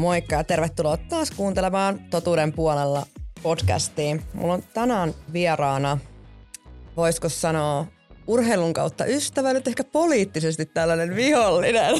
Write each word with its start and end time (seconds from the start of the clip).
Moikka 0.00 0.34
ja 0.34 0.44
tervetuloa 0.44 0.96
taas 0.96 1.30
kuuntelemaan 1.30 2.00
Totuuden 2.10 2.52
puolella 2.52 3.06
podcastiin. 3.42 4.22
Mulla 4.34 4.54
on 4.54 4.62
tänään 4.74 5.14
vieraana, 5.32 5.98
voisiko 6.96 7.28
sanoa, 7.28 7.86
urheilun 8.26 8.72
kautta 8.72 9.04
ystävä, 9.04 9.52
nyt 9.52 9.68
ehkä 9.68 9.84
poliittisesti 9.84 10.66
tällainen 10.66 11.16
vihollinen. 11.16 11.94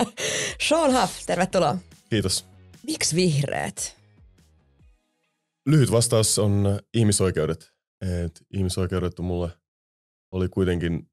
Sean 0.68 1.00
Huff, 1.00 1.26
tervetuloa. 1.26 1.76
Kiitos. 2.10 2.46
Miksi 2.86 3.16
vihreät? 3.16 3.96
Lyhyt 5.66 5.92
vastaus 5.92 6.38
on 6.38 6.80
ihmisoikeudet. 6.94 7.72
Et 8.00 8.42
ihmisoikeudet 8.54 9.18
on 9.18 9.24
mulle 9.24 9.50
oli 10.32 10.48
kuitenkin 10.48 11.10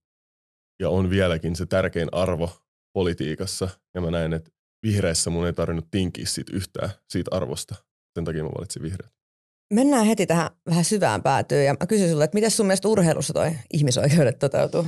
ja 0.80 0.90
on 0.90 1.10
vieläkin 1.10 1.56
se 1.56 1.66
tärkein 1.66 2.10
arvo 2.12 2.50
politiikassa. 2.94 3.70
Ja 3.94 4.02
mä 4.02 4.12
näen, 4.12 4.34
että 4.34 4.52
vihreissä 4.84 5.30
mun 5.30 5.46
ei 5.46 5.54
tarvinnut 5.54 5.92
tinkiä 5.92 6.26
siitä 6.26 6.56
yhtään 6.56 6.90
siitä 7.10 7.36
arvosta. 7.36 7.76
Sen 8.14 8.26
takia 8.26 8.44
mä 8.44 8.50
valitsin 8.58 8.82
vihreät. 8.82 9.12
Mennään 9.74 10.06
heti 10.06 10.28
tähän 10.28 10.50
vähän 10.66 10.86
syvään 10.86 11.24
päätyyn 11.24 11.66
ja 11.66 11.76
mä 11.80 11.88
kysyn 11.88 12.10
sulle, 12.10 12.24
että 12.24 12.36
miten 12.36 12.52
sun 12.52 12.66
mielestä 12.66 12.88
urheilussa 12.88 13.34
toi 13.34 13.52
ihmisoikeudet 13.74 14.40
toteutuu? 14.40 14.88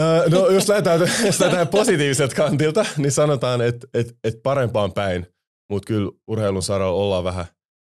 Öö, 0.00 0.28
no 0.28 0.48
jos 0.48 0.68
lähdetään, 0.68 1.00
jos 1.26 1.40
lähdetään 1.40 1.68
positiiviselta 1.68 2.34
kantilta, 2.34 2.86
niin 2.96 3.12
sanotaan, 3.12 3.60
että, 3.60 3.86
että, 3.94 4.12
että 4.24 4.40
parempaan 4.42 4.92
päin, 4.92 5.26
mutta 5.70 5.86
kyllä 5.86 6.12
urheilun 6.26 6.62
saralla 6.62 7.02
ollaan 7.02 7.24
vähän 7.24 7.44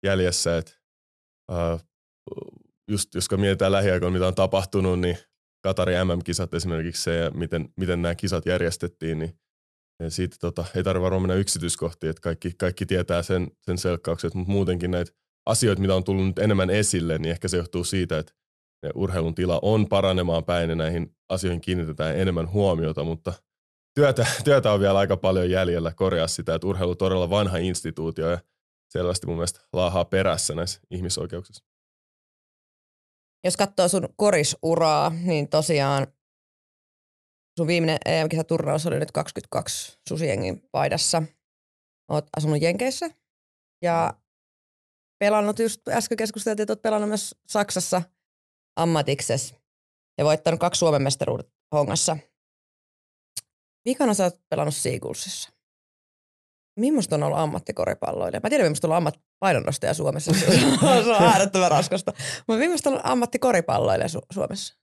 jäljessä, 0.06 0.58
että 0.58 0.72
uh, 1.52 1.80
just 2.92 3.16
jos 3.16 3.26
mietitään 3.38 3.72
lähiaikoina, 3.72 4.14
mitä 4.14 4.28
on 4.28 4.36
tapahtunut, 4.36 5.00
niin 5.00 5.18
Katarin 5.64 6.08
MM-kisat 6.08 6.54
esimerkiksi 6.54 7.04
se 7.04 7.16
ja 7.16 7.32
miten, 7.32 7.70
miten 7.80 8.02
nämä 8.02 8.16
kisat 8.16 8.46
järjestettiin, 8.46 9.20
niin 9.20 9.40
siitä 10.10 10.36
tota, 10.40 10.66
ei 10.76 10.84
tarvitse 10.84 11.04
varmaan 11.04 11.22
mennä 11.22 11.36
yksityiskohtiin, 11.36 12.10
että 12.10 12.22
kaikki, 12.22 12.54
kaikki 12.58 12.86
tietää 12.86 13.22
sen, 13.22 13.48
sen 13.62 13.78
selkkaukset, 13.78 14.34
mutta 14.34 14.52
muutenkin 14.52 14.92
näitä 14.92 15.12
asioita, 15.46 15.82
mitä 15.82 15.96
on 15.96 16.04
tullut 16.04 16.26
nyt 16.26 16.40
enemmän 16.40 16.70
esille, 16.70 17.18
niin 17.18 17.32
ehkä 17.32 17.48
se 17.48 17.58
johtuu 17.58 17.84
siitä, 17.84 18.18
että 18.18 18.34
urheilun 18.96 19.36
tila 19.36 19.60
on 19.62 19.90
paranemaan 19.90 20.44
päin 20.44 20.70
ja 20.70 20.76
näihin 20.76 21.16
asioihin 21.30 21.62
kiinnitetään 21.62 22.20
enemmän 22.20 22.52
huomiota, 22.52 23.04
mutta 23.04 23.34
työtä, 23.96 24.26
työtä 24.44 24.72
on 24.72 24.80
vielä 24.80 25.00
aika 25.00 25.18
paljon 25.18 25.50
jäljellä 25.50 25.94
korjaa 25.96 26.28
sitä, 26.28 26.56
että 26.56 26.68
urheilu 26.68 26.92
on 26.92 26.98
todella 26.98 27.30
vanha 27.30 27.58
instituutio 27.58 28.30
ja 28.30 28.40
selvästi 28.90 29.28
mun 29.28 29.36
mielestä 29.36 29.62
laahaa 29.74 30.06
perässä 30.06 30.56
näissä 30.56 30.80
ihmisoikeuksissa. 30.92 31.66
Jos 33.44 33.58
katsoo 33.58 33.88
sun 33.88 34.10
korisuraa, 34.16 35.10
niin 35.10 35.50
tosiaan 35.50 36.08
sun 37.60 37.68
viimeinen 37.68 37.98
EM-kisaturnaus 38.06 38.86
oli 38.86 39.00
nyt 39.00 39.12
22 39.12 39.98
susiengin 40.10 40.62
paidassa. 40.72 41.24
Oot 42.12 42.26
asunut 42.38 42.62
Jenkeissä 42.62 43.10
ja 43.82 44.14
pelannut, 45.20 45.60
just 45.60 45.88
äsken 45.88 46.18
keskusteltiin, 46.18 46.64
että 46.64 46.72
oot 46.72 46.82
pelannut 46.82 47.10
myös 47.10 47.36
Saksassa 47.48 48.02
ammatikses 48.76 49.56
ja 50.18 50.26
voittanut 50.26 50.60
kaksi 50.60 50.80
Suomen 50.80 51.02
mestaruudet 51.02 51.54
hongassa. 51.76 52.18
Vikana 53.86 54.14
sä 54.14 54.24
oot 54.24 54.40
pelannut 54.50 54.76
Seagullsissa. 54.76 55.50
Millaista 56.80 57.16
on 57.16 57.24
ollut 57.24 57.40
ammattikoripalloilija? 57.40 58.40
Mä 58.44 58.50
tiedän, 58.50 58.66
millaista 58.66 58.88
on 58.88 58.94
ollut 58.94 59.20
painonnostaja 59.40 59.94
Suomessa. 59.94 60.32
se 60.40 61.16
on 61.18 61.24
äärettömän 61.24 61.72
raskasta. 61.72 62.14
Mutta 62.48 62.60
millaista 62.60 62.90
on 62.90 62.94
ollut 62.94 63.06
ammattikoripalloilija 63.06 64.08
Su- 64.08 64.34
Suomessa? 64.34 64.76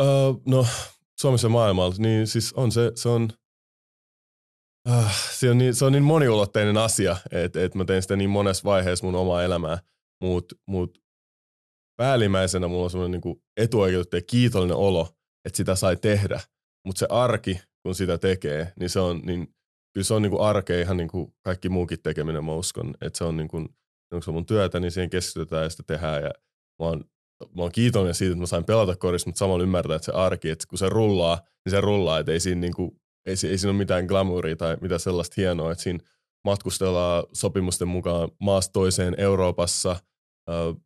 Uh, 0.00 0.42
no, 0.46 0.66
Suomessa 1.20 1.48
maailmalla, 1.48 1.94
niin 1.98 2.26
siis 2.26 2.52
on 2.52 2.72
se, 2.72 2.92
se 2.94 3.08
on, 3.08 3.28
uh, 4.88 5.10
se 5.30 5.50
on 5.50 5.58
niin, 5.58 5.74
se 5.74 5.84
on 5.84 5.92
niin 5.92 6.02
moniulotteinen 6.02 6.76
asia, 6.76 7.16
että 7.30 7.64
et 7.64 7.74
mä 7.74 7.84
teen 7.84 8.02
sitä 8.02 8.16
niin 8.16 8.30
monessa 8.30 8.64
vaiheessa 8.64 9.06
mun 9.06 9.14
omaa 9.14 9.42
elämää, 9.42 9.78
mutta 10.22 10.54
mut 10.66 10.98
päällimmäisenä 11.96 12.68
mulla 12.68 12.84
on 12.84 12.90
semmoinen 12.90 13.20
niin 13.24 13.42
etuoikeutettu 13.56 14.16
ja 14.16 14.22
kiitollinen 14.22 14.76
olo, 14.76 15.08
että 15.44 15.56
sitä 15.56 15.74
sai 15.74 15.96
tehdä, 15.96 16.40
mutta 16.86 16.98
se 16.98 17.06
arki, 17.10 17.60
kun 17.82 17.94
sitä 17.94 18.18
tekee, 18.18 18.72
niin 18.80 18.90
se 18.90 19.00
on, 19.00 19.20
niin 19.24 19.54
kyllä 19.94 20.04
se 20.04 20.14
on 20.14 20.22
niin 20.22 20.30
kuin 20.30 20.42
arkea 20.42 20.80
ihan 20.80 21.08
kuin 21.10 21.34
kaikki 21.44 21.68
muukin 21.68 22.02
tekeminen, 22.02 22.44
mä 22.44 22.52
uskon. 22.52 22.94
Että 23.00 23.18
se 23.18 23.24
on 23.24 23.36
niin 23.36 23.48
kuin, 23.48 23.68
se 24.24 24.30
on 24.30 24.34
mun 24.34 24.46
työtä, 24.46 24.80
niin 24.80 24.90
siihen 24.90 25.10
keskitytään 25.10 25.62
ja 25.62 25.70
sitä 25.70 25.82
tehdään. 25.86 26.22
Ja 26.22 26.30
mä 26.78 26.86
oon, 26.86 27.04
mä 27.56 27.62
oon 27.62 27.72
kiitollinen 27.72 28.14
siitä, 28.14 28.32
että 28.32 28.40
mä 28.40 28.46
sain 28.46 28.64
pelata 28.64 28.96
korissa, 28.96 29.28
mutta 29.28 29.38
samalla 29.38 29.62
ymmärtää, 29.62 29.96
että 29.96 30.06
se 30.06 30.12
arki, 30.12 30.50
että 30.50 30.64
kun 30.68 30.78
se 30.78 30.88
rullaa, 30.88 31.40
niin 31.64 31.70
se 31.70 31.80
rullaa. 31.80 32.18
Että 32.18 32.32
ei 32.32 32.40
siinä, 32.40 32.60
niin 32.60 32.74
kuin, 32.74 32.90
ei, 33.26 33.30
ei 33.30 33.58
siinä 33.58 33.70
ole 33.70 33.78
mitään 33.78 34.06
glamouria 34.06 34.56
tai 34.56 34.76
mitä 34.80 34.98
sellaista 34.98 35.34
hienoa, 35.36 35.72
että 35.72 35.84
siinä 35.84 36.04
matkustellaan 36.44 37.24
sopimusten 37.32 37.88
mukaan 37.88 38.30
maasta 38.40 38.72
toiseen 38.72 39.14
Euroopassa. 39.18 39.90
Äh, 39.90 40.82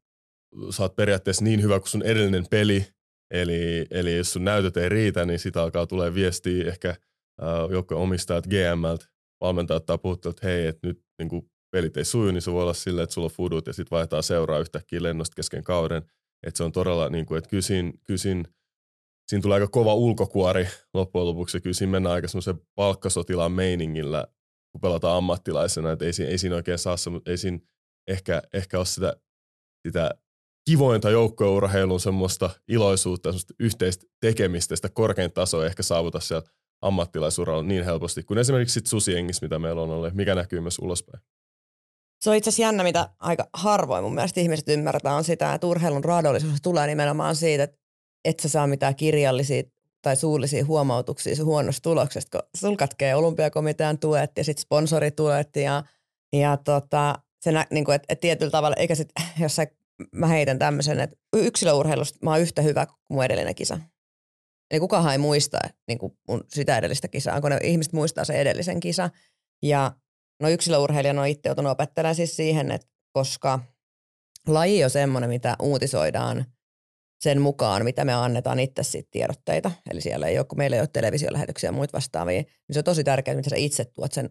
sä 0.71 0.83
oot 0.83 0.97
periaatteessa 0.97 1.45
niin 1.45 1.63
hyvä 1.63 1.81
kuin 1.81 1.89
sun 1.89 2.03
edellinen 2.03 2.47
peli, 2.51 2.87
Eli, 3.35 3.87
eli 3.91 4.17
jos 4.17 4.33
sun 4.33 4.45
näytöt 4.45 4.77
ei 4.77 4.89
riitä, 4.89 5.25
niin 5.25 5.39
sitä 5.39 5.63
alkaa 5.63 5.87
tulee 5.87 6.15
viestiä 6.15 6.69
ehkä– 6.69 6.97
joukkojen 7.71 8.03
omistajat 8.03 8.47
GMltä, 8.47 9.07
valmentajat 9.41 9.87
tai 9.87 9.99
puhuttu, 9.99 10.29
että 10.29 10.47
hei, 10.47 10.67
että 10.67 10.87
nyt 10.87 11.05
niin 11.19 11.29
kuin 11.29 11.51
pelit 11.71 11.97
ei 11.97 12.05
suju, 12.05 12.31
niin 12.31 12.43
se 12.43 12.53
voi 12.53 12.63
olla 12.63 12.75
silleen, 12.75 13.03
että 13.03 13.15
sulla 13.15 13.27
on 13.27 13.31
fudut 13.31 13.67
ja 13.67 13.73
sitten 13.73 13.97
vaihtaa 13.97 14.23
seuraa 14.23 14.59
yhtäkkiä 14.59 15.03
lennosta 15.03 15.35
kesken 15.35 15.65
kauden. 15.65 16.03
Että 16.47 16.59
se 16.59 16.65
on 16.65 16.73
todella, 16.73 17.09
niin 17.09 17.27
kuin, 17.27 17.39
että 17.39 17.51
kyllä 17.51 17.63
siinä, 17.63 17.93
kyllä 18.05 18.19
siinä, 18.19 18.45
siinä 19.29 19.43
tulee 19.43 19.55
aika 19.55 19.69
kova 19.69 19.95
ulkokuori 19.95 20.69
loppujen 20.95 21.27
lopuksi. 21.27 21.61
Kyllä 21.61 21.75
siinä 21.75 21.91
mennään 21.91 22.15
aika 22.15 22.29
semmoisen 22.29 22.61
palkkasotilaan 22.75 23.53
meiningillä, 23.53 24.27
kun 24.73 24.81
pelataan 24.81 25.17
ammattilaisena. 25.17 25.93
Että 25.93 26.05
ei, 26.05 26.13
ei 26.29 26.39
siinä 26.39 26.57
oikein 26.57 26.79
saa 26.79 26.97
ei 27.27 27.37
siinä 27.37 27.59
ehkä, 28.09 28.43
ehkä 28.53 28.79
ole 28.79 28.87
sitä, 28.87 29.17
sitä 29.89 30.11
kivointa 30.65 31.11
joukkourheilun 31.11 32.01
semmoista 32.01 32.51
iloisuutta, 32.69 33.29
semmoista 33.29 33.55
yhteistä 33.59 34.07
tekemistä, 34.21 34.77
sitä 34.77 34.89
korkein 34.89 35.33
tasoa 35.33 35.67
ehkä 35.67 35.83
saavuta 35.83 36.21
siellä 36.21 36.49
ammattilaisuralla 36.83 37.63
niin 37.63 37.85
helposti 37.85 38.23
kuin 38.23 38.39
esimerkiksi 38.39 38.75
sit 38.75 38.87
susiengissä, 38.87 39.47
mitä 39.47 39.59
meillä 39.59 39.83
on 39.83 39.91
ollut, 39.91 40.15
mikä 40.15 40.35
näkyy 40.35 40.61
myös 40.61 40.79
ulospäin. 40.79 41.23
Se 42.23 42.31
on 42.31 42.37
itse 42.37 42.51
asiassa 42.51 42.63
jännä, 42.63 42.83
mitä 42.83 43.09
aika 43.19 43.49
harvoin 43.53 44.05
mun 44.05 44.15
mielestä 44.15 44.41
ihmiset 44.41 44.69
ymmärtää, 44.69 45.15
on 45.15 45.25
sitä, 45.25 45.55
että 45.55 45.67
urheilun 45.67 46.05
raadollisuus 46.05 46.63
tulee 46.63 46.87
nimenomaan 46.87 47.37
siitä, 47.37 47.63
että 47.63 47.77
et 48.25 48.41
sä 48.41 48.49
saa 48.49 48.67
mitään 48.67 48.97
kirjallisia 48.97 49.63
tai 50.03 50.17
suullisia 50.17 50.65
huomautuksia 50.65 51.37
se 51.37 51.43
huonosta 51.43 51.83
tuloksesta, 51.83 52.39
kun 52.39 52.49
sul 52.57 52.77
katkee 52.77 53.15
olympiakomitean 53.15 53.99
tuet 53.99 54.31
ja 54.37 54.45
sitten 54.45 54.63
sponsorituet 54.63 55.57
ja, 55.57 55.85
ja 56.33 56.57
tota, 56.57 57.15
se 57.41 57.53
nä, 57.53 57.67
niin 57.71 57.85
kuin, 57.85 57.95
että, 57.95 58.07
että 58.09 58.21
tietyllä 58.21 58.51
tavalla, 58.51 58.77
eikä 58.77 58.95
sitten, 58.95 59.25
jos 59.43 59.57
sä, 59.57 59.67
mä 60.13 60.27
heitän 60.27 60.59
tämmöisen, 60.59 61.01
että 61.01 61.17
yksilöurheilusta 61.37 62.19
mä 62.23 62.31
oon 62.31 62.41
yhtä 62.41 62.63
hyvä 62.63 62.87
kuin 62.87 62.97
mun 63.11 63.25
edellinen 63.25 63.55
kisa. 63.55 63.79
Eli 64.71 64.81
kukaan 64.81 65.13
ei 65.13 65.19
muista 65.19 65.59
niin 65.89 65.99
kuin 65.99 66.13
mun 66.29 66.45
sitä 66.49 66.79
edellistä 66.79 67.09
kisaa, 67.09 67.41
kun 67.41 67.51
ne 67.51 67.59
ihmiset 67.63 67.93
muistaa 67.93 68.25
se 68.25 68.33
edellisen 68.33 68.81
kisa. 68.81 69.11
Ja 69.63 69.93
no 70.43 70.49
yksilöurheilijana 70.49 71.21
on 71.21 71.29
itse 71.29 71.49
joutunut 71.49 71.73
opettelemaan 71.73 72.15
siis 72.15 72.37
siihen, 72.37 72.71
että 72.71 72.87
koska 73.13 73.61
laji 74.49 74.85
on 74.85 74.91
semmoinen, 74.91 75.31
mitä 75.31 75.57
uutisoidaan 75.63 76.45
sen 77.21 77.41
mukaan, 77.41 77.85
mitä 77.85 78.05
me 78.05 78.15
annetaan 78.15 78.61
itse 78.61 78.83
siitä 78.83 79.09
tiedotteita. 79.11 79.71
Eli 79.91 80.01
siellä 80.01 80.27
ei 80.27 80.39
ole, 80.39 80.47
kun 80.47 80.59
meillä 80.59 80.77
ei 80.77 80.81
ole 80.81 80.89
televisiolähetyksiä 80.93 81.69
ja 81.69 81.73
muita 81.73 81.93
vastaavia, 81.93 82.43
niin 82.43 82.75
se 82.75 82.81
on 82.81 82.85
tosi 82.85 83.05
tärkeää, 83.05 83.37
mitä 83.37 83.51
sä 83.51 83.57
itse 83.57 83.85
tuot 83.85 84.13
sen 84.13 84.31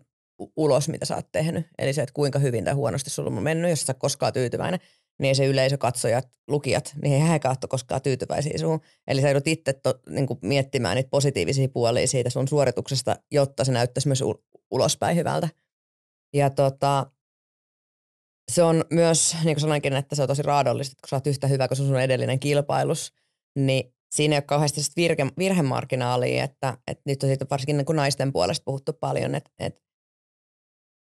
ulos, 0.56 0.90
mitä 0.90 1.06
sä 1.06 1.16
oot 1.16 1.32
tehnyt. 1.32 1.66
Eli 1.78 1.94
se, 1.94 2.02
että 2.02 2.14
kuinka 2.14 2.40
hyvin 2.40 2.66
tai 2.66 2.74
huonosti 2.74 3.10
sulla 3.10 3.30
on 3.30 3.44
mennyt, 3.44 3.70
jos 3.70 3.82
sä 3.82 3.94
koskaan 3.94 4.34
tyytyväinen 4.34 4.80
niin 5.22 5.36
se 5.36 5.46
yleisö, 5.46 5.78
katsojat, 5.78 6.28
lukijat, 6.48 6.94
niin 7.02 7.22
he 7.22 7.30
heikään 7.30 7.56
koskaan 7.70 8.02
tyytyväisiä 8.02 8.58
suun. 8.58 8.82
Eli 9.08 9.22
sä 9.22 9.28
joudut 9.28 9.48
itse 9.48 9.74
to, 9.74 9.94
niin 10.10 10.28
miettimään 10.42 10.96
niitä 10.96 11.10
positiivisia 11.10 11.70
puolia 11.70 12.08
siitä 12.08 12.30
sun 12.30 12.48
suorituksesta, 12.48 13.16
jotta 13.32 13.66
se 13.66 13.72
näyttäisi 13.72 14.08
myös 14.08 14.24
ulospäin 14.72 15.18
hyvältä. 15.18 15.50
Ja 16.34 16.50
tota, 16.50 17.12
se 18.52 18.64
on 18.64 18.86
myös, 18.90 19.36
niin 19.44 19.56
kuin 19.56 19.62
sanoinkin, 19.62 19.94
että 19.94 20.16
se 20.16 20.22
on 20.22 20.28
tosi 20.28 20.42
raadollista, 20.42 20.96
kun 21.02 21.10
sä 21.10 21.16
oot 21.16 21.28
yhtä 21.28 21.48
hyvä 21.48 21.68
kuin 21.68 21.78
sun 21.78 22.00
edellinen 22.00 22.40
kilpailus, 22.40 23.14
niin 23.56 23.94
siinä 24.12 24.36
ei 24.36 24.38
ole 24.38 24.42
kauheasti 24.44 24.82
virke, 24.96 25.26
virhemarginaalia, 25.38 26.44
että, 26.44 26.78
että 26.88 27.04
nyt 27.06 27.24
on 27.24 27.30
siitä 27.30 27.46
varsinkin 27.50 27.78
niin 27.78 27.86
kuin 27.86 27.96
naisten 27.96 28.34
puolesta 28.34 28.64
puhuttu 28.66 28.94
paljon, 28.94 29.36
että, 29.36 29.52
että 29.60 29.82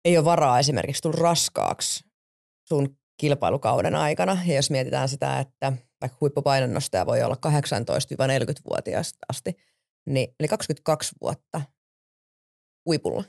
ei 0.05 0.17
ole 0.17 0.25
varaa 0.25 0.59
esimerkiksi 0.59 1.01
tulla 1.01 1.17
raskaaksi 1.19 2.05
sun 2.67 2.97
kilpailukauden 3.17 3.95
aikana. 3.95 4.37
Ja 4.45 4.55
jos 4.55 4.71
mietitään 4.71 5.09
sitä, 5.09 5.39
että 5.39 5.73
vaikka 6.01 6.17
huippupainonnostaja 6.21 7.05
voi 7.05 7.23
olla 7.23 7.35
18-40-vuotiaasta 7.35 9.19
asti, 9.29 9.57
niin 10.05 10.35
eli 10.39 10.47
22 10.47 11.15
vuotta 11.21 11.61
huipulla. 12.85 13.23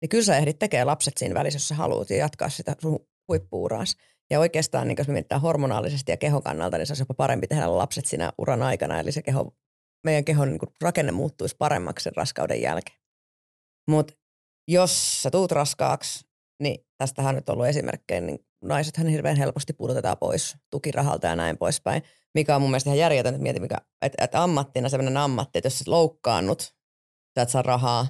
Niin 0.00 0.08
kyllä 0.08 0.24
sä 0.24 0.36
ehdit 0.36 0.58
tekemään 0.58 0.86
lapset 0.86 1.16
siinä 1.16 1.34
välissä, 1.34 1.56
jos 1.56 1.68
sä 1.68 1.74
haluat 1.74 2.10
ja 2.10 2.16
jatkaa 2.16 2.48
sitä 2.48 2.76
sun 2.82 3.06
huippuuraas. 3.28 3.96
Ja 4.30 4.40
oikeastaan, 4.40 4.88
niin 4.88 4.96
jos 4.98 5.08
me 5.08 5.12
mietitään 5.12 5.40
hormonaalisesti 5.40 6.12
ja 6.12 6.16
kehon 6.16 6.42
kannalta, 6.42 6.78
niin 6.78 6.86
se 6.86 6.90
olisi 6.92 7.02
jopa 7.02 7.14
parempi 7.14 7.46
tehdä 7.46 7.76
lapset 7.76 8.06
siinä 8.06 8.32
uran 8.38 8.62
aikana. 8.62 9.00
Eli 9.00 9.12
se 9.12 9.22
keho, 9.22 9.56
meidän 10.04 10.24
kehon 10.24 10.48
niin 10.48 10.58
rakenne 10.82 11.12
muuttuisi 11.12 11.56
paremmaksi 11.58 12.02
sen 12.02 12.16
raskauden 12.16 12.62
jälkeen. 12.62 12.98
Mutta 13.90 14.14
jos 14.68 15.22
sä 15.22 15.30
tuut 15.30 15.52
raskaaksi, 15.52 16.28
niin 16.62 16.86
tästähän 16.98 17.28
on 17.28 17.34
nyt 17.34 17.48
ollut 17.48 17.66
esimerkkejä, 17.66 18.20
niin 18.20 18.38
naisethan 18.64 19.06
hirveän 19.06 19.36
helposti 19.36 19.72
pudotetaan 19.72 20.18
pois 20.18 20.56
tukirahalta 20.70 21.26
ja 21.26 21.36
näin 21.36 21.58
poispäin, 21.58 22.02
mikä 22.34 22.56
on 22.56 22.62
mun 22.62 22.70
mielestä 22.70 22.90
ihan 22.90 22.98
järjetön, 22.98 23.34
että 23.34 23.42
mieti, 23.42 23.60
mikä, 23.60 23.76
että, 24.02 24.24
että 24.24 24.42
ammattina 24.42 24.88
sellainen 24.88 25.16
ammatti, 25.16 25.58
että 25.58 25.66
jos 25.66 25.78
sä 25.78 25.84
loukkaannut, 25.86 26.62
sä 27.34 27.42
et 27.42 27.48
saa 27.48 27.62
rahaa, 27.62 28.06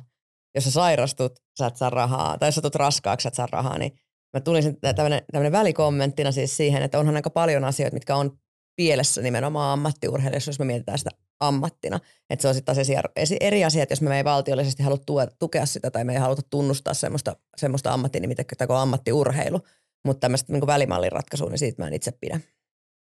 jos 0.54 0.64
sä 0.64 0.70
sairastut, 0.70 1.32
sä 1.58 1.66
et 1.66 1.76
saa 1.76 1.90
rahaa, 1.90 2.38
tai 2.38 2.48
jos 2.48 2.54
sä 2.54 2.60
tulet 2.60 2.74
raskaaksi, 2.74 3.22
sä 3.22 3.28
et 3.28 3.34
saa 3.34 3.48
rahaa, 3.52 3.78
niin 3.78 3.92
mä 4.34 4.40
tulin 4.40 4.76
tämmöinen, 4.96 5.52
välikommenttina 5.52 6.32
siis 6.32 6.56
siihen, 6.56 6.82
että 6.82 6.98
onhan 6.98 7.16
aika 7.16 7.30
paljon 7.30 7.64
asioita, 7.64 7.94
mitkä 7.94 8.16
on 8.16 8.38
pielessä 8.76 9.22
nimenomaan 9.22 9.72
ammattiurheilijassa, 9.72 10.48
jos 10.48 10.58
me 10.58 10.64
mietitään 10.64 10.98
sitä 10.98 11.10
ammattina. 11.40 12.00
Että 12.30 12.42
se 12.42 12.48
on 12.48 12.54
sitten 12.54 12.76
taas 12.76 13.30
eri 13.40 13.64
asia, 13.64 13.82
että 13.82 13.92
jos 13.92 14.00
me 14.00 14.16
ei 14.16 14.24
valtiollisesti 14.24 14.82
halua 14.82 15.26
tukea 15.38 15.66
sitä 15.66 15.90
tai 15.90 16.04
me 16.04 16.12
ei 16.12 16.18
haluta 16.18 16.42
tunnustaa 16.50 16.94
semmoista, 16.94 17.36
semmoista 17.56 17.92
ammattinimitettä 17.92 18.66
kuin 18.66 18.76
ammattiurheilu, 18.76 19.60
mutta 20.04 20.20
tämmöistä 20.20 20.52
niin 20.52 20.66
välimallin 20.66 21.12
ratkaisua, 21.12 21.48
niin 21.48 21.58
siitä 21.58 21.82
mä 21.82 21.86
en 21.86 21.94
itse 21.94 22.12
pidä. 22.12 22.40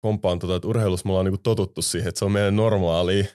Kompaan 0.01 0.39
tota, 0.39 0.55
että 0.55 0.67
urheilussa 0.67 1.05
me 1.05 1.11
ollaan 1.11 1.25
niin 1.25 1.41
totuttu 1.43 1.81
siihen, 1.81 2.09
että 2.09 2.19
se 2.19 2.25
on 2.25 2.31
meidän 2.31 2.55
normaali, 2.55 3.29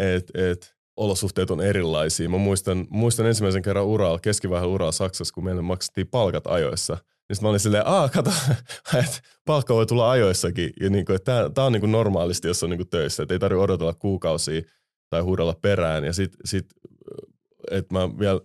että 0.00 0.50
et, 0.50 0.75
olosuhteet 0.96 1.50
on 1.50 1.60
erilaisia. 1.60 2.28
Mä 2.28 2.38
muistan, 2.38 2.86
muistan 2.90 3.26
ensimmäisen 3.26 3.62
kerran 3.62 3.86
uralla, 3.86 4.18
keskivaiheen 4.18 4.70
uralla 4.70 4.92
Saksassa, 4.92 5.34
kun 5.34 5.44
meille 5.44 5.62
maksettiin 5.62 6.06
palkat 6.06 6.46
ajoissa– 6.46 6.98
niin 7.28 7.36
mä 7.42 7.48
olin 7.48 7.60
silleen, 7.60 7.86
aa 7.86 8.08
kato, 8.08 8.30
että 9.00 9.20
palkka 9.44 9.74
voi 9.74 9.86
tulla 9.86 10.10
ajoissakin. 10.10 10.72
Ja 10.80 10.90
niin 10.90 11.04
kuin, 11.04 11.16
että 11.16 11.50
tämä 11.54 11.66
on 11.66 11.72
niin 11.72 11.80
kuin 11.80 11.92
normaalisti, 11.92 12.48
jos 12.48 12.62
on 12.62 12.70
niin 12.70 12.78
kuin 12.78 12.88
töissä. 12.88 13.22
Että 13.22 13.34
ei 13.34 13.38
tarvitse 13.38 13.62
odotella 13.62 13.94
kuukausia 13.94 14.62
tai 15.10 15.20
huudella 15.20 15.54
perään. 15.62 16.04
Ja 16.04 16.12
sit, 16.12 16.36
sit 16.44 16.66
että 17.70 17.94
mä 17.94 18.18
vielä 18.18 18.40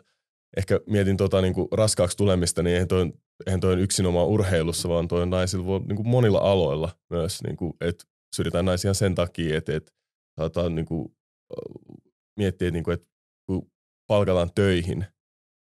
ehkä 0.58 0.80
mietin 0.90 1.18
tota 1.18 1.42
niin 1.42 1.54
kuin 1.54 1.68
raskaaksi 1.72 2.18
tulemista, 2.18 2.64
niin 2.64 2.74
eihän 2.74 2.88
toi, 2.88 3.12
eihän 3.46 3.60
toi 3.60 3.82
yksinomaan 3.82 4.28
urheilussa, 4.28 4.90
vaan 4.90 5.08
toi 5.08 5.28
naisilla 5.28 5.66
voi, 5.66 5.80
niin 5.80 5.96
kuin 5.96 6.08
monilla 6.08 6.40
aloilla 6.40 6.90
myös, 7.10 7.44
niin 7.44 7.58
kuin, 7.58 7.74
että 7.82 8.04
syrjitään 8.36 8.66
naisia 8.66 8.94
sen 8.94 9.16
takia, 9.16 9.58
että, 9.58 9.76
että 9.76 9.92
saataan 10.40 10.76
niin 10.76 10.86
kuin, 10.86 11.16
miettiä, 12.42 12.68
että, 12.68 12.74
niin 12.74 12.84
kuin, 12.84 12.94
että 12.94 13.08
kun 13.46 13.72
palkataan 14.08 14.52
töihin– 14.56 15.06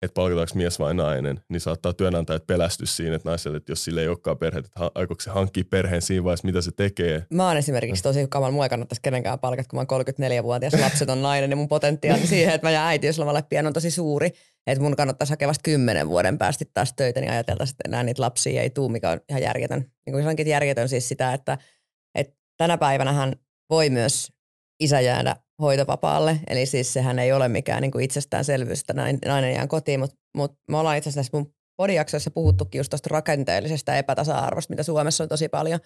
että 0.02 0.14
palkataanko 0.14 0.52
mies 0.54 0.78
vai 0.78 0.94
nainen, 0.94 1.40
niin 1.48 1.60
saattaa 1.60 1.92
työnantajat 1.92 2.46
pelästyä 2.46 2.86
siinä, 2.86 3.16
että 3.16 3.28
naiselle, 3.28 3.56
että 3.56 3.72
jos 3.72 3.84
sille 3.84 4.00
ei 4.00 4.08
olekaan 4.08 4.38
perhe, 4.38 4.58
että 4.58 4.70
aikooko 4.94 5.20
se 5.20 5.30
hankkia 5.30 5.64
perheen 5.70 6.02
siinä 6.02 6.24
vaiheessa, 6.24 6.46
mitä 6.46 6.60
se 6.60 6.70
tekee. 6.76 7.26
Mä 7.34 7.46
oon 7.46 7.56
esimerkiksi 7.56 8.02
tosi 8.02 8.26
kamal, 8.30 8.50
mua 8.50 8.64
ei 8.64 8.68
kannattaisi 8.68 9.02
kenenkään 9.02 9.38
palkat, 9.38 9.66
kun 9.66 9.76
mä 9.76 9.86
oon 9.90 10.04
34-vuotias 10.40 10.74
lapset 10.80 11.10
on 11.10 11.22
nainen, 11.22 11.50
niin 11.50 11.58
mun 11.58 11.68
potentiaali 11.68 12.26
siihen, 12.26 12.54
että 12.54 12.66
mä 12.66 12.70
jään 12.70 12.88
äitiyslomalle 12.88 13.42
pian 13.42 13.66
on 13.66 13.72
tosi 13.72 13.90
suuri, 13.90 14.30
että 14.66 14.82
mun 14.82 14.96
kannattaisi 14.96 15.32
hakea 15.32 15.48
vasta 15.48 15.62
kymmenen 15.62 16.08
vuoden 16.08 16.38
päästä 16.38 16.64
taas 16.74 16.92
töitä, 16.92 17.20
niin 17.20 17.32
ajateltaisiin, 17.32 17.74
että 17.74 17.88
enää 17.88 18.02
niitä 18.02 18.22
lapsia 18.22 18.62
ei 18.62 18.70
tule, 18.70 18.92
mikä 18.92 19.10
on 19.10 19.20
ihan 19.28 19.42
järjetön. 19.42 19.84
Niin 20.06 20.36
kuin 20.36 20.48
järjetön 20.48 20.88
siis 20.88 21.08
sitä, 21.08 21.34
että, 21.34 21.58
että 22.14 22.36
tänä 22.56 22.78
päivänä 22.78 23.12
hän 23.12 23.32
voi 23.70 23.90
myös 23.90 24.32
isä 24.80 25.00
jäädä 25.00 25.36
hoitovapaalle. 25.60 26.40
Eli 26.46 26.66
siis 26.66 26.92
sehän 26.92 27.18
ei 27.18 27.32
ole 27.32 27.48
mikään 27.48 27.82
niin 27.82 27.90
kuin 27.90 28.04
itsestäänselvyys, 28.04 28.80
että 28.80 28.94
nainen 29.26 29.54
jää 29.54 29.66
kotiin, 29.66 30.00
mutta 30.00 30.16
mut 30.36 30.52
me 30.70 30.78
ollaan 30.78 30.96
itse 30.96 31.10
asiassa 31.10 31.36
mun 31.36 31.52
podijaksoissa 31.76 32.30
puhuttukin 32.30 32.78
just 32.78 32.90
tuosta 32.90 33.08
rakenteellisesta 33.12 33.96
epätasa-arvosta, 33.96 34.72
mitä 34.72 34.82
Suomessa 34.82 35.24
on 35.24 35.28
tosi 35.28 35.48
paljon. 35.48 35.80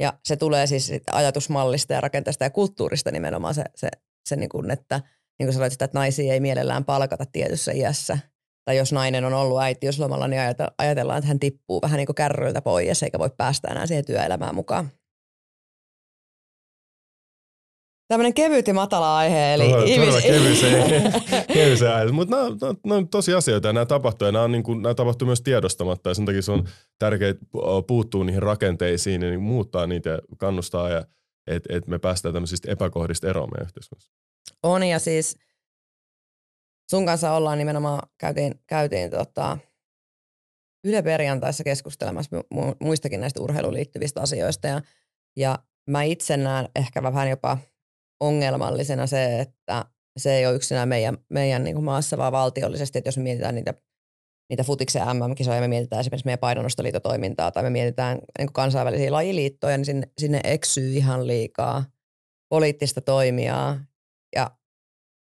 Ja 0.00 0.12
se 0.24 0.36
tulee 0.36 0.66
siis 0.66 0.92
ajatusmallista 1.12 1.92
ja 1.92 2.00
rakenteesta 2.00 2.44
ja 2.44 2.50
kulttuurista 2.50 3.10
nimenomaan 3.10 3.54
se, 3.54 3.64
se, 3.76 3.88
se 4.28 4.36
niin 4.36 4.48
kuin, 4.48 4.70
että 4.70 5.00
niin 5.38 5.46
kuin 5.46 5.52
sanoit, 5.52 5.72
että 5.72 5.88
naisia 5.92 6.32
ei 6.32 6.40
mielellään 6.40 6.84
palkata 6.84 7.24
tietyssä 7.32 7.72
iässä. 7.72 8.18
Tai 8.64 8.76
jos 8.76 8.92
nainen 8.92 9.24
on 9.24 9.34
ollut 9.34 9.60
äitiyslomalla, 9.60 10.28
niin 10.28 10.42
ajatellaan, 10.78 11.18
että 11.18 11.28
hän 11.28 11.38
tippuu 11.38 11.82
vähän 11.82 11.96
niin 11.96 12.06
kuin 12.06 12.16
kärryiltä 12.16 12.62
pois 12.62 13.02
eikä 13.02 13.18
voi 13.18 13.30
päästä 13.36 13.68
enää 13.68 13.86
siihen 13.86 14.04
työelämään 14.04 14.54
mukaan. 14.54 14.90
Tämmöinen 18.08 18.34
kevyt 18.34 18.68
ja 18.68 18.74
matala 18.74 19.16
aihe, 19.16 19.54
eli 19.54 19.64
Todella, 19.64 19.84
ihmis... 19.84 20.22
kevyiseen, 20.22 21.92
aihe. 21.96 22.12
Mutta 22.12 22.36
nämä, 22.36 22.48
nämä, 22.84 22.96
on 22.96 23.08
tosi 23.08 23.34
asioita 23.34 23.68
ja 23.68 23.72
nämä 23.72 23.86
tapahtuu 23.86 24.26
ja 24.26 24.32
nämä, 24.32 24.44
on 24.44 24.52
niin 24.52 24.62
kuin, 24.62 24.82
nämä 24.82 24.94
tapahtuu 24.94 25.26
myös 25.26 25.40
tiedostamatta 25.40 26.10
ja 26.10 26.14
sen 26.14 26.26
takia 26.26 26.42
se 26.42 26.52
on 26.52 26.68
tärkeää 26.98 27.34
puuttua 27.86 28.24
niihin 28.24 28.42
rakenteisiin 28.42 29.22
ja 29.22 29.28
niin 29.30 29.40
muuttaa 29.40 29.86
niitä 29.86 30.10
ja 30.10 30.18
kannustaa 30.36 30.88
ja 30.88 31.04
että 31.46 31.76
et 31.76 31.86
me 31.86 31.98
päästään 31.98 32.34
tämmöisistä 32.34 32.72
epäkohdista 32.72 33.28
eroon 33.28 33.48
meidän 33.50 33.66
yhteiskunnassa. 33.66 34.12
On 34.62 34.82
ja 34.82 34.98
siis 34.98 35.36
sun 36.90 37.06
kanssa 37.06 37.32
ollaan 37.32 37.58
nimenomaan, 37.58 38.08
käytiin, 38.18 38.54
käytiin 38.66 39.10
tota, 39.10 39.58
Yle 40.84 41.02
perjantaissa 41.02 41.64
keskustelemassa 41.64 42.36
muistakin 42.80 43.20
näistä 43.20 43.42
urheiluun 43.42 43.74
liittyvistä 43.74 44.20
asioista 44.20 44.66
ja, 44.66 44.82
ja 45.36 45.58
mä 45.86 46.02
itse 46.02 46.36
näen 46.36 46.68
ehkä 46.76 47.02
vähän 47.02 47.30
jopa 47.30 47.58
ongelmallisena 48.20 49.06
se, 49.06 49.40
että 49.40 49.84
se 50.16 50.36
ei 50.36 50.46
ole 50.46 50.54
yksinään 50.54 50.88
meidän, 50.88 51.18
meidän 51.28 51.64
niin 51.64 51.74
kuin 51.74 51.84
maassa, 51.84 52.18
vaan 52.18 52.32
valtiollisesti, 52.32 52.98
että 52.98 53.08
jos 53.08 53.16
me 53.16 53.22
mietitään 53.22 53.54
niitä, 53.54 53.74
niitä 54.50 54.64
futiksen 54.64 55.02
MM-kisoja, 55.02 55.60
me 55.60 55.68
mietitään 55.68 56.00
esimerkiksi 56.00 56.26
meidän 56.26 56.38
painonnostoliitotoimintaa 56.38 57.50
tai 57.50 57.62
me 57.62 57.70
mietitään 57.70 58.18
niin 58.38 58.52
kansainvälisiä 58.52 59.12
lajiliittoja, 59.12 59.76
niin 59.76 59.84
sinne, 59.84 60.10
sinne 60.18 60.40
eksyy 60.44 60.92
ihan 60.92 61.26
liikaa 61.26 61.84
poliittista 62.48 63.00
toimijaa. 63.00 63.84
Ja 64.36 64.50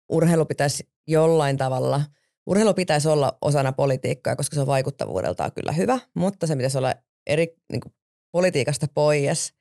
urheilu 0.09 0.47
pitäisi 0.47 0.89
jollain 1.09 1.57
tavalla, 1.57 2.03
urheilu 2.47 2.75
pitäisi 2.75 3.09
olla 3.09 3.39
osana 3.43 3.73
politiikkaa, 3.73 4.37
koska 4.37 4.55
se 4.55 4.61
on 4.61 4.67
vaikuttavuudeltaan 4.67 5.53
kyllä 5.53 5.73
hyvä, 5.73 5.99
mutta 6.15 6.47
se 6.47 6.57
pitäisi 6.57 6.79
olla 6.79 6.95
eri 7.27 7.57
niin 7.73 7.81
kuin 7.81 7.95
politiikasta 8.33 8.87
pois, 8.95 9.55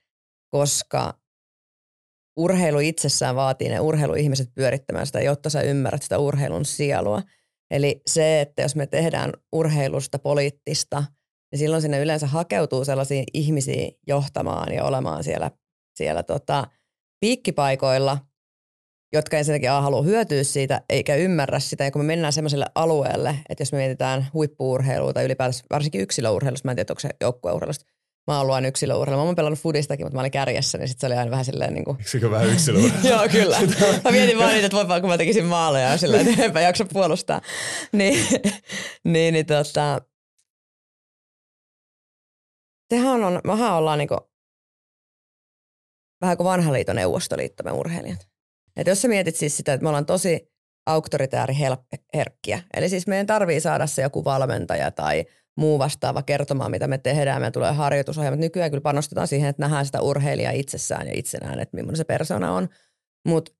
koska 0.50 1.20
urheilu 2.40 2.80
itsessään 2.80 3.36
vaatii 3.36 3.70
ne 3.70 3.80
urheiluihmiset 3.80 4.50
pyörittämään 4.56 5.06
sitä, 5.06 5.22
jotta 5.22 5.50
sä 5.50 5.62
ymmärrät 5.62 6.04
sitä 6.04 6.18
urheilun 6.18 6.66
sielua. 6.66 7.22
Eli 7.72 8.02
se, 8.08 8.42
että 8.42 8.62
jos 8.62 8.76
me 8.76 8.88
tehdään 8.88 9.34
urheilusta 9.52 10.20
poliittista, 10.20 11.04
niin 11.52 11.60
silloin 11.60 11.82
sinne 11.82 12.02
yleensä 12.02 12.28
hakeutuu 12.28 12.86
sellaisia 12.86 13.24
ihmisiä 13.34 13.92
johtamaan 14.08 14.74
ja 14.74 14.84
olemaan 14.84 15.24
siellä, 15.24 15.52
siellä 15.96 16.24
tota, 16.24 16.68
piikkipaikoilla, 17.20 18.18
jotka 19.14 19.38
ensinnäkin 19.38 19.72
A, 19.72 19.82
haluaa 19.82 20.02
hyötyä 20.02 20.44
siitä, 20.44 20.82
eikä 20.90 21.16
ymmärrä 21.16 21.60
sitä. 21.60 21.84
Ja 21.84 21.92
kun 21.92 22.02
me 22.02 22.08
mennään 22.08 22.34
sellaiselle 22.34 22.66
alueelle, 22.76 23.36
että 23.50 23.62
jos 23.62 23.72
me 23.72 23.78
mietitään 23.78 24.28
huippuurheilua 24.34 25.14
tai 25.14 25.26
ylipäätään 25.26 25.64
varsinkin 25.70 26.02
yksilöurheilusta, 26.02 26.68
mä 26.68 26.72
en 26.72 26.76
tiedä, 26.76 26.92
onko 26.92 27.00
se 27.00 27.10
joukkueurheilusta, 27.22 27.86
mä 28.28 28.34
haluan 28.34 28.66
yksilöurheilua. 28.66 29.24
Mä 29.24 29.28
oon 29.28 29.36
pelannut 29.36 29.60
fudistakin, 29.60 30.06
mutta 30.06 30.16
mä 30.16 30.22
olin 30.22 30.32
kärjessä, 30.32 30.78
niin 30.78 30.88
sit 30.88 31.00
se 31.00 31.06
oli 31.06 31.16
aina 31.16 31.32
vähän 31.32 31.46
silleen 31.46 31.74
niin 31.74 31.86
kuin... 31.86 31.98
Yksikö 32.00 32.32
vähän 32.32 32.50
yksilöurheilua? 32.50 33.10
Joo, 33.12 33.30
kyllä. 33.30 33.60
Mä 34.04 34.12
mietin 34.12 34.38
vaan 34.38 34.52
niitä, 34.52 34.66
että 34.66 34.78
voipa, 34.78 35.00
kun 35.00 35.10
mä 35.10 35.18
tekisin 35.18 35.46
maaleja 35.46 35.90
ja 35.90 35.98
silleen, 35.98 36.28
että 36.28 36.44
enpä 36.44 36.62
jaksa 36.62 36.86
puolustaa. 36.86 37.42
niin, 37.92 38.28
niin, 39.04 39.34
niin 39.34 39.46
tota... 39.46 40.02
Sehän 42.94 43.24
on, 43.24 43.42
mehän 43.44 43.74
ollaan 43.74 43.98
niinku 43.98 44.18
vähän 46.22 46.38
kuin 46.38 46.46
vanha 46.46 46.74
liiton 46.74 46.96
neuvostoliitto 46.96 47.64
me 47.64 47.72
urheilijat. 47.72 48.28
Et 48.78 48.88
jos 48.88 49.02
sä 49.02 49.08
mietit 49.08 49.36
siis 49.36 49.58
sitä, 49.58 49.74
että 49.74 49.84
me 49.84 49.90
ollaan 49.90 50.06
tosi 50.06 50.52
auktoritääri 50.86 51.56
herkkiä. 52.14 52.64
Eli 52.74 52.90
siis 52.90 53.08
meidän 53.08 53.28
tarvii 53.28 53.62
saada 53.62 53.88
se 53.88 54.02
joku 54.02 54.26
valmentaja 54.26 54.92
tai 54.92 55.26
muu 55.60 55.80
vastaava 55.80 56.24
kertomaan, 56.24 56.72
mitä 56.72 56.88
me 56.88 56.98
tehdään. 56.98 57.42
Meidän 57.42 57.54
tulee 57.54 57.72
harjoitusohjelmat. 57.72 58.40
Nykyään 58.40 58.72
kyllä 58.72 58.82
panostetaan 58.82 59.28
siihen, 59.28 59.50
että 59.50 59.62
nähdään 59.62 59.86
sitä 59.86 60.02
urheilijaa 60.02 60.52
itsessään 60.52 61.08
ja 61.08 61.14
itsenään, 61.16 61.60
että 61.60 61.78
millainen 61.78 61.98
se 61.98 62.04
persona 62.04 62.54
on. 62.54 62.70
Mutta 63.28 63.52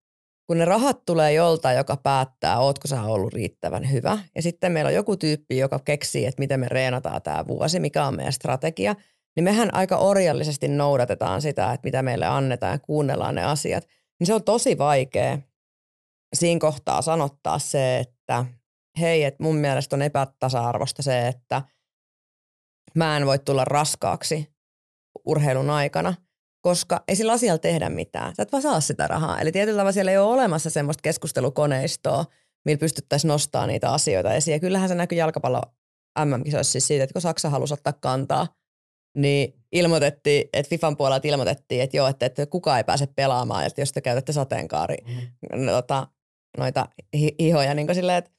kun 0.48 0.58
ne 0.58 0.66
rahat 0.66 1.06
tulee 1.06 1.34
joltain, 1.34 1.78
joka 1.78 1.98
päättää, 1.98 2.60
ootko 2.60 2.88
sä 2.88 3.04
ollut 3.04 3.34
riittävän 3.34 3.92
hyvä. 3.92 4.18
Ja 4.36 4.42
sitten 4.42 4.72
meillä 4.72 4.88
on 4.88 4.94
joku 4.94 5.18
tyyppi, 5.18 5.58
joka 5.58 5.80
keksii, 5.80 6.26
että 6.26 6.40
miten 6.40 6.60
me 6.60 6.68
reenataan 6.70 7.22
tämä 7.22 7.48
vuosi, 7.48 7.80
mikä 7.80 8.06
on 8.06 8.16
meidän 8.16 8.34
strategia. 8.34 8.96
Niin 9.36 9.44
mehän 9.44 9.74
aika 9.74 9.98
orjallisesti 9.98 10.68
noudatetaan 10.68 11.42
sitä, 11.42 11.74
että 11.74 11.88
mitä 11.88 12.02
meille 12.02 12.26
annetaan 12.26 12.74
ja 12.74 12.80
kuunnellaan 12.80 13.36
ne 13.36 13.44
asiat. 13.44 13.88
Niin 14.20 14.28
se 14.28 14.34
on 14.34 14.44
tosi 14.44 14.78
vaikea 14.78 15.38
siinä 16.36 16.60
kohtaa 16.60 17.02
sanottaa 17.02 17.60
se, 17.60 18.00
että 18.00 18.46
hei, 19.00 19.24
että 19.24 19.44
mun 19.44 19.56
mielestä 19.56 19.96
on 19.96 20.02
epätasa-arvosta 20.02 21.02
se, 21.02 21.28
että– 21.28 21.62
mä 22.96 23.18
en 23.18 23.26
voi 23.26 23.40
tulla 23.40 23.66
raskaaksi 23.66 24.50
urheilun 25.26 25.70
aikana, 25.70 26.14
koska 26.62 27.04
ei 27.08 27.16
sillä 27.16 27.34
asialla 27.34 27.58
tehdä 27.58 27.90
mitään. 27.90 28.36
Sä 28.36 28.44
et 28.44 28.52
vaan 28.52 28.62
saa 28.62 28.82
sitä 28.82 29.08
rahaa. 29.08 29.42
Eli 29.42 29.52
tietyllä 29.52 29.78
tavalla 29.78 29.92
siellä 29.92 30.12
ei 30.12 30.18
ole 30.18 30.34
olemassa 30.34 30.70
semmoista 30.70 31.02
keskustelukoneistoa, 31.02 32.26
millä 32.66 32.80
pystyttäisiin 32.80 33.30
nostamaan 33.30 33.70
niitä 33.70 33.92
asioita 33.92 34.34
esiin. 34.34 34.54
Ja 34.54 34.60
kyllähän 34.60 34.90
se 34.90 34.96
näkyy 34.96 35.18
jalkapallo 35.18 35.62
MM-kisoissa 36.26 36.72
siis 36.72 36.88
siitä, 36.88 37.04
että 37.04 37.14
kun 37.14 37.22
Saksa 37.22 37.50
halusi 37.50 37.74
ottaa 37.74 37.94
kantaa, 37.94 38.48
niin 39.18 39.54
ilmoitettiin, 39.72 40.50
että 40.54 40.70
FIFAn 40.70 40.98
puolelta 40.98 41.28
ilmoitettiin, 41.28 41.82
että 41.82 41.98
joo, 41.98 42.08
että, 42.08 42.26
että 42.26 42.46
kukaan 42.46 42.78
ei 42.78 42.84
pääse 42.84 43.08
pelaamaan, 43.16 43.66
että 43.66 43.82
jos 43.82 43.92
te 43.92 44.02
käytätte 44.02 44.34
sateenkaari 44.34 44.98
mm. 45.08 45.66
noita, 45.66 46.08
noita 46.58 46.88
hihoja, 47.40 47.74
niin 47.74 47.96
silleen, 47.96 48.18
että 48.18 48.32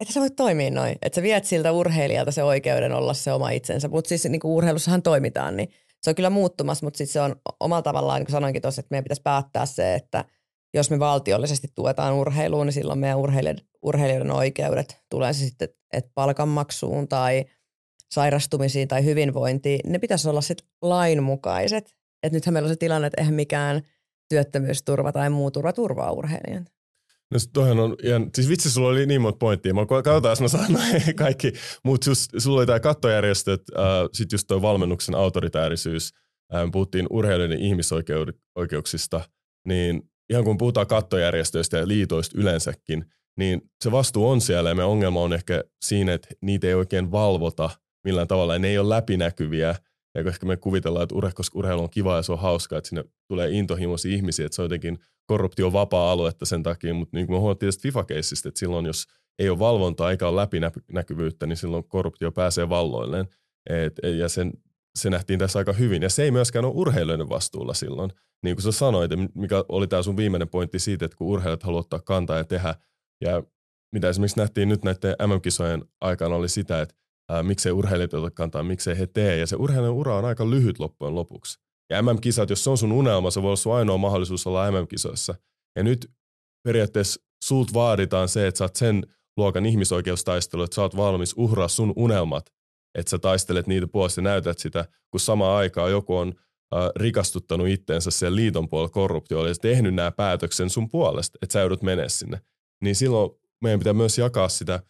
että 0.00 0.14
sä 0.14 0.20
voit 0.20 0.36
toimia 0.36 0.70
noin. 0.70 0.98
Että 1.02 1.16
sä 1.16 1.22
viet 1.22 1.44
siltä 1.44 1.72
urheilijalta 1.72 2.30
se 2.30 2.42
oikeuden 2.42 2.92
olla 2.92 3.14
se 3.14 3.32
oma 3.32 3.50
itsensä. 3.50 3.88
Mutta 3.88 4.08
siis 4.08 4.24
niin 4.24 4.40
urheilussahan 4.44 5.02
toimitaan, 5.02 5.56
niin 5.56 5.68
se 6.02 6.10
on 6.10 6.14
kyllä 6.14 6.30
muuttumassa, 6.30 6.86
mutta 6.86 6.98
sitten 6.98 7.12
se 7.12 7.20
on 7.20 7.36
omalla 7.60 7.82
tavallaan, 7.82 8.18
niin 8.20 8.26
kuin 8.26 8.32
sanoinkin 8.32 8.62
tuossa, 8.62 8.80
että 8.80 8.92
meidän 8.92 9.04
pitäisi 9.04 9.22
päättää 9.22 9.66
se, 9.66 9.94
että 9.94 10.24
jos 10.74 10.90
me 10.90 10.98
valtiollisesti 10.98 11.68
tuetaan 11.74 12.14
urheiluun, 12.14 12.66
niin 12.66 12.72
silloin 12.72 12.98
meidän 12.98 13.18
urheilijoiden, 13.18 13.66
urheilijoiden 13.82 14.30
oikeudet, 14.30 15.02
tulee 15.10 15.32
se 15.32 15.38
sitten 15.38 15.68
että 15.92 16.10
palkanmaksuun 16.14 17.08
tai 17.08 17.44
sairastumisiin 18.10 18.88
tai 18.88 19.04
hyvinvointiin, 19.04 19.80
ne 19.86 19.98
pitäisi 19.98 20.28
olla 20.28 20.40
sitten 20.40 20.68
lainmukaiset. 20.82 21.96
Että 22.22 22.36
nythän 22.36 22.52
meillä 22.52 22.66
on 22.66 22.72
se 22.72 22.76
tilanne, 22.76 23.06
että 23.06 23.20
eihän 23.20 23.34
mikään 23.34 23.82
työttömyysturva 24.28 25.12
tai 25.12 25.30
muu 25.30 25.50
turva 25.50 25.72
turvaa 25.72 26.12
urheilijan. 26.12 26.66
No 27.32 27.38
toihan 27.52 27.78
on 27.78 27.96
ihan, 28.02 28.30
siis 28.34 28.48
vitsi 28.48 28.70
sulla 28.70 28.88
oli 28.88 29.06
niin 29.06 29.20
monta 29.20 29.38
pointtia. 29.38 29.74
Mä 29.74 29.86
katsotaan, 29.86 30.32
jos 30.32 30.40
mä 30.40 30.48
saan 30.48 30.66
kaikki. 31.16 31.52
Mutta 31.84 32.10
just, 32.10 32.30
sulla 32.38 32.58
oli 32.58 32.66
tämä 32.66 32.80
kattojärjestöt, 32.80 33.62
äh, 33.78 33.84
sitten 34.12 34.34
just 34.34 34.46
tuo 34.48 34.62
valmennuksen 34.62 35.14
autoritäärisyys, 35.14 36.12
äh, 36.54 36.70
puhuttiin 36.72 37.06
urheilijoiden 37.10 37.58
ihmisoikeuksista, 37.58 39.20
niin 39.68 40.02
ihan 40.30 40.44
kun 40.44 40.58
puhutaan 40.58 40.86
kattojärjestöistä 40.86 41.78
ja 41.78 41.88
liitoista 41.88 42.38
yleensäkin, 42.40 43.04
niin 43.38 43.62
se 43.84 43.92
vastuu 43.92 44.28
on 44.30 44.40
siellä 44.40 44.68
ja 44.68 44.74
me 44.74 44.84
ongelma 44.84 45.20
on 45.20 45.32
ehkä 45.32 45.64
siinä, 45.84 46.14
että 46.14 46.28
niitä 46.42 46.66
ei 46.66 46.74
oikein 46.74 47.12
valvota 47.12 47.70
millään 48.04 48.28
tavalla 48.28 48.52
ja 48.52 48.58
ne 48.58 48.68
ei 48.68 48.78
ole 48.78 48.88
läpinäkyviä. 48.88 49.74
Ja 50.14 50.20
ehkä 50.26 50.46
me 50.46 50.56
kuvitellaan, 50.56 51.02
että 51.02 51.14
urheilu 51.54 51.82
on 51.82 51.90
kiva 51.90 52.16
ja 52.16 52.22
se 52.22 52.32
on 52.32 52.38
hauskaa, 52.38 52.78
että 52.78 52.88
sinne 52.88 53.04
tulee 53.28 53.50
intohimoisia 53.50 54.14
ihmisiä, 54.14 54.46
että 54.46 54.56
se 54.56 54.62
on 54.62 54.64
jotenkin 54.64 54.98
korruptio 55.26 55.72
vapaa 55.72 56.12
aluetta 56.12 56.44
sen 56.44 56.62
takia, 56.62 56.94
mutta 56.94 57.16
niin 57.16 57.26
kuin 57.26 57.36
me 57.36 57.40
huomattiin 57.40 57.68
tästä 57.68 57.82
FIFA-keissistä, 57.82 58.48
että 58.48 58.58
silloin 58.58 58.86
jos 58.86 59.06
ei 59.38 59.48
ole 59.48 59.58
valvontaa 59.58 60.10
eikä 60.10 60.28
ole 60.28 60.40
läpinäkyvyyttä, 60.40 61.46
niin 61.46 61.56
silloin 61.56 61.84
korruptio 61.88 62.32
pääsee 62.32 62.68
valloilleen. 62.68 63.26
Et, 63.70 64.00
ja 64.18 64.28
sen, 64.28 64.52
se 64.98 65.10
nähtiin 65.10 65.38
tässä 65.38 65.58
aika 65.58 65.72
hyvin. 65.72 66.02
Ja 66.02 66.10
se 66.10 66.22
ei 66.22 66.30
myöskään 66.30 66.64
ole 66.64 66.72
urheilijoiden 66.76 67.28
vastuulla 67.28 67.74
silloin. 67.74 68.10
Niin 68.42 68.56
kuin 68.56 68.62
sä 68.62 68.72
sanoit, 68.72 69.10
mikä 69.34 69.64
oli 69.68 69.86
tämä 69.86 70.02
sun 70.02 70.16
viimeinen 70.16 70.48
pointti 70.48 70.78
siitä, 70.78 71.04
että 71.04 71.16
kun 71.16 71.26
urheilijat 71.26 71.62
haluaa 71.62 71.80
ottaa 71.80 72.00
kantaa 72.00 72.36
ja 72.36 72.44
tehdä, 72.44 72.74
ja 73.20 73.42
mitä 73.92 74.08
esimerkiksi 74.08 74.38
nähtiin 74.38 74.68
nyt 74.68 74.84
näiden 74.84 75.14
MM-kisojen 75.26 75.84
aikana 76.00 76.36
oli 76.36 76.48
sitä, 76.48 76.82
että 76.82 76.94
ää, 77.28 77.42
miksei 77.42 77.72
urheilijat 77.72 78.14
ota 78.14 78.30
kantaa, 78.30 78.62
miksei 78.62 78.98
he 78.98 79.06
tee. 79.06 79.36
Ja 79.36 79.46
se 79.46 79.56
urheilijan 79.56 79.94
ura 79.94 80.16
on 80.16 80.24
aika 80.24 80.50
lyhyt 80.50 80.78
loppujen 80.78 81.14
lopuksi. 81.14 81.65
Ja 81.90 82.02
MM-kisat, 82.02 82.50
jos 82.50 82.64
se 82.64 82.70
on 82.70 82.78
sun 82.78 82.92
unelma, 82.92 83.30
se 83.30 83.42
voi 83.42 83.48
olla 83.48 83.56
sun 83.56 83.74
ainoa 83.74 83.96
mahdollisuus 83.96 84.46
olla 84.46 84.70
MM-kisoissa. 84.70 85.34
Ja 85.76 85.82
nyt 85.82 86.10
periaatteessa 86.64 87.20
sulta 87.44 87.74
vaaditaan 87.74 88.28
se, 88.28 88.46
että 88.46 88.58
sä 88.58 88.64
oot 88.64 88.76
sen 88.76 89.06
luokan 89.36 89.66
ihmisoikeustaistelu, 89.66 90.62
että 90.62 90.74
sä 90.74 90.82
oot 90.82 90.96
valmis 90.96 91.34
uhraa 91.36 91.68
sun 91.68 91.92
unelmat, 91.96 92.52
että 92.94 93.10
sä 93.10 93.18
taistelet 93.18 93.66
niitä 93.66 93.86
puolesta 93.86 94.20
ja 94.20 94.24
näytät 94.24 94.58
sitä, 94.58 94.84
kun 95.10 95.20
samaan 95.20 95.56
aikaan 95.56 95.90
joku 95.90 96.16
on 96.16 96.34
äh, 96.74 96.90
rikastuttanut 96.96 97.68
itteensä 97.68 98.10
siellä 98.10 98.36
liiton 98.36 98.68
puolella 98.68 98.90
korruptiolla 98.90 99.48
ja 99.48 99.54
tehnyt 99.54 99.94
nämä 99.94 100.10
päätöksen 100.10 100.70
sun 100.70 100.90
puolesta, 100.90 101.38
että 101.42 101.52
sä 101.52 101.60
joudut 101.60 101.82
mene 101.82 102.08
sinne. 102.08 102.40
Niin 102.82 102.96
silloin 102.96 103.30
meidän 103.62 103.80
pitää 103.80 103.92
myös 103.92 104.18
jakaa 104.18 104.48
sitä 104.48 104.74
äh, 104.74 104.82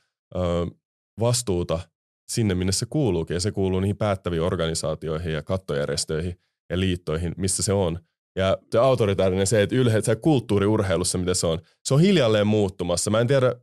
vastuuta 1.20 1.80
sinne, 2.28 2.54
minne 2.54 2.72
se 2.72 2.86
kuuluukin. 2.90 3.34
Ja 3.34 3.40
se 3.40 3.52
kuuluu 3.52 3.80
niihin 3.80 3.96
päättäviin 3.96 4.42
organisaatioihin 4.42 5.32
ja 5.32 5.42
kattojärjestöihin 5.42 6.38
ja 6.70 6.80
liittoihin, 6.80 7.34
missä 7.36 7.62
se 7.62 7.72
on. 7.72 7.98
Ja 8.36 8.58
se 8.72 8.78
autoritaarinen 8.78 9.46
se, 9.46 9.62
että 9.62 9.76
ylhe, 9.76 10.00
se 10.00 10.16
kulttuuriurheilussa, 10.16 11.18
mitä 11.18 11.34
se 11.34 11.46
on, 11.46 11.58
se 11.84 11.94
on 11.94 12.00
hiljalleen 12.00 12.46
muuttumassa. 12.46 13.10
Mä 13.10 13.20
en 13.20 13.26
tiedä 13.26 13.54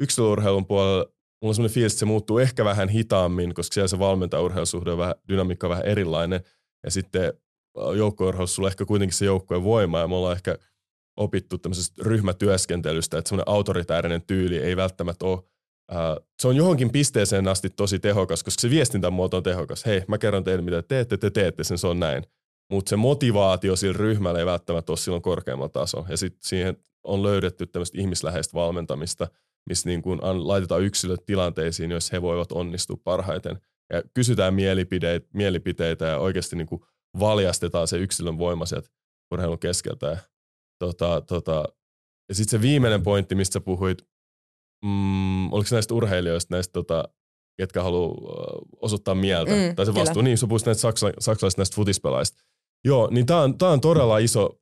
yksilöurheilun 0.00 0.66
puolella, 0.66 1.04
mulla 1.42 1.50
on 1.50 1.54
sellainen 1.54 1.74
fiilis, 1.74 1.92
että 1.92 1.98
se 2.00 2.06
muuttuu 2.06 2.38
ehkä 2.38 2.64
vähän 2.64 2.88
hitaammin, 2.88 3.54
koska 3.54 3.74
siellä 3.74 3.88
se 3.88 3.98
valmentaja-urheilusuhde 3.98 4.90
on 4.90 4.98
vähän, 4.98 5.14
dynamiikka 5.28 5.66
on 5.66 5.70
vähän 5.70 5.86
erilainen. 5.86 6.40
Ja 6.84 6.90
sitten 6.90 7.32
joukkueurheilussa 7.96 8.54
sulla 8.54 8.68
ehkä 8.68 8.84
kuitenkin 8.84 9.16
se 9.16 9.24
joukkueen 9.24 9.64
voima, 9.64 9.98
ja 9.98 10.08
me 10.08 10.14
ollaan 10.14 10.36
ehkä 10.36 10.58
opittu 11.16 11.58
tämmöisestä 11.58 12.02
ryhmätyöskentelystä, 12.04 13.18
että 13.18 13.28
semmoinen 13.28 13.52
autoritäärinen 13.52 14.22
tyyli 14.22 14.56
ei 14.56 14.76
välttämättä 14.76 15.26
ole 15.26 15.42
se 16.42 16.48
on 16.48 16.56
johonkin 16.56 16.90
pisteeseen 16.90 17.48
asti 17.48 17.70
tosi 17.70 17.98
tehokas, 17.98 18.42
koska 18.44 18.60
se 18.60 18.70
viestintämuoto 18.70 19.36
on 19.36 19.42
tehokas. 19.42 19.86
Hei, 19.86 20.02
mä 20.08 20.18
kerron 20.18 20.44
teille, 20.44 20.62
mitä 20.62 20.82
teette, 20.82 21.16
te 21.16 21.30
teette 21.30 21.64
sen, 21.64 21.78
se 21.78 21.86
on 21.86 22.00
näin. 22.00 22.24
Mutta 22.70 22.90
se 22.90 22.96
motivaatio 22.96 23.76
sillä 23.76 23.98
ryhmällä 23.98 24.38
ei 24.38 24.46
välttämättä 24.46 24.92
ole 24.92 24.98
silloin 24.98 25.22
korkeammalla 25.22 25.68
tasolla. 25.68 26.06
Ja 26.08 26.16
sitten 26.16 26.40
siihen 26.42 26.76
on 27.04 27.22
löydetty 27.22 27.66
tämmöistä 27.66 28.00
ihmisläheistä 28.00 28.54
valmentamista, 28.54 29.28
missä 29.68 29.88
niin 29.88 30.02
kun 30.02 30.18
laitetaan 30.22 30.82
yksilöt 30.82 31.26
tilanteisiin, 31.26 31.90
joissa 31.90 32.16
he 32.16 32.22
voivat 32.22 32.52
onnistua 32.52 32.96
parhaiten. 33.04 33.60
Ja 33.92 34.02
kysytään 34.14 34.54
mielipiteitä, 34.54 35.28
mielipiteitä 35.34 36.04
ja 36.04 36.18
oikeasti 36.18 36.56
niin 36.56 36.66
kuin 36.66 36.82
valjastetaan 37.20 37.88
se 37.88 37.98
yksilön 37.98 38.38
voima 38.38 38.66
sieltä 38.66 38.88
urheilun 39.32 39.58
keskeltä. 39.58 40.06
Ja, 40.06 40.16
tota, 40.78 41.20
tota, 41.20 41.64
ja 42.28 42.34
sitten 42.34 42.58
se 42.58 42.62
viimeinen 42.62 43.02
pointti, 43.02 43.34
mistä 43.34 43.52
sä 43.52 43.60
puhuit, 43.60 43.98
mm, 44.84 45.52
oliko 45.52 45.68
näistä 45.72 45.94
urheilijoista, 45.94 46.54
näistä 46.54 46.72
tota, 46.72 47.04
ketkä 47.56 47.82
haluaa 47.82 48.58
osoittaa 48.80 49.14
mieltä, 49.14 49.52
mm, 49.52 49.76
tai 49.76 49.86
se 49.86 49.94
vastuu, 49.94 50.14
kyllä. 50.14 50.22
niin 50.22 50.38
sä 50.38 50.46
puhuit 50.46 50.66
näistä 50.66 50.80
saksa, 50.80 51.12
saksalaisista 51.18 51.60
näistä 51.60 51.74
futispelaista. 51.74 52.42
Joo, 52.84 53.08
niin 53.10 53.26
tää 53.26 53.40
on, 53.40 53.58
tää 53.58 53.68
on 53.68 53.80
todella 53.80 54.18
iso, 54.18 54.60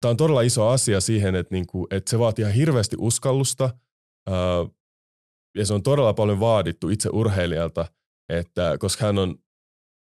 tää 0.00 0.10
on 0.10 0.16
todella 0.16 0.42
iso 0.42 0.68
asia 0.68 1.00
siihen, 1.00 1.34
että, 1.34 1.54
niinku, 1.54 1.86
että 1.90 2.10
se 2.10 2.18
vaatii 2.18 2.42
ihan 2.42 2.54
hirveästi 2.54 2.96
uskallusta, 2.98 3.70
ää, 4.30 4.36
ja 5.58 5.66
se 5.66 5.74
on 5.74 5.82
todella 5.82 6.14
paljon 6.14 6.40
vaadittu 6.40 6.88
itse 6.88 7.08
urheilijalta, 7.12 7.86
että 8.28 8.76
koska 8.78 9.06
hän 9.06 9.18
on 9.18 9.38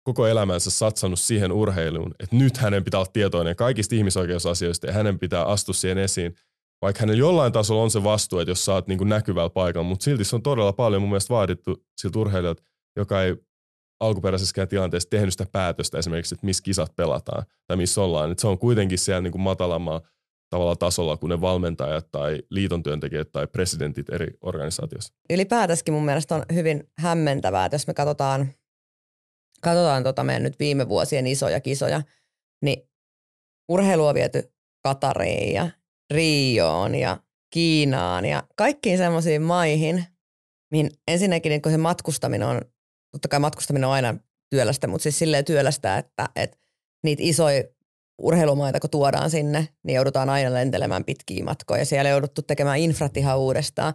koko 0.03 0.27
elämänsä 0.27 0.71
satsannut 0.71 1.19
siihen 1.19 1.51
urheiluun, 1.51 2.15
että 2.19 2.35
nyt 2.35 2.57
hänen 2.57 2.83
pitää 2.83 2.99
olla 2.99 3.11
tietoinen 3.13 3.55
kaikista 3.55 3.95
ihmisoikeusasioista 3.95 4.87
ja 4.87 4.93
hänen 4.93 5.19
pitää 5.19 5.45
astua 5.45 5.73
siihen 5.73 5.97
esiin, 5.97 6.35
vaikka 6.81 6.99
hänellä 6.99 7.19
jollain 7.19 7.53
tasolla 7.53 7.83
on 7.83 7.91
se 7.91 8.03
vastuu, 8.03 8.39
että 8.39 8.51
jos 8.51 8.65
sä 8.65 8.73
oot 8.73 8.87
niin 8.87 9.09
näkyvällä 9.09 9.49
paikalla, 9.49 9.87
mutta 9.87 10.03
silti 10.03 10.23
se 10.23 10.35
on 10.35 10.41
todella 10.41 10.73
paljon 10.73 11.01
mun 11.01 11.09
mielestä 11.09 11.33
vaadittu 11.33 11.85
siltä 11.97 12.19
urheilijalta, 12.19 12.63
joka 12.95 13.23
ei 13.23 13.35
alkuperäisessäkään 13.99 14.67
tilanteessa 14.67 15.09
tehnyt 15.09 15.31
sitä 15.33 15.45
päätöstä 15.51 15.97
esimerkiksi, 15.97 16.35
että 16.35 16.45
missä 16.45 16.63
kisat 16.63 16.95
pelataan 16.95 17.45
tai 17.67 17.77
missä 17.77 18.01
ollaan. 18.01 18.31
Että 18.31 18.41
se 18.41 18.47
on 18.47 18.57
kuitenkin 18.57 18.97
siellä 18.97 19.21
niin 19.21 19.31
kuin 19.31 19.41
matalammalla 19.41 20.01
tavalla 20.49 20.75
tasolla 20.75 21.17
kuin 21.17 21.29
ne 21.29 21.41
valmentajat 21.41 22.11
tai 22.11 22.41
liiton 22.49 22.83
työntekijät 22.83 23.31
tai 23.31 23.47
presidentit 23.47 24.09
eri 24.09 24.27
organisaatioissa. 24.41 25.13
Ylipäätänsä 25.29 25.91
mun 25.91 26.05
mielestä 26.05 26.35
on 26.35 26.45
hyvin 26.53 26.83
hämmentävää, 26.97 27.65
että 27.65 27.75
jos 27.75 27.87
me 27.87 27.93
katsotaan, 27.93 28.47
katsotaan 29.61 30.03
tota 30.03 30.23
meidän 30.23 30.43
nyt 30.43 30.59
viime 30.59 30.89
vuosien 30.89 31.27
isoja 31.27 31.59
kisoja, 31.59 32.01
niin 32.61 32.89
urheilu 33.69 34.05
on 34.05 34.15
viety 34.15 34.53
Katariin 34.83 35.53
ja 35.53 35.69
Rioon 36.13 36.95
ja 36.95 37.17
Kiinaan 37.53 38.25
ja 38.25 38.43
kaikkiin 38.55 38.97
semmoisiin 38.97 39.41
maihin, 39.41 40.05
mihin 40.71 40.91
ensinnäkin 41.07 41.49
niin 41.49 41.61
kun 41.61 41.71
se 41.71 41.77
matkustaminen 41.77 42.47
on, 42.47 42.61
totta 43.15 43.27
kai 43.27 43.39
matkustaminen 43.39 43.87
on 43.87 43.93
aina 43.93 44.15
työlästä, 44.49 44.87
mutta 44.87 45.03
siis 45.03 45.19
silleen 45.19 45.45
työlästä, 45.45 45.97
että, 45.97 46.29
että 46.35 46.57
niitä 47.03 47.23
isoja 47.25 47.63
urheilumaita, 48.21 48.79
kun 48.79 48.89
tuodaan 48.89 49.29
sinne, 49.29 49.67
niin 49.83 49.95
joudutaan 49.95 50.29
aina 50.29 50.53
lentelemään 50.53 51.05
pitkiä 51.05 51.43
matkoja. 51.43 51.85
Siellä 51.85 52.09
jouduttu 52.09 52.41
tekemään 52.41 52.79
infrat 52.79 53.17
ihan 53.17 53.39
uudestaan. 53.39 53.93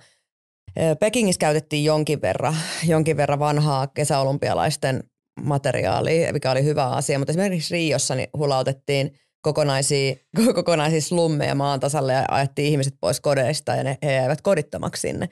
Pekingissä 1.00 1.38
käytettiin 1.38 1.84
jonkin 1.84 2.22
verran, 2.22 2.56
jonkin 2.86 3.16
verran 3.16 3.38
vanhaa 3.38 3.86
kesäolympialaisten 3.86 5.04
materiaalia, 5.42 6.32
mikä 6.32 6.50
oli 6.50 6.64
hyvä 6.64 6.86
asia, 6.86 7.18
mutta 7.18 7.32
esimerkiksi 7.32 7.74
Riossa 7.74 8.14
niin 8.14 8.30
hulautettiin– 8.38 9.12
kokonaisia, 9.42 10.14
kokonaisia 10.54 11.00
slummeja 11.00 11.54
maan 11.54 11.80
tasalle 11.80 12.12
ja 12.12 12.24
ajettiin 12.28 12.68
ihmiset 12.68 12.94
pois 13.00 13.20
kodeista 13.20 13.76
ja 13.76 13.84
ne, 13.84 13.98
he 14.02 14.12
jäivät 14.12 14.40
kodittomaksi 14.40 15.00
sinne. 15.00 15.28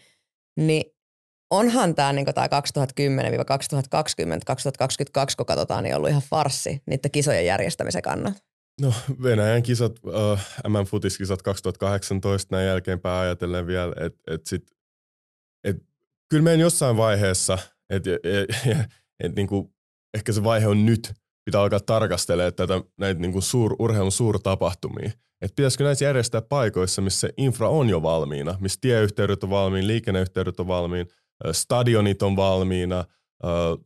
Niin 0.56 0.92
onhan 1.50 1.94
tämä 1.94 2.12
niin 2.12 2.26
2010-2020, 2.28 2.32
2022, 4.46 5.36
kun 5.36 5.46
katsotaan, 5.46 5.84
niin 5.84 5.96
ollut 5.96 6.10
ihan 6.10 6.22
farssi 6.30 6.82
niiden 6.86 7.10
kisojen 7.10 7.46
järjestämisen 7.46 8.02
kannalta. 8.02 8.38
No 8.80 8.92
Venäjän 9.22 9.62
kisat, 9.62 9.92
uh, 10.06 10.38
MM-futiskisat 10.68 11.42
2018 11.42 12.56
näin 12.56 12.66
jälkeenpäin 12.66 13.22
ajatellen 13.22 13.66
vielä, 13.66 13.94
että 14.00 14.34
et 14.34 14.46
sit, 14.46 14.70
et, 15.64 15.76
kyllä 16.30 16.42
meidän 16.42 16.60
jossain 16.60 16.96
vaiheessa, 16.96 17.58
että 17.90 18.10
et, 18.22 18.50
et, 18.66 18.86
et, 19.20 19.36
niinku, 19.36 19.72
ehkä 20.14 20.32
se 20.32 20.44
vaihe 20.44 20.66
on 20.66 20.86
nyt, 20.86 21.12
pitää 21.44 21.60
alkaa 21.60 21.80
tarkastelemaan 21.80 22.54
tätä, 22.54 22.82
näitä 22.96 23.20
niin 23.20 23.32
kuin 23.32 23.42
suur, 23.42 23.76
urheilun 23.78 24.12
suurtapahtumia. 24.12 25.10
Että 25.42 25.54
pitäisikö 25.56 25.84
näitä 25.84 26.04
järjestää 26.04 26.42
paikoissa, 26.42 27.02
missä 27.02 27.28
infra 27.36 27.68
on 27.68 27.88
jo 27.88 28.02
valmiina, 28.02 28.56
missä 28.60 28.78
tieyhteydet 28.80 29.44
on 29.44 29.50
valmiina, 29.50 29.86
liikenneyhteydet 29.86 30.60
on 30.60 30.66
valmiina, 30.66 31.10
stadionit 31.52 32.22
on 32.22 32.36
valmiina, 32.36 33.04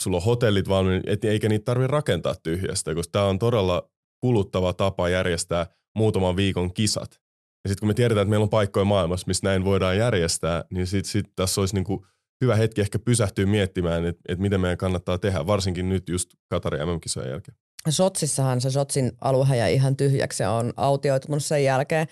sulla 0.01 0.17
on 0.17 0.23
hotellit 0.23 0.69
valmiina, 0.69 1.03
et, 1.07 1.25
eikä 1.25 1.49
niitä 1.49 1.65
tarvitse 1.65 1.93
rakentaa 1.93 2.35
tyhjästä, 2.43 2.95
koska 2.95 3.13
tämä 3.13 3.25
on 3.25 3.39
todella 3.39 3.91
kuluttava 4.21 4.73
tapa 4.73 5.09
järjestää 5.09 5.67
muutaman 5.97 6.37
viikon 6.37 6.75
kisat. 6.75 7.21
Ja 7.65 7.69
sitten 7.69 7.81
kun 7.81 7.89
me 7.89 7.95
tiedetään, 7.95 8.23
että 8.23 8.31
meillä 8.31 8.45
on 8.45 8.51
paikkoja 8.51 8.85
maailmassa, 8.85 9.27
missä 9.27 9.47
näin 9.47 9.65
voidaan 9.65 9.99
järjestää, 9.99 10.65
niin 10.71 10.87
sitten 10.87 11.11
sit 11.11 11.27
tässä 11.37 11.61
olisi 11.61 11.75
niinku 11.75 12.07
hyvä 12.41 12.57
hetki 12.57 12.81
ehkä 12.81 12.99
pysähtyä 12.99 13.47
miettimään, 13.47 14.07
että, 14.07 14.23
että 14.29 14.43
miten 14.43 14.61
meidän 14.61 14.79
kannattaa 14.79 15.19
tehdä, 15.19 15.47
varsinkin 15.47 15.89
nyt 15.89 16.09
just 16.09 16.31
Katarin 16.51 16.89
MM-kisojen 16.89 17.31
jälkeen. 17.31 17.57
Sotsissahan 17.89 18.61
se 18.61 18.71
Sotsin 18.71 19.13
alue 19.21 19.57
jäi 19.57 19.75
ihan 19.75 19.97
tyhjäksi 19.97 20.37
se 20.37 20.49
on 20.49 20.73
autioitunut 20.77 21.45
sen 21.45 21.65
jälkeen, 21.65 22.07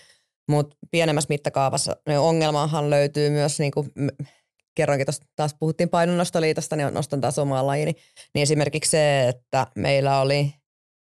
mutta 0.48 0.76
pienemmässä 0.90 1.28
mittakaavassa 1.28 1.96
ongelmahan 2.18 2.90
löytyy 2.90 3.30
myös, 3.30 3.58
niin 3.58 3.72
kuin 3.72 3.90
kerroinkin 4.80 5.06
tuosta 5.06 5.26
taas 5.36 5.54
puhuttiin 5.54 5.88
painonnostoliitosta, 5.88 6.76
niin 6.76 6.94
nostan 6.94 7.20
taas 7.20 7.38
omaa 7.38 7.66
lajini, 7.66 7.92
niin 8.34 8.42
esimerkiksi 8.42 8.90
se, 8.90 9.28
että 9.28 9.66
meillä 9.76 10.20
oli 10.20 10.54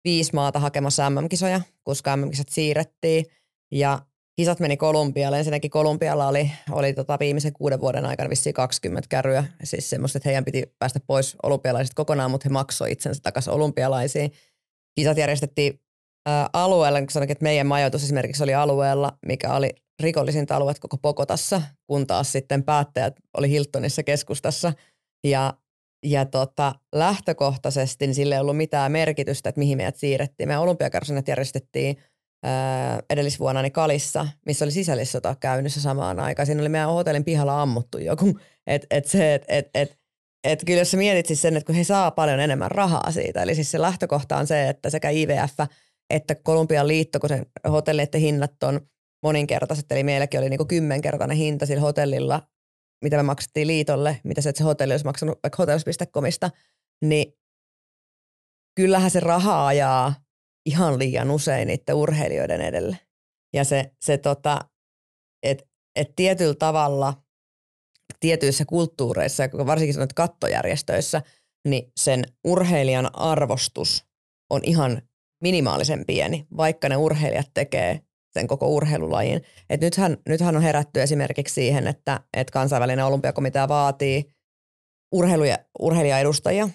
viisi 0.03 0.31
maata 0.33 0.59
hakemassa 0.59 1.09
MM-kisoja, 1.09 1.61
koska 1.83 2.17
MM-kisat 2.17 2.49
siirrettiin 2.49 3.25
ja 3.71 3.99
kisat 4.35 4.59
meni 4.59 4.77
Kolumbialle. 4.77 5.37
Ensinnäkin 5.37 5.71
Kolumbialla 5.71 6.27
oli, 6.27 6.51
oli 6.71 6.93
tota 6.93 7.17
viimeisen 7.19 7.53
kuuden 7.53 7.81
vuoden 7.81 8.05
aikana 8.05 8.29
vissiin 8.29 8.53
20 8.53 9.07
kärryä. 9.09 9.43
Siis 9.63 9.89
semmoista, 9.89 10.17
että 10.17 10.29
heidän 10.29 10.45
piti 10.45 10.63
päästä 10.79 10.99
pois 11.07 11.35
olympialaisista 11.43 11.95
kokonaan, 11.95 12.31
mutta 12.31 12.49
he 12.49 12.53
maksoivat 12.53 12.91
itsensä 12.91 13.21
takaisin 13.23 13.53
olympialaisiin. 13.53 14.31
Kisat 14.99 15.17
järjestettiin 15.17 15.79
alueella, 16.53 16.99
kun 16.99 17.09
sanoin, 17.09 17.31
että 17.31 17.43
meidän 17.43 17.67
majoitus 17.67 18.03
esimerkiksi 18.03 18.43
oli 18.43 18.53
alueella, 18.53 19.17
mikä 19.25 19.53
oli 19.53 19.75
rikollisinta 19.99 20.55
alueet 20.55 20.79
koko 20.79 20.97
Pokotassa, 20.97 21.61
kun 21.87 22.07
taas 22.07 22.31
sitten 22.31 22.63
päättäjät 22.63 23.15
oli 23.37 23.49
Hiltonissa 23.49 24.03
keskustassa. 24.03 24.73
Ja, 25.23 25.53
ja 26.05 26.25
tota, 26.25 26.75
lähtökohtaisesti 26.95 28.07
niin 28.07 28.15
sille 28.15 28.35
ei 28.35 28.41
ollut 28.41 28.57
mitään 28.57 28.91
merkitystä, 28.91 29.49
että 29.49 29.59
mihin 29.59 29.77
meidät 29.77 29.95
siirrettiin. 29.95 30.47
Meidän 30.47 30.61
olympiakarsinat 30.61 31.27
järjestettiin 31.27 31.97
edellisvuonna 33.09 33.61
niin 33.61 33.71
Kalissa, 33.71 34.27
missä 34.45 34.65
oli 34.65 34.71
sisällissota 34.71 35.35
käynnissä 35.39 35.81
samaan 35.81 36.19
aikaan. 36.19 36.45
Siinä 36.45 36.61
oli 36.61 36.69
meidän 36.69 36.89
hotellin 36.89 37.23
pihalla 37.23 37.61
ammuttu 37.61 37.97
joku. 37.97 38.39
Et, 38.67 38.85
et 38.91 39.05
se, 39.05 39.33
et, 39.33 39.45
et, 39.47 39.69
et, 39.73 39.97
et 40.43 40.63
kyllä 40.65 40.79
jos 40.79 40.91
sä 40.91 40.97
mietit 40.97 41.25
siis 41.25 41.41
sen, 41.41 41.57
että 41.57 41.65
kun 41.65 41.75
he 41.75 41.83
saa 41.83 42.11
paljon 42.11 42.39
enemmän 42.39 42.71
rahaa 42.71 43.11
siitä, 43.11 43.43
eli 43.43 43.55
siis 43.55 43.71
se 43.71 43.81
lähtökohta 43.81 44.37
on 44.37 44.47
se, 44.47 44.69
että 44.69 44.89
sekä 44.89 45.09
IVF 45.09 45.59
että 46.09 46.35
Kolumbian 46.35 46.87
liitto, 46.87 47.19
kun 47.19 47.29
sen 47.29 47.45
hotelleiden 47.69 48.21
hinnat 48.21 48.63
on 48.63 48.81
moninkertaiset, 49.23 49.91
eli 49.91 50.03
meilläkin 50.03 50.39
oli 50.39 50.49
niin 50.49 50.57
kuin 50.57 50.67
kymmenkertainen 50.67 51.37
hinta 51.37 51.65
sillä 51.65 51.81
hotellilla, 51.81 52.47
mitä 53.03 53.17
me 53.17 53.23
maksettiin 53.23 53.67
liitolle, 53.67 54.21
mitä 54.23 54.41
se, 54.41 54.49
että 54.49 54.57
se 54.57 54.63
hotelli 54.63 54.93
olisi 54.93 55.05
maksanut 55.05 55.39
vaikka 55.43 55.55
hotels.comista, 55.57 56.51
niin 57.01 57.33
kyllähän 58.75 59.11
se 59.11 59.19
rahaa 59.19 59.67
ajaa 59.67 60.13
ihan 60.65 60.99
liian 60.99 61.31
usein 61.31 61.67
niiden 61.67 61.95
urheilijoiden 61.95 62.61
edelle. 62.61 62.99
Ja 63.53 63.63
se, 63.63 63.91
se 64.01 64.17
tota, 64.17 64.59
että 65.43 65.65
et 65.95 66.15
tietyllä 66.15 66.55
tavalla 66.55 67.13
tietyissä 68.19 68.65
kulttuureissa, 68.65 69.43
varsinkin 69.43 69.93
sanoit 69.93 70.13
kattojärjestöissä, 70.13 71.21
niin 71.67 71.91
sen 71.97 72.23
urheilijan 72.43 73.15
arvostus 73.15 74.05
on 74.49 74.61
ihan 74.63 75.01
minimaalisen 75.43 76.05
pieni, 76.05 76.47
vaikka 76.57 76.89
ne 76.89 76.97
urheilijat 76.97 77.51
tekee 77.53 78.06
sen 78.37 78.47
koko 78.47 78.67
urheilulajin. 78.67 79.41
Et 79.69 79.81
nythän, 79.81 80.17
nythän 80.29 80.55
on 80.55 80.61
herätty 80.61 81.01
esimerkiksi 81.01 81.53
siihen, 81.53 81.87
että, 81.87 82.19
että 82.33 82.51
kansainvälinen 82.51 83.05
olympiakomitea 83.05 83.67
vaatii 83.67 84.25
urheiluja, 85.11 85.57
urheilijaedustajia 85.79 86.69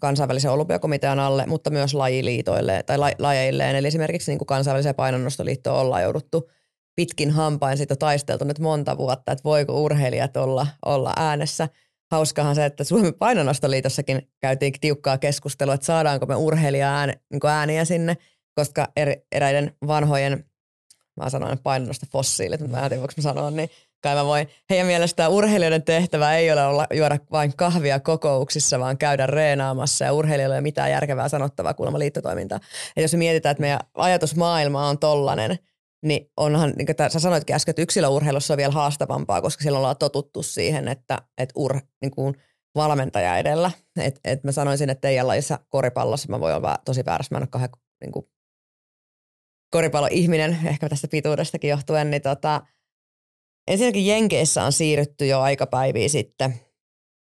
kansainvälisen 0.00 0.50
olympiakomitean 0.50 1.18
alle, 1.18 1.46
mutta 1.46 1.70
myös 1.70 1.94
lajiliitoille 1.94 2.82
tai 2.86 2.98
la, 2.98 3.10
lajeilleen. 3.18 3.76
Eli 3.76 3.86
esimerkiksi 3.86 4.30
niin 4.30 4.38
kuin 4.38 4.46
kansainväliseen 4.46 4.94
painonnostoliittoon 4.94 5.80
ollaan 5.80 6.02
jouduttu 6.02 6.50
pitkin 6.96 7.30
hampain 7.30 7.76
siitä 7.76 7.96
taisteltu 7.96 8.44
nyt 8.44 8.58
monta 8.58 8.98
vuotta, 8.98 9.32
että 9.32 9.44
voiko 9.44 9.82
urheilijat 9.82 10.36
olla, 10.36 10.66
olla 10.86 11.12
äänessä. 11.16 11.68
Hauskahan 12.10 12.54
se, 12.54 12.64
että 12.64 12.84
Suomen 12.84 13.14
painonnostoliitossakin 13.14 14.28
käytiin 14.40 14.72
tiukkaa 14.80 15.18
keskustelua, 15.18 15.74
että 15.74 15.86
saadaanko 15.86 16.26
me 16.26 16.34
urheilija 16.34 16.98
ään, 16.98 17.12
niin 17.30 17.46
ääniä 17.46 17.84
sinne, 17.84 18.16
koska 18.54 18.88
er, 18.96 19.16
eräiden 19.32 19.76
vanhojen, 19.86 20.44
mä 21.20 21.30
sanoin 21.30 21.58
painonnosta 21.58 22.06
fossiilit, 22.12 22.60
mutta 22.60 22.76
mä 22.76 22.82
en 22.82 22.88
tiedä, 22.88 23.00
voiko 23.00 23.14
mä 23.16 23.22
sanoa, 23.22 23.50
niin 23.50 23.70
kai 24.02 24.14
mä 24.14 24.24
voin. 24.24 24.48
Heidän 24.70 24.86
mielestään 24.86 25.30
urheilijoiden 25.30 25.82
tehtävä 25.82 26.36
ei 26.36 26.52
ole 26.52 26.66
olla, 26.66 26.86
juoda 26.94 27.18
vain 27.32 27.56
kahvia 27.56 28.00
kokouksissa, 28.00 28.78
vaan 28.78 28.98
käydä 28.98 29.26
reenaamassa 29.26 30.04
ja 30.04 30.12
urheilijoilla 30.12 30.54
ei 30.54 30.58
ole 30.58 30.62
mitään 30.62 30.90
järkevää 30.90 31.28
sanottavaa 31.28 31.74
kuulemma 31.74 31.98
liittotoimintaa. 31.98 32.60
Ja 32.96 33.02
jos 33.02 33.12
me 33.12 33.18
mietitään, 33.18 33.50
että 33.50 33.60
meidän 33.60 33.80
ajatusmaailma 33.94 34.88
on 34.88 34.98
tollanen, 34.98 35.58
niin 36.02 36.30
onhan, 36.36 36.72
niin 36.76 36.86
kuin 36.86 37.10
sä 37.10 37.20
sanoitkin 37.20 37.56
äsken, 37.56 37.72
että 37.72 37.82
yksilöurheilussa 37.82 38.54
on 38.54 38.58
vielä 38.58 38.72
haastavampaa, 38.72 39.42
koska 39.42 39.62
siellä 39.62 39.78
ollaan 39.78 39.96
totuttu 39.96 40.42
siihen, 40.42 40.88
että, 40.88 41.18
että 41.38 41.52
ur, 41.56 41.80
niin 42.00 42.10
kuin 42.10 42.34
valmentaja 42.74 43.38
edellä. 43.38 43.70
Et, 44.00 44.20
et 44.24 44.44
mä 44.44 44.52
sanoisin, 44.52 44.90
että 44.90 45.00
teidän 45.00 45.26
lajissa 45.26 45.58
koripallossa 45.68 46.28
mä 46.28 46.40
voin 46.40 46.54
olla 46.54 46.78
tosi 46.84 47.04
väärässä, 47.04 47.34
mä 47.34 47.38
en 47.38 47.42
ole 47.42 47.48
kahden, 47.50 47.70
niin 48.00 48.12
kuin 48.12 48.26
koripalloihminen, 49.70 50.58
ehkä 50.64 50.88
tästä 50.88 51.08
pituudestakin 51.08 51.70
johtuen, 51.70 52.10
niin 52.10 52.22
tota, 52.22 52.60
Ensinnäkin 53.70 54.06
Jenkeissä 54.06 54.64
on 54.64 54.72
siirrytty 54.72 55.26
jo 55.26 55.40
aikapäiviä 55.40 56.08
sitten, 56.08 56.54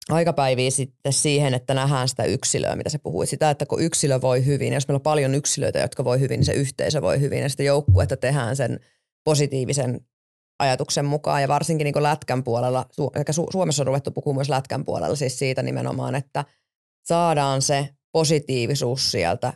aikapäiviä 0.08 0.70
sitten 0.70 1.12
siihen, 1.12 1.54
että 1.54 1.74
nähdään 1.74 2.08
sitä 2.08 2.24
yksilöä, 2.24 2.76
mitä 2.76 2.90
se 2.90 2.98
puhui. 2.98 3.26
Sitä, 3.26 3.50
että 3.50 3.66
kun 3.66 3.82
yksilö 3.82 4.20
voi 4.20 4.46
hyvin, 4.46 4.72
jos 4.72 4.88
meillä 4.88 4.96
on 4.96 5.02
paljon 5.02 5.34
yksilöitä, 5.34 5.78
jotka 5.78 6.04
voi 6.04 6.20
hyvin, 6.20 6.38
niin 6.38 6.46
se 6.46 6.52
yhteisö 6.52 7.02
voi 7.02 7.20
hyvin 7.20 7.42
ja 7.42 7.48
sitten 7.48 7.66
joukkuetta 7.66 8.16
tehdään 8.16 8.56
sen 8.56 8.80
positiivisen 9.24 10.00
ajatuksen 10.58 11.04
mukaan 11.04 11.42
ja 11.42 11.48
varsinkin 11.48 11.84
niin 11.84 12.02
lätkän 12.02 12.44
puolella, 12.44 12.86
Suomessa 13.52 13.82
on 13.82 13.86
ruvettu 13.86 14.10
puhumaan 14.10 14.38
myös 14.38 14.48
lätkän 14.48 14.84
puolella 14.84 15.16
siis 15.16 15.38
siitä 15.38 15.62
nimenomaan, 15.62 16.14
että 16.14 16.44
saadaan 17.04 17.62
se 17.62 17.88
positiivisuus 18.12 19.10
sieltä 19.10 19.52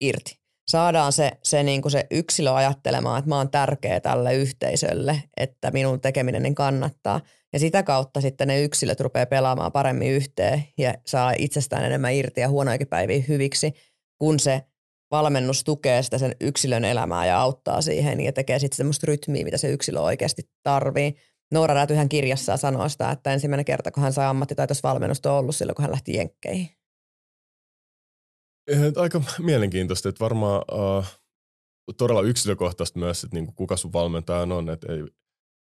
irti 0.00 0.45
saadaan 0.68 1.12
se, 1.12 1.32
se, 1.42 1.62
niin 1.62 1.82
kuin 1.82 1.92
se 1.92 2.06
yksilö 2.10 2.54
ajattelemaan, 2.54 3.18
että 3.18 3.28
mä 3.28 3.36
oon 3.36 3.50
tärkeä 3.50 4.00
tälle 4.00 4.34
yhteisölle, 4.34 5.22
että 5.36 5.70
minun 5.70 6.00
tekeminen 6.00 6.42
niin 6.42 6.54
kannattaa. 6.54 7.20
Ja 7.52 7.58
sitä 7.58 7.82
kautta 7.82 8.20
sitten 8.20 8.48
ne 8.48 8.62
yksilöt 8.62 9.00
rupeaa 9.00 9.26
pelaamaan 9.26 9.72
paremmin 9.72 10.10
yhteen 10.10 10.64
ja 10.78 10.94
saa 11.06 11.32
itsestään 11.38 11.84
enemmän 11.84 12.14
irti 12.14 12.40
ja 12.40 12.48
huonoikin 12.48 12.88
päiviä 12.88 13.24
hyviksi, 13.28 13.72
kun 14.18 14.40
se 14.40 14.62
valmennus 15.10 15.64
tukee 15.64 16.02
sitä 16.02 16.18
sen 16.18 16.36
yksilön 16.40 16.84
elämää 16.84 17.26
ja 17.26 17.40
auttaa 17.40 17.82
siihen 17.82 18.20
ja 18.20 18.32
tekee 18.32 18.58
sitten 18.58 18.76
semmoista 18.76 19.06
rytmiä, 19.06 19.44
mitä 19.44 19.58
se 19.58 19.70
yksilö 19.70 20.00
oikeasti 20.00 20.50
tarvii. 20.62 21.14
Noora 21.52 21.74
Rätyhän 21.74 22.08
kirjassaan 22.08 22.58
sanoo 22.58 22.88
sitä, 22.88 23.10
että 23.10 23.32
ensimmäinen 23.32 23.64
kerta, 23.64 23.90
kun 23.90 24.02
hän 24.02 24.12
sai 24.12 24.26
ammattitaitoisvalmennusta 24.26 25.32
on 25.32 25.38
ollut 25.38 25.56
silloin, 25.56 25.74
kun 25.74 25.82
hän 25.82 25.92
lähti 25.92 26.16
jenkkeihin. 26.16 26.75
Aika 28.96 29.22
mielenkiintoista, 29.38 30.08
että 30.08 30.24
varmaan 30.24 30.64
uh, 30.72 31.04
todella 31.96 32.22
yksilökohtaista 32.22 32.98
myös, 32.98 33.24
että 33.24 33.36
niinku 33.36 33.52
kuka 33.52 33.76
sun 33.76 33.92
valmentaja 33.92 34.40
on. 34.40 34.70
Että 34.70 34.92
ei, 34.92 35.02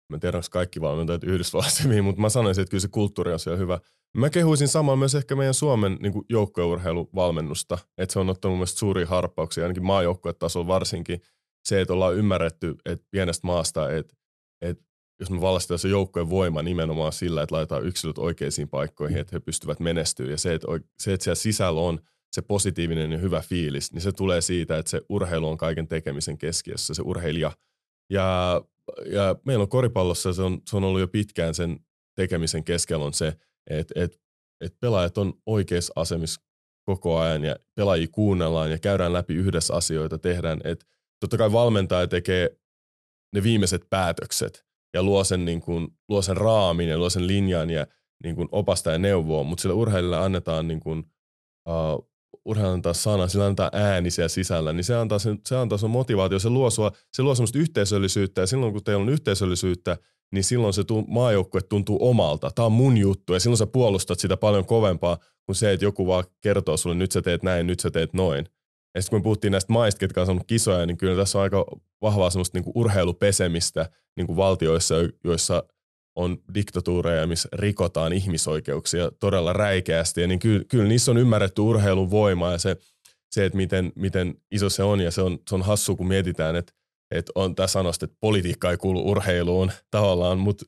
mä 0.10 0.20
tiedän, 0.20 0.38
onko 0.38 0.48
kaikki 0.52 0.82
valmentajat 0.82 1.24
Yhdysvalloissa 1.24 1.84
mutta 2.04 2.22
mä 2.22 2.30
sanoisin, 2.30 2.62
että 2.62 2.70
kyllä 2.70 2.82
se 2.82 2.88
kulttuuri 2.88 3.34
on 3.34 3.40
siellä 3.40 3.58
hyvä. 3.58 3.80
Mä 4.18 4.30
kehuisin 4.30 4.68
samaa 4.68 4.96
myös 4.96 5.16
ehkä 5.16 5.36
meidän 5.36 5.54
Suomen 5.54 5.98
niin 6.02 6.14
joukkueurheiluvalmennusta, 6.30 7.78
että 7.98 8.14
se 8.14 8.20
on 8.20 8.30
ottanut 8.30 8.52
mun 8.52 8.60
mielestä 8.60 8.80
suuria 8.80 9.08
harppauksia, 9.08 9.64
ainakin 9.64 9.86
maajoukkuetasolla 9.86 10.68
varsinkin. 10.68 11.22
Se, 11.66 11.82
että 11.82 11.94
ollaan 11.94 12.16
ymmärretty 12.16 12.76
että 12.86 13.06
pienestä 13.12 13.48
maasta, 13.48 13.92
että, 13.92 14.16
että 14.62 14.84
jos 15.20 15.30
me 15.30 15.42
vallastetaan 15.42 15.80
se 15.80 15.88
joukkojen 15.88 16.30
voima 16.30 16.62
nimenomaan 16.62 17.14
sillä, 17.14 17.42
että 17.44 17.56
laitetaan 17.56 17.86
yksilöt 17.86 18.18
oikeisiin 18.18 18.70
paikkoihin, 18.70 19.18
että 19.18 19.36
he 19.36 19.40
pystyvät 19.40 19.80
menestyä. 19.80 20.32
Ja 20.32 20.38
se, 20.38 20.54
että, 20.54 20.68
se, 21.00 21.14
että 21.14 21.24
siellä 21.24 21.36
sisällä 21.36 21.82
on– 21.82 22.00
se 22.36 22.42
positiivinen 22.42 23.12
ja 23.12 23.18
hyvä 23.18 23.42
fiilis, 23.42 23.94
niin 23.94 24.02
se 24.02 24.12
tulee 24.12 24.42
siitä, 24.42 24.78
että 24.78 24.92
se 24.92 25.02
urheilu 25.10 25.50
on 25.50 25.58
kaiken 25.58 25.88
tekemisen 25.88 26.38
keskiössä, 26.38 26.94
se 26.94 27.02
urheilija. 27.06 27.52
Ja, 28.10 28.62
ja 29.06 29.36
meillä 29.46 29.62
on 29.62 29.70
koripallossa, 29.70 30.34
se 30.34 30.42
on, 30.42 30.62
se 30.70 30.78
on 30.78 30.84
ollut 30.84 31.02
jo 31.02 31.08
pitkään 31.08 31.54
sen 31.56 31.80
tekemisen 32.16 32.64
keskellä 32.64 33.06
on 33.06 33.14
se, 33.14 33.28
että, 33.70 33.94
että, 34.04 34.18
että 34.62 34.78
pelaajat 34.82 35.18
on 35.18 35.34
oikeissa 35.46 35.94
asemissa 35.96 36.42
koko 36.86 37.20
ajan 37.20 37.44
ja 37.44 37.56
pelaajia 37.76 38.08
kuunnellaan 38.12 38.72
ja 38.72 38.80
käydään 38.80 39.14
läpi 39.14 39.34
yhdessä 39.34 39.74
asioita, 39.74 40.18
tehdään, 40.18 40.62
että 40.64 40.86
totta 41.20 41.38
kai 41.38 41.52
valmentaja 41.52 42.08
tekee 42.08 42.50
ne 43.36 43.44
viimeiset 43.44 43.90
päätökset 43.90 44.66
ja 44.94 45.04
luo 45.04 45.24
sen, 45.24 45.46
niin 45.46 45.62
kuin, 45.62 45.88
luo 46.10 46.22
sen 46.22 46.38
raamin 46.38 46.90
ja 46.90 46.98
luo 46.98 47.10
sen 47.10 47.28
linjan 47.28 47.70
ja 47.70 47.88
niin 48.24 48.36
kuin 48.36 48.50
opasta 48.52 48.92
ja 48.92 48.98
neuvoa, 48.98 49.44
mutta 49.44 49.62
sille 49.62 49.76
urheilijalle 49.76 50.18
annetaan 50.18 50.68
niin 50.68 50.80
kuin, 50.80 51.00
uh, 51.70 52.15
urheilu 52.46 52.72
antaa 52.72 52.94
sana, 52.94 53.28
sillä 53.28 53.46
antaa 53.46 53.70
ääni 53.74 54.12
siellä 54.12 54.30
sisällä, 54.30 54.74
niin 54.74 54.84
se 54.84 54.96
antaa, 54.96 55.20
sen, 55.20 55.40
se 55.48 55.56
antaa 55.56 55.78
sen 55.78 55.90
motivaatio, 55.90 56.40
se 56.40 56.50
luo, 56.50 56.70
sua, 56.70 56.92
se 57.14 57.24
luo 57.24 57.36
semmoista 57.36 57.60
yhteisöllisyyttä 57.60 58.42
ja 58.42 58.48
silloin 58.48 58.74
kun 58.74 58.84
teillä 58.84 59.02
on 59.02 59.10
yhteisöllisyyttä, 59.10 59.98
niin 60.34 60.44
silloin 60.44 60.74
se 60.74 60.84
tu, 60.84 61.02
maajoukkue 61.08 61.62
tuntuu 61.62 62.10
omalta. 62.10 62.52
Tämä 62.56 62.66
on 62.66 62.72
mun 62.72 62.98
juttu 62.98 63.34
ja 63.34 63.40
silloin 63.40 63.58
sä 63.58 63.68
puolustat 63.68 64.20
sitä 64.20 64.38
paljon 64.38 64.66
kovempaa 64.66 65.18
kuin 65.46 65.56
se, 65.56 65.74
että 65.74 65.86
joku 65.86 66.08
vaan 66.08 66.24
kertoo 66.42 66.78
sulle, 66.78 66.96
nyt 66.96 67.12
sä 67.12 67.22
teet 67.22 67.44
näin, 67.44 67.68
nyt 67.68 67.80
sä 67.80 67.92
teet 67.92 68.14
noin. 68.14 68.46
Ja 68.96 69.02
sitten 69.02 69.10
kun 69.10 69.20
me 69.20 69.24
puhuttiin 69.24 69.52
näistä 69.52 69.74
maista, 69.74 70.00
ketkä 70.00 70.20
on 70.20 70.26
saanut 70.26 70.48
kisoja, 70.48 70.86
niin 70.86 70.98
kyllä 70.98 71.16
tässä 71.16 71.38
on 71.38 71.44
aika 71.44 71.66
vahvaa 72.02 72.30
semmoista 72.30 72.58
niinku 72.58 72.72
urheilupesemistä 72.76 73.90
niinku 74.18 74.36
valtioissa, 74.36 74.96
joissa 75.24 75.64
on 76.16 76.38
diktatuureja, 76.54 77.28
missä 77.28 77.50
rikotaan 77.54 78.14
ihmisoikeuksia 78.14 79.12
todella 79.20 79.54
räikeästi. 79.54 80.22
Ja 80.22 80.28
niin 80.28 80.40
kyllä, 80.40 80.64
kyllä 80.68 80.88
niissä 80.88 81.12
on 81.12 81.18
ymmärretty 81.18 81.62
urheilun 81.62 82.12
voima 82.12 82.52
ja 82.52 82.58
se, 82.58 82.78
se 83.32 83.46
että 83.46 83.58
miten, 83.58 83.92
miten 83.96 84.36
iso 84.52 84.70
se 84.70 84.84
on. 84.84 85.02
Ja 85.02 85.12
se 85.12 85.22
on, 85.22 85.40
se 85.50 85.56
on 85.56 85.62
hassu, 85.62 85.96
kun 85.96 86.08
mietitään, 86.08 86.56
että, 86.56 86.74
että 87.12 87.32
on 87.36 87.56
tässä 87.56 87.74
sanosta, 87.74 88.06
että 88.06 88.18
politiikka 88.20 88.72
ei 88.72 88.78
kuulu 88.78 89.12
urheiluun 89.12 89.72
tavallaan, 89.92 90.40
mutta 90.40 90.66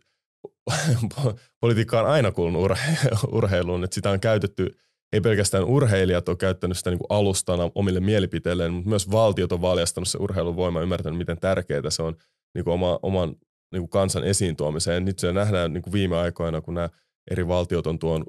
politiikka 1.61 1.99
on 1.99 2.07
aina 2.07 2.31
kuulunut 2.31 2.71
urhe- 2.71 3.27
urheiluun. 3.31 3.83
Että 3.83 3.95
sitä 3.95 4.09
on 4.09 4.19
käytetty, 4.19 4.77
ei 5.13 5.21
pelkästään 5.21 5.63
urheilijat 5.63 6.29
ole 6.29 6.37
käyttänyt 6.37 6.77
sitä 6.77 6.89
niin 6.89 6.99
kuin 6.99 7.17
alustana 7.17 7.71
omille 7.75 7.99
mielipiteilleen, 7.99 8.73
mutta 8.73 8.89
myös 8.89 9.11
valtiot 9.11 9.51
on 9.51 9.61
valjastanut 9.61 10.07
se 10.07 10.17
urheilun 10.21 10.55
voima 10.55 10.81
ymmärtänyt, 10.81 11.17
miten 11.17 11.39
tärkeää 11.39 11.89
se 11.89 12.03
on 12.03 12.15
niin 12.55 12.63
kuin 12.63 12.73
oma, 12.73 12.99
oman 13.01 13.35
niin 13.71 13.81
kuin 13.81 13.89
kansan 13.89 14.23
esiin 14.23 14.55
tuomiseen. 14.55 15.05
Nyt 15.05 15.19
se 15.19 15.33
nähdään 15.33 15.73
niin 15.73 15.81
kuin 15.81 15.93
viime 15.93 16.17
aikoina, 16.17 16.61
kun 16.61 16.73
nämä 16.73 16.89
eri 17.31 17.47
valtiot 17.47 17.87
on 17.87 17.99
tuon 17.99 18.25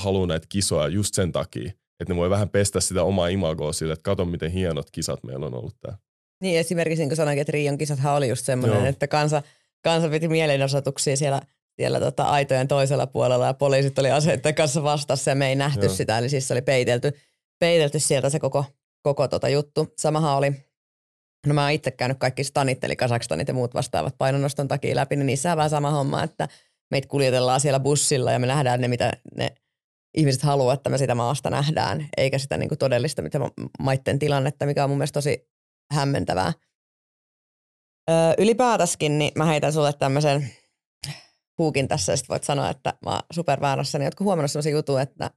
halunnut 0.00 0.28
näitä 0.28 0.46
kisoja 0.48 0.88
just 0.88 1.14
sen 1.14 1.32
takia, 1.32 1.72
että 2.00 2.14
ne 2.14 2.16
voi 2.16 2.30
vähän 2.30 2.48
pestä 2.48 2.80
sitä 2.80 3.02
omaa 3.02 3.28
imagoa 3.28 3.72
sille, 3.72 3.92
että 3.92 4.02
kato 4.02 4.24
miten 4.24 4.50
hienot 4.50 4.90
kisat 4.90 5.24
meillä 5.24 5.46
on 5.46 5.54
ollut 5.54 5.76
täällä. 5.80 5.98
Niin 6.42 6.58
esimerkiksi 6.58 7.02
niin 7.02 7.08
kuin 7.08 7.16
sanoinkin, 7.16 7.40
että 7.40 7.52
Rion 7.52 7.78
kisathan 7.78 8.16
oli 8.16 8.28
just 8.28 8.44
semmoinen, 8.44 8.86
että 8.86 9.08
kansa, 9.08 9.42
kansa 9.84 10.08
piti 10.08 10.28
mielenosoituksia 10.28 11.16
siellä, 11.16 11.40
siellä 11.76 12.00
tota 12.00 12.22
aitojen 12.22 12.68
toisella 12.68 13.06
puolella 13.06 13.46
ja 13.46 13.54
poliisit 13.54 13.98
oli 13.98 14.10
aseiden 14.10 14.54
kanssa 14.54 14.82
vastassa 14.82 15.30
ja 15.30 15.34
me 15.34 15.48
ei 15.48 15.56
nähty 15.56 15.86
Joo. 15.86 15.94
sitä, 15.94 16.18
eli 16.18 16.28
siis 16.28 16.48
se 16.48 16.54
oli 16.54 16.62
peitelty, 16.62 17.12
peitelty 17.58 17.98
sieltä 17.98 18.30
se 18.30 18.38
koko, 18.38 18.64
koko 19.02 19.28
tota 19.28 19.48
juttu. 19.48 19.88
Samahan 19.98 20.36
oli 20.36 20.52
No 21.46 21.54
mä 21.54 21.62
oon 21.62 21.70
itse 21.70 21.90
käynyt 21.90 22.18
kaikki 22.18 22.44
stanit, 22.44 22.84
eli 22.84 22.96
Kasakstanit 22.96 23.48
ja 23.48 23.54
muut 23.54 23.74
vastaavat 23.74 24.14
painonnoston 24.18 24.68
takia 24.68 24.96
läpi, 24.96 25.16
niin 25.16 25.26
niissä 25.26 25.50
on 25.50 25.56
vähän 25.56 25.70
sama 25.70 25.90
homma, 25.90 26.22
että 26.22 26.48
meitä 26.90 27.08
kuljetellaan 27.08 27.60
siellä 27.60 27.80
bussilla 27.80 28.32
ja 28.32 28.38
me 28.38 28.46
nähdään 28.46 28.80
ne, 28.80 28.88
mitä 28.88 29.12
ne 29.36 29.54
ihmiset 30.16 30.42
haluaa, 30.42 30.74
että 30.74 30.90
me 30.90 30.98
sitä 30.98 31.14
maasta 31.14 31.50
nähdään, 31.50 32.08
eikä 32.16 32.38
sitä 32.38 32.56
niin 32.56 32.68
kuin 32.68 32.78
todellista 32.78 33.22
mitä 33.22 33.38
maitten 33.78 34.18
tilannetta, 34.18 34.66
mikä 34.66 34.84
on 34.84 34.90
mun 34.90 34.98
mielestä 34.98 35.16
tosi 35.16 35.48
hämmentävää. 35.92 36.52
Öö, 38.10 38.34
ylipäätäskin, 38.38 39.18
niin 39.18 39.32
mä 39.36 39.44
heitän 39.44 39.72
sulle 39.72 39.92
tämmöisen 39.92 40.50
huukin 41.58 41.88
tässä, 41.88 42.12
ja 42.12 42.16
voit 42.28 42.44
sanoa, 42.44 42.70
että 42.70 42.94
mä 43.04 43.10
oon 43.10 43.22
superväärässä, 43.32 43.98
niin 43.98 44.06
ootko 44.06 44.24
huomannut 44.24 44.50
sellaisen 44.50 44.72
jutun, 44.72 45.00
että 45.00 45.30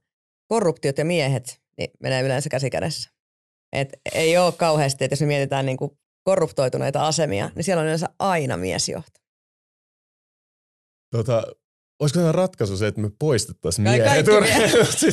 korruptiot 0.48 0.98
ja 0.98 1.04
miehet 1.04 1.60
niin 1.78 1.90
menee 2.00 2.22
yleensä 2.22 2.48
käsi 2.48 2.70
kädessä? 2.70 3.13
Et 3.74 3.88
ei 4.14 4.38
ole 4.38 4.52
kauheasti, 4.52 5.04
että 5.04 5.12
jos 5.12 5.20
me 5.20 5.26
mietitään 5.26 5.66
niin 5.66 5.76
kuin 5.76 5.98
korruptoituneita 6.24 7.06
asemia, 7.06 7.50
niin 7.54 7.64
siellä 7.64 7.80
on 7.80 7.86
yleensä 7.86 8.08
aina 8.18 8.56
miesjohto. 8.56 9.20
Tota, 11.10 11.42
olisiko 12.04 12.20
tämä 12.20 12.32
ratkaisu 12.32 12.76
se, 12.76 12.86
että 12.86 13.00
me 13.00 13.10
poistettaisiin 13.18 13.88
miehet 13.90 14.28
urheilusta? 14.28 15.06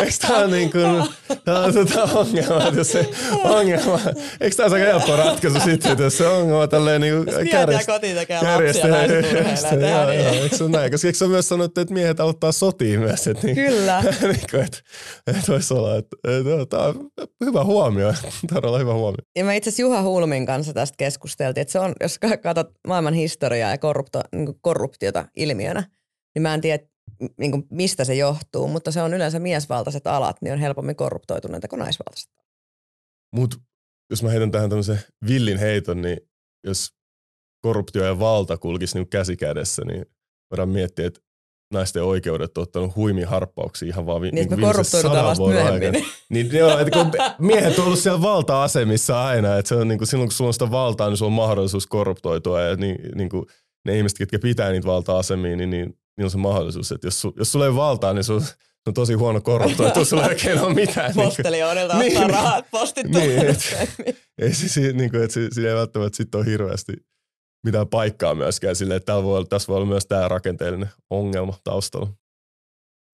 Eikö 0.00 0.12
tämä 0.22 0.38
ole 0.38 0.48
niin 0.48 0.70
kuin, 0.70 1.04
tämä 1.44 1.60
on 1.60 1.74
tota 1.74 2.02
ongelma, 2.02 2.66
että 2.66 2.80
jos 2.80 2.92
se 2.92 3.10
ongelma, 3.44 4.00
eikö 4.40 4.56
tämä 4.56 4.66
ole 4.66 4.74
aika 4.74 4.86
helppo 4.92 5.16
ratkaisu 5.16 5.60
sitten, 5.60 5.92
että 5.92 6.04
jos 6.04 6.18
se 6.18 6.26
ongelma 6.26 6.66
tälleen 6.66 7.00
niin 7.00 7.14
kuin 7.14 7.48
kärjestä. 7.50 7.92
kotiin 7.92 8.16
tekee 8.16 8.36
lapsia 8.42 8.86
niin. 8.86 10.36
Eikö 10.42 10.56
se 10.56 10.68
näin? 10.68 10.90
Koska 10.90 11.08
eikö 11.08 11.18
se 11.18 11.26
myös 11.26 11.48
sanottu, 11.48 11.80
että 11.80 11.94
miehet 11.94 12.20
auttaa 12.20 12.52
sotiin 12.52 13.00
myös? 13.00 13.26
Että 13.26 13.46
niin, 13.46 13.56
Kyllä. 13.56 14.02
niin 14.22 14.46
kuin, 14.50 14.62
että, 14.62 14.78
että 15.26 15.52
voisi 15.52 15.74
olla, 15.74 15.96
että, 15.96 16.16
että 16.24 16.66
tämä 16.76 16.82
on 16.82 17.10
hyvä 17.44 17.64
huomio, 17.64 18.14
todella 18.54 18.78
hyvä 18.78 18.94
huomio. 18.94 19.22
Ja 19.36 19.44
mä 19.44 19.54
itse 19.54 19.70
asiassa 19.70 19.82
Juha 19.82 20.02
Hulmin 20.02 20.46
kanssa 20.46 20.72
tästä 20.72 20.94
keskusteltiin, 20.98 21.62
että 21.62 21.72
se 21.72 21.78
on, 21.78 21.92
jos 22.00 22.18
katsot 22.42 22.70
maailman 22.86 23.14
historiaa 23.14 23.70
ja 23.70 23.78
korrupto, 23.78 24.20
niin 24.32 24.54
korruptiota 24.60 25.24
ilmiönä, 25.36 25.84
niin 26.34 26.42
mä 26.42 26.54
en 26.54 26.60
tiedä, 26.60 26.84
niin 27.38 27.50
kuin 27.50 27.66
mistä 27.70 28.04
se 28.04 28.14
johtuu, 28.14 28.68
mutta 28.68 28.90
se 28.90 29.02
on 29.02 29.14
yleensä 29.14 29.38
miesvaltaiset 29.38 30.06
alat, 30.06 30.36
niin 30.42 30.52
on 30.52 30.58
helpommin 30.58 30.96
korruptoituneita 30.96 31.68
kuin 31.68 31.80
naisvaltaiset. 31.80 32.32
Mutta 33.34 33.56
jos 34.10 34.22
mä 34.22 34.30
heitän 34.30 34.50
tähän 34.50 34.70
tämmöisen 34.70 35.00
villin 35.28 35.58
heiton, 35.58 36.02
niin 36.02 36.18
jos 36.66 36.94
korruptio 37.62 38.04
ja 38.04 38.18
valta 38.18 38.58
kulkisi 38.58 38.98
niin 38.98 39.08
käsi 39.08 39.36
kädessä, 39.36 39.82
niin 39.84 40.06
voidaan 40.50 40.68
miettiä, 40.68 41.06
että 41.06 41.20
naisten 41.72 42.02
oikeudet 42.02 42.58
on 42.58 42.62
ottanut 42.62 42.96
huimia 42.96 43.28
harppauksia 43.28 43.88
ihan 43.88 44.06
vaan 44.06 44.20
vi- 44.22 44.30
niin, 44.30 44.48
niin 44.48 44.60
korruptoidutaan 44.60 45.24
vasta 45.24 45.44
myöhemmin. 45.44 45.88
Aikana. 45.88 46.06
Niin, 46.30 46.52
joo, 46.52 46.78
että 46.78 46.98
kun 46.98 47.12
miehet 47.38 47.78
on 47.78 47.84
ollut 47.84 47.98
siellä 47.98 48.22
valta-asemissa 48.22 49.24
aina, 49.24 49.58
että 49.58 49.68
se 49.68 49.74
on 49.74 49.88
niin 49.88 49.98
kuin, 49.98 50.08
silloin 50.08 50.28
kun 50.28 50.32
sulla 50.32 50.48
on 50.48 50.54
sitä 50.54 50.70
valtaa, 50.70 51.08
niin 51.08 51.16
sulla 51.16 51.30
on 51.30 51.36
mahdollisuus 51.36 51.86
korruptoitua 51.86 52.60
ja 52.62 52.76
niin, 52.76 52.96
niin 53.14 53.28
kuin, 53.28 53.46
ne 53.84 53.96
ihmiset, 53.96 54.18
ketkä 54.18 54.38
pitää 54.38 54.70
niitä 54.70 54.86
valta-asemia, 54.86 55.56
niin, 55.56 55.70
niin 55.70 55.98
niin 56.16 56.24
on 56.24 56.30
se 56.30 56.38
mahdollisuus, 56.38 56.92
että 56.92 57.06
jos, 57.06 57.20
su, 57.20 57.32
jos 57.36 57.52
sulla 57.52 57.66
ei 57.66 57.74
valtaa, 57.74 58.12
niin 58.12 58.24
sun, 58.24 58.42
on 58.86 58.94
tosi 58.94 59.14
huono 59.14 59.40
korruptoitu, 59.40 60.04
sulla 60.04 60.22
ei 60.22 60.28
oikein 60.28 60.60
ole 60.60 60.74
mitään. 60.74 61.12
Postelioonilta 61.14 61.98
niin, 61.98 62.12
ottaa 62.12 62.26
niin, 62.26 62.34
rahat 62.34 62.70
postit 62.70 63.06
niin, 63.06 63.46
et, 63.46 63.58
ei, 64.38 64.54
siis, 64.54 64.76
niin 64.76 65.10
kuin, 65.10 65.22
että 65.22 65.34
siinä 65.52 65.68
ei 65.68 65.74
välttämättä 65.76 66.16
sitten 66.16 66.38
ole 66.38 66.46
hirveästi 66.46 66.92
mitään 67.64 67.88
paikkaa 67.88 68.34
myöskään 68.34 68.76
sille, 68.76 68.96
että 68.96 69.22
voi, 69.22 69.44
tässä 69.44 69.68
voi 69.68 69.76
olla 69.76 69.86
myös 69.86 70.06
tämä 70.06 70.28
rakenteellinen 70.28 70.90
ongelma 71.10 71.54
taustalla. 71.64 72.08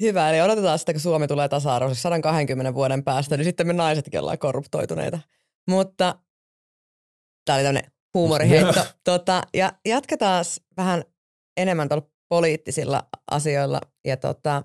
Hyvä, 0.03 0.31
eli 0.31 0.41
odotetaan 0.41 0.79
sitten, 0.79 0.95
kun 0.95 1.01
Suomi 1.01 1.29
tulee 1.29 1.49
tasa-arvoiseksi 1.49 2.03
120 2.03 2.75
vuoden 2.75 3.05
päästä, 3.05 3.37
niin 3.37 3.45
sitten 3.45 3.67
me 3.67 3.73
naisetkin 3.73 4.21
ollaan 4.21 4.39
korruptoituneita. 4.39 5.19
Mutta 5.71 6.19
tämä 7.45 7.57
oli 7.57 7.65
tämmöinen 7.65 7.91
huumoriheitto. 8.15 8.81
Tota, 9.05 9.43
ja 9.55 9.73
jatketaan 9.85 10.45
vähän 10.77 11.05
enemmän 11.57 11.89
tuolla 11.89 12.07
poliittisilla 12.29 13.09
asioilla. 13.31 13.81
Ja 14.05 14.17
tota, 14.17 14.63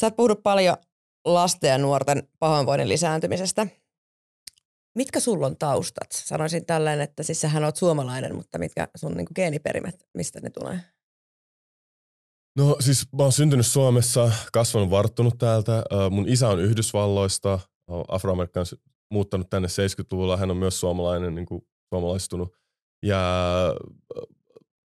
sä 0.00 0.06
oot 0.06 0.16
puhunut 0.16 0.42
paljon 0.42 0.76
lasten 1.24 1.70
ja 1.70 1.78
nuorten 1.78 2.28
pahoinvoinnin 2.38 2.88
lisääntymisestä. 2.88 3.66
Mitkä 4.94 5.20
sulla 5.20 5.46
on 5.46 5.56
taustat? 5.56 6.12
Sanoisin 6.12 6.66
tällainen, 6.66 7.04
että 7.04 7.22
siis 7.22 7.40
sähän 7.40 7.64
oot 7.64 7.76
suomalainen, 7.76 8.34
mutta 8.34 8.58
mitkä 8.58 8.88
sun 8.96 9.12
niin 9.12 9.26
geeniperimet, 9.34 10.08
mistä 10.14 10.40
ne 10.40 10.50
tulee? 10.50 10.80
No 12.56 12.76
siis 12.80 13.12
mä 13.12 13.22
oon 13.22 13.32
syntynyt 13.32 13.66
Suomessa, 13.66 14.32
kasvanut, 14.52 14.90
varttunut 14.90 15.38
täältä. 15.38 15.82
Mun 16.10 16.28
isä 16.28 16.48
on 16.48 16.60
Yhdysvalloista, 16.60 17.58
afroamerikkaan 18.08 18.66
muuttanut 19.10 19.50
tänne 19.50 19.68
70-luvulla. 19.68 20.36
Hän 20.36 20.50
on 20.50 20.56
myös 20.56 20.80
suomalainen, 20.80 21.34
niin 21.34 21.46
kuin 21.46 21.62
suomalaistunut. 21.88 22.56
Ja 23.02 23.20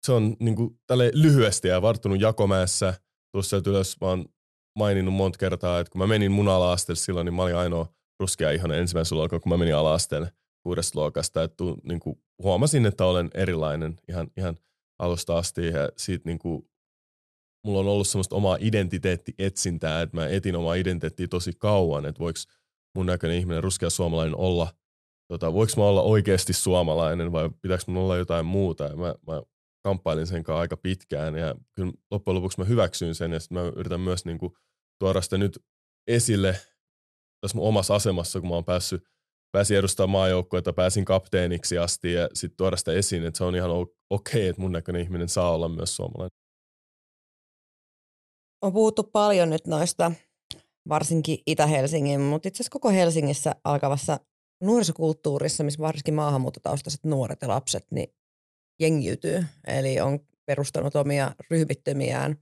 se 0.05 0.11
on 0.11 0.35
niin 0.39 0.55
kuin, 0.55 0.79
tälle 0.87 1.11
lyhyesti 1.13 1.67
ja 1.67 1.81
varttunut 1.81 2.21
Jakomäessä. 2.21 2.93
Tuossa 3.35 3.61
ylös 3.65 3.97
mä 4.01 4.07
oon 4.07 4.25
maininnut 4.77 5.13
monta 5.13 5.37
kertaa, 5.37 5.79
että 5.79 5.91
kun 5.91 5.99
mä 5.99 6.07
menin 6.07 6.31
mun 6.31 6.47
ala 6.47 6.77
silloin, 6.77 7.25
niin 7.25 7.33
mä 7.33 7.41
olin 7.41 7.55
ainoa 7.55 7.93
ruskea 8.19 8.51
ihonen 8.51 8.79
ensimmäisellä 8.79 9.19
luokalla, 9.19 9.41
kun 9.41 9.49
mä 9.49 9.57
menin 9.57 9.75
ala 9.75 9.97
kuudesta 10.63 10.99
luokasta. 10.99 11.43
Että 11.43 11.63
niin 11.83 11.99
kuin, 11.99 12.15
huomasin, 12.43 12.85
että 12.85 13.05
olen 13.05 13.29
erilainen 13.33 13.99
ihan, 14.09 14.27
ihan 14.37 14.57
alusta 14.99 15.37
asti 15.37 15.67
ja 15.67 15.89
siitä 15.97 16.29
niin 16.29 16.39
kuin, 16.39 16.69
mulla 17.65 17.79
on 17.79 17.87
ollut 17.87 18.07
semmoista 18.07 18.35
omaa 18.35 18.57
identiteettietsintää, 18.59 20.01
että 20.01 20.17
mä 20.17 20.27
etin 20.27 20.55
omaa 20.55 20.75
identiteettiä 20.75 21.27
tosi 21.27 21.53
kauan, 21.53 22.05
että 22.05 22.19
voiko 22.19 22.39
mun 22.95 23.05
näköinen 23.05 23.37
ihminen, 23.37 23.63
ruskea 23.63 23.89
suomalainen 23.89 24.37
olla, 24.37 24.73
tota, 25.27 25.53
voiko 25.53 25.73
mä 25.77 25.83
olla 25.83 26.01
oikeasti 26.01 26.53
suomalainen 26.53 27.31
vai 27.31 27.49
pitääkö 27.61 27.83
mun 27.87 28.03
olla 28.03 28.17
jotain 28.17 28.45
muuta. 28.45 28.83
Ja 28.83 28.95
mä, 28.95 29.15
mä 29.27 29.41
kamppailin 29.83 30.27
sen 30.27 30.43
kanssa 30.43 30.59
aika 30.59 30.77
pitkään 30.77 31.35
ja 31.35 31.55
kyllä 31.75 31.93
loppujen 32.11 32.35
lopuksi 32.35 32.59
mä 32.59 32.65
hyväksyin 32.65 33.15
sen 33.15 33.31
ja 33.31 33.39
sitten 33.39 33.57
mä 33.57 33.71
yritän 33.75 34.01
myös 34.01 34.25
niin 34.25 34.37
kuin 34.37 34.53
tuoda 34.99 35.21
sitä 35.21 35.37
nyt 35.37 35.59
esille 36.07 36.55
tässä 37.41 37.57
mun 37.57 37.67
omassa 37.67 37.95
asemassa, 37.95 38.39
kun 38.39 38.49
mä 38.49 38.55
oon 38.55 38.65
päässyt 38.65 39.03
pääsin 39.51 39.77
edustamaan 39.77 40.09
maajoukkoita, 40.09 40.73
pääsin 40.73 41.05
kapteeniksi 41.05 41.77
asti 41.77 42.13
ja 42.13 42.29
sitten 42.33 42.57
tuoda 42.57 42.77
sitä 42.77 42.91
esiin, 42.91 43.25
että 43.25 43.37
se 43.37 43.43
on 43.43 43.55
ihan 43.55 43.71
okei, 43.71 43.91
okay, 44.09 44.41
että 44.41 44.61
mun 44.61 44.71
näköinen 44.71 45.01
ihminen 45.01 45.29
saa 45.29 45.55
olla 45.55 45.69
myös 45.69 45.95
suomalainen. 45.95 46.41
On 48.61 48.73
puhuttu 48.73 49.03
paljon 49.03 49.49
nyt 49.49 49.67
noista, 49.67 50.11
varsinkin 50.89 51.39
Itä-Helsingin, 51.47 52.21
mutta 52.21 52.47
itse 52.47 52.57
asiassa 52.57 52.71
koko 52.71 52.89
Helsingissä 52.89 53.55
alkavassa 53.63 54.19
nuorisokulttuurissa, 54.63 55.63
missä 55.63 55.79
varsinkin 55.79 56.13
maahanmuuttotaustaiset 56.13 57.03
nuoret 57.03 57.41
ja 57.41 57.47
lapset, 57.47 57.87
niin 57.91 58.13
jengiytyy, 58.81 59.45
eli 59.67 59.99
on 59.99 60.19
perustanut 60.45 60.95
omia 60.95 61.35
ryhmittymiään. 61.49 62.37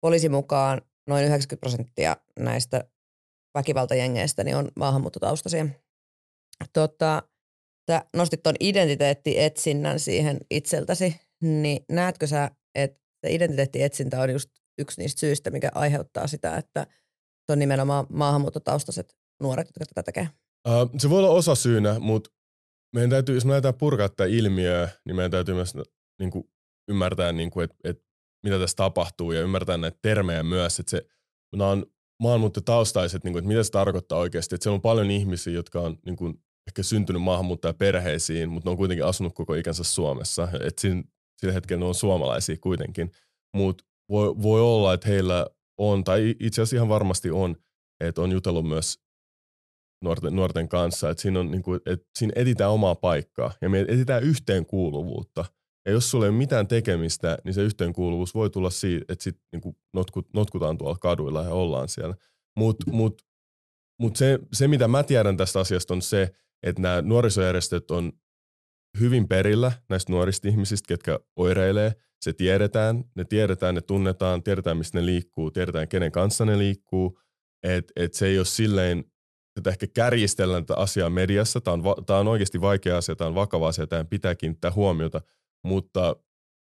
Poliisin 0.00 0.30
mukaan 0.30 0.82
noin 1.06 1.24
90 1.24 1.60
prosenttia 1.60 2.16
näistä 2.38 2.84
väkivaltajengeistä 3.54 4.44
niin 4.44 4.56
on 4.56 4.68
maahanmuuttotaustaisia. 4.76 5.66
Tota, 6.72 7.22
sä 7.90 8.04
nostit 8.16 8.42
tuon 8.42 8.54
identiteettietsinnän 8.60 10.00
siihen 10.00 10.38
itseltäsi, 10.50 11.16
niin 11.42 11.84
näetkö 11.92 12.26
sä, 12.26 12.50
että 12.74 13.28
identiteettietsintä 13.28 14.20
on 14.20 14.30
just 14.30 14.50
yksi 14.78 15.00
niistä 15.00 15.20
syistä, 15.20 15.50
mikä 15.50 15.70
aiheuttaa 15.74 16.26
sitä, 16.26 16.56
että 16.56 16.86
se 17.46 17.52
on 17.52 17.58
nimenomaan 17.58 18.06
maahanmuuttotaustaiset 18.08 19.16
nuoret, 19.42 19.66
jotka 19.66 19.84
tätä 19.84 20.02
tekee? 20.02 20.28
Se 20.98 21.10
voi 21.10 21.18
olla 21.18 21.30
osa 21.30 21.54
syynä, 21.54 21.98
mutta 21.98 22.30
meidän 22.96 23.10
täytyy, 23.10 23.34
jos 23.34 23.44
me 23.44 23.50
lähdetään 23.50 23.74
purkaa 23.74 24.08
tätä 24.08 24.24
ilmiöä, 24.24 24.88
niin 25.04 25.16
meidän 25.16 25.30
täytyy 25.30 25.54
myös 25.54 25.74
niin 26.18 26.30
kuin, 26.30 26.44
ymmärtää, 26.88 27.32
niin 27.32 27.50
kuin, 27.50 27.64
että, 27.64 27.76
että 27.84 28.04
mitä 28.42 28.58
tässä 28.58 28.76
tapahtuu 28.76 29.32
ja 29.32 29.40
ymmärtää 29.40 29.76
näitä 29.76 29.98
termejä 30.02 30.42
myös, 30.42 30.80
että 30.80 30.90
se, 30.90 31.06
nämä 31.56 31.70
on 31.70 31.86
maahanmuuttotaustaiset, 32.22 33.24
niin 33.24 33.32
kuin, 33.32 33.38
että 33.40 33.48
mitä 33.48 33.62
se 33.62 33.70
tarkoittaa 33.70 34.18
oikeasti. 34.18 34.54
Että 34.54 34.62
siellä 34.62 34.74
on 34.74 34.80
paljon 34.80 35.10
ihmisiä, 35.10 35.52
jotka 35.52 35.80
on 35.80 35.98
niin 36.06 36.16
kuin, 36.16 36.34
ehkä 36.68 36.82
syntynyt 36.82 37.22
maahanmuuttajaperheisiin, 37.22 38.48
mutta 38.48 38.68
ne 38.68 38.70
on 38.70 38.76
kuitenkin 38.76 39.06
asunut 39.06 39.34
koko 39.34 39.54
ikänsä 39.54 39.84
Suomessa. 39.84 40.48
Että 40.60 40.80
siinä, 40.80 41.02
sillä 41.36 41.52
hetkellä 41.52 41.80
ne 41.80 41.86
on 41.86 41.94
suomalaisia 41.94 42.56
kuitenkin. 42.60 43.10
Mutta 43.56 43.84
voi, 44.08 44.42
voi 44.42 44.60
olla, 44.60 44.94
että 44.94 45.08
heillä 45.08 45.46
on, 45.78 46.04
tai 46.04 46.34
itse 46.40 46.62
asiassa 46.62 46.76
ihan 46.76 46.88
varmasti 46.88 47.30
on, 47.30 47.56
että 48.00 48.22
on 48.22 48.32
jutellut 48.32 48.68
myös 48.68 49.05
nuorten, 50.02 50.36
nuorten 50.36 50.68
kanssa, 50.68 51.10
että 51.10 51.22
siinä, 51.22 51.40
on, 51.40 51.50
niin 51.50 51.62
kuin, 51.62 51.80
että 51.86 52.06
siinä 52.18 52.32
etitään 52.36 52.70
omaa 52.70 52.94
paikkaa 52.94 53.52
ja 53.62 53.68
me 53.68 53.80
etitään 53.80 54.22
yhteenkuuluvuutta. 54.22 55.44
Ja 55.86 55.92
jos 55.92 56.10
sulla 56.10 56.24
ei 56.24 56.30
ole 56.30 56.38
mitään 56.38 56.68
tekemistä, 56.68 57.38
niin 57.44 57.54
se 57.54 57.62
yhteenkuuluvuus 57.62 58.34
voi 58.34 58.50
tulla 58.50 58.70
siitä, 58.70 59.04
että 59.08 59.22
sit 59.22 59.36
niin 59.52 59.60
kuin 59.60 59.76
notkut, 59.94 60.28
notkutaan 60.34 60.78
tuolla 60.78 60.96
kaduilla 61.00 61.42
ja 61.42 61.50
ollaan 61.50 61.88
siellä. 61.88 62.14
Mutta 62.56 62.90
mut, 62.90 63.22
mut 64.00 64.16
se, 64.16 64.38
se, 64.52 64.68
mitä 64.68 64.88
mä 64.88 65.02
tiedän 65.02 65.36
tästä 65.36 65.60
asiasta 65.60 65.94
on 65.94 66.02
se, 66.02 66.30
että 66.62 66.82
nämä 66.82 67.02
nuorisojärjestöt 67.02 67.90
on 67.90 68.12
hyvin 69.00 69.28
perillä 69.28 69.72
näistä 69.88 70.12
nuorista 70.12 70.48
ihmisistä, 70.48 70.88
ketkä 70.88 71.18
oireilee. 71.36 71.92
Se 72.20 72.32
tiedetään, 72.32 73.04
ne 73.14 73.24
tiedetään, 73.24 73.74
ne 73.74 73.80
tunnetaan, 73.80 74.42
tiedetään, 74.42 74.76
mistä 74.76 74.98
ne 74.98 75.06
liikkuu, 75.06 75.50
tiedetään, 75.50 75.88
kenen 75.88 76.12
kanssa 76.12 76.44
ne 76.44 76.58
liikkuu. 76.58 77.20
Että 77.62 77.92
et 77.96 78.14
se 78.14 78.26
ei 78.26 78.38
ole 78.38 78.44
silleen, 78.44 79.04
että 79.56 79.70
ehkä 79.70 79.86
kärjistellään 79.86 80.66
tätä 80.66 80.80
asiaa 80.80 81.10
mediassa. 81.10 81.60
Tämä 81.60 81.74
on, 81.74 82.04
tämä 82.06 82.18
on 82.18 82.28
oikeasti 82.28 82.60
vaikea 82.60 82.96
asia, 82.96 83.16
tämä 83.16 83.28
on 83.28 83.34
vakava 83.34 83.68
asia, 83.68 83.86
tämä 83.86 84.04
pitää 84.04 84.34
kiinnittää 84.34 84.72
huomiota, 84.72 85.20
mutta 85.64 86.16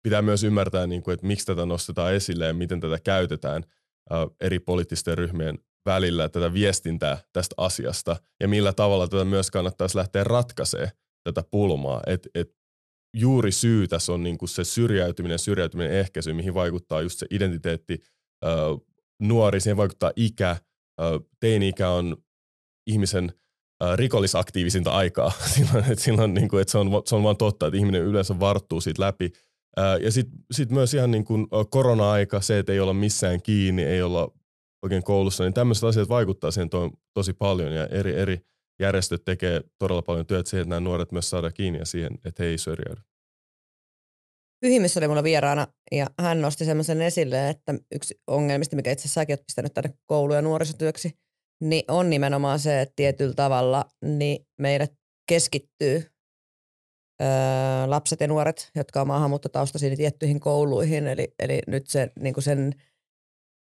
pitää 0.04 0.22
myös 0.22 0.44
ymmärtää, 0.44 0.88
niin 0.88 1.04
kuin, 1.04 1.14
että 1.14 1.28
miksi 1.28 1.46
tätä 1.46 1.66
nostetaan 1.66 2.14
esille 2.14 2.46
ja 2.46 2.54
miten 2.54 2.80
tätä 2.80 3.00
käytetään 3.00 3.64
eri 4.42 4.60
poliittisten 4.60 5.18
ryhmien 5.18 5.60
välillä, 5.86 6.30
tätä 6.30 6.54
viestintää 6.54 7.18
tästä 7.34 7.56
asiasta 7.58 8.16
ja 8.40 8.48
millä 8.48 8.74
tavalla 8.74 9.08
tätä 9.08 9.26
myös 9.26 9.52
kannattaisi 9.52 9.98
lähteä 9.98 10.24
ratkaisemaan 10.24 10.92
tätä 11.24 11.44
pulmaa. 11.52 12.02
Et, 12.08 12.28
et 12.36 12.56
juuri 13.18 13.52
syy 13.52 13.88
tässä 13.88 14.14
on 14.14 14.24
niin 14.24 14.38
kuin 14.38 14.50
se 14.50 14.64
syrjäytyminen, 14.64 15.40
syrjäytyminen 15.40 15.92
ehkäisy, 15.92 16.34
mihin 16.34 16.54
vaikuttaa 16.54 17.02
just 17.02 17.20
se 17.20 17.26
identiteetti, 17.32 18.00
nuori, 19.20 19.60
siihen 19.60 19.78
vaikuttaa 19.78 20.12
ikä, 20.16 20.56
teini-ikä 21.40 21.90
on 21.90 22.18
ihmisen 22.88 23.34
rikollisaktiivisinta 23.96 24.92
aikaa. 24.92 25.32
silloin, 25.56 25.92
että 25.92 26.04
silloin, 26.04 26.34
niin 26.34 26.50
kuin, 26.50 26.62
että 26.62 26.72
se, 26.72 26.78
on, 26.78 26.88
se 27.06 27.16
on 27.16 27.24
vaan 27.24 27.38
totta, 27.38 27.68
että 27.68 27.78
ihminen 27.78 28.02
yleensä 28.02 28.40
varttuu 28.40 28.82
siitä 28.82 29.02
läpi. 29.02 29.32
Ja 30.02 30.12
sitten 30.12 30.40
sit 30.52 30.70
myös 30.70 30.94
ihan 30.94 31.12
niin 31.12 31.26
kuin 31.26 31.48
korona-aika, 31.70 32.42
se, 32.42 32.60
että 32.60 32.72
ei 32.72 32.80
olla 32.80 32.94
missään 32.94 33.42
kiinni, 33.42 33.84
ei 33.84 34.02
olla 34.02 34.32
oikein 34.84 35.04
koulussa, 35.04 35.44
niin 35.44 35.54
tämmöiset 35.54 35.84
asiat 35.84 36.10
vaikuttaa 36.10 36.52
siihen 36.52 36.70
to, 36.70 36.92
tosi 37.14 37.34
paljon 37.34 37.74
ja 37.74 37.88
eri, 37.88 38.16
eri 38.16 38.40
järjestöt 38.80 39.26
tekee 39.26 39.62
todella 39.80 40.02
paljon 40.02 40.26
työtä 40.26 40.50
siihen, 40.50 40.62
että 40.62 40.70
nämä 40.70 40.80
nuoret 40.80 41.12
myös 41.12 41.30
saadaan 41.30 41.54
kiinni 41.54 41.80
ja 41.80 41.86
siihen, 41.86 42.14
että 42.26 42.44
he 42.44 42.50
ei 42.50 42.58
syrjäydy. 42.58 43.02
Pyhimys 44.62 44.98
oli 44.98 45.08
mulla 45.08 45.24
vieraana 45.24 45.68
ja 45.92 46.08
hän 46.20 46.42
nosti 46.42 46.66
semmoisen 46.66 47.02
esille, 47.02 47.50
että 47.50 47.76
yksi 47.96 48.22
ongelmista, 48.28 48.76
mikä 48.76 48.92
itse 48.92 49.02
asiassa 49.02 49.22
säkin 49.22 49.34
olet 49.34 49.46
pistänyt 49.46 49.74
tänne 49.74 49.94
koulu- 50.06 50.34
ja 50.34 50.42
nuorisotyöksi, 50.42 51.18
niin 51.64 51.84
on 51.88 52.10
nimenomaan 52.10 52.60
se, 52.60 52.82
että 52.82 52.94
tietyllä 52.96 53.34
tavalla 53.34 53.86
niin 54.02 54.48
meidät 54.60 54.94
keskittyy 55.30 56.12
öö, 57.22 57.28
lapset 57.86 58.20
ja 58.20 58.28
nuoret, 58.28 58.72
jotka 58.76 59.02
on 59.02 59.08
maahanmuuttotaustaisia 59.08 59.90
niin 59.90 59.98
tiettyihin 59.98 60.40
kouluihin. 60.40 61.08
Eli, 61.08 61.34
eli 61.40 61.62
nyt 61.68 61.88
se, 61.88 62.12
niin 62.20 62.36
sen 62.40 62.74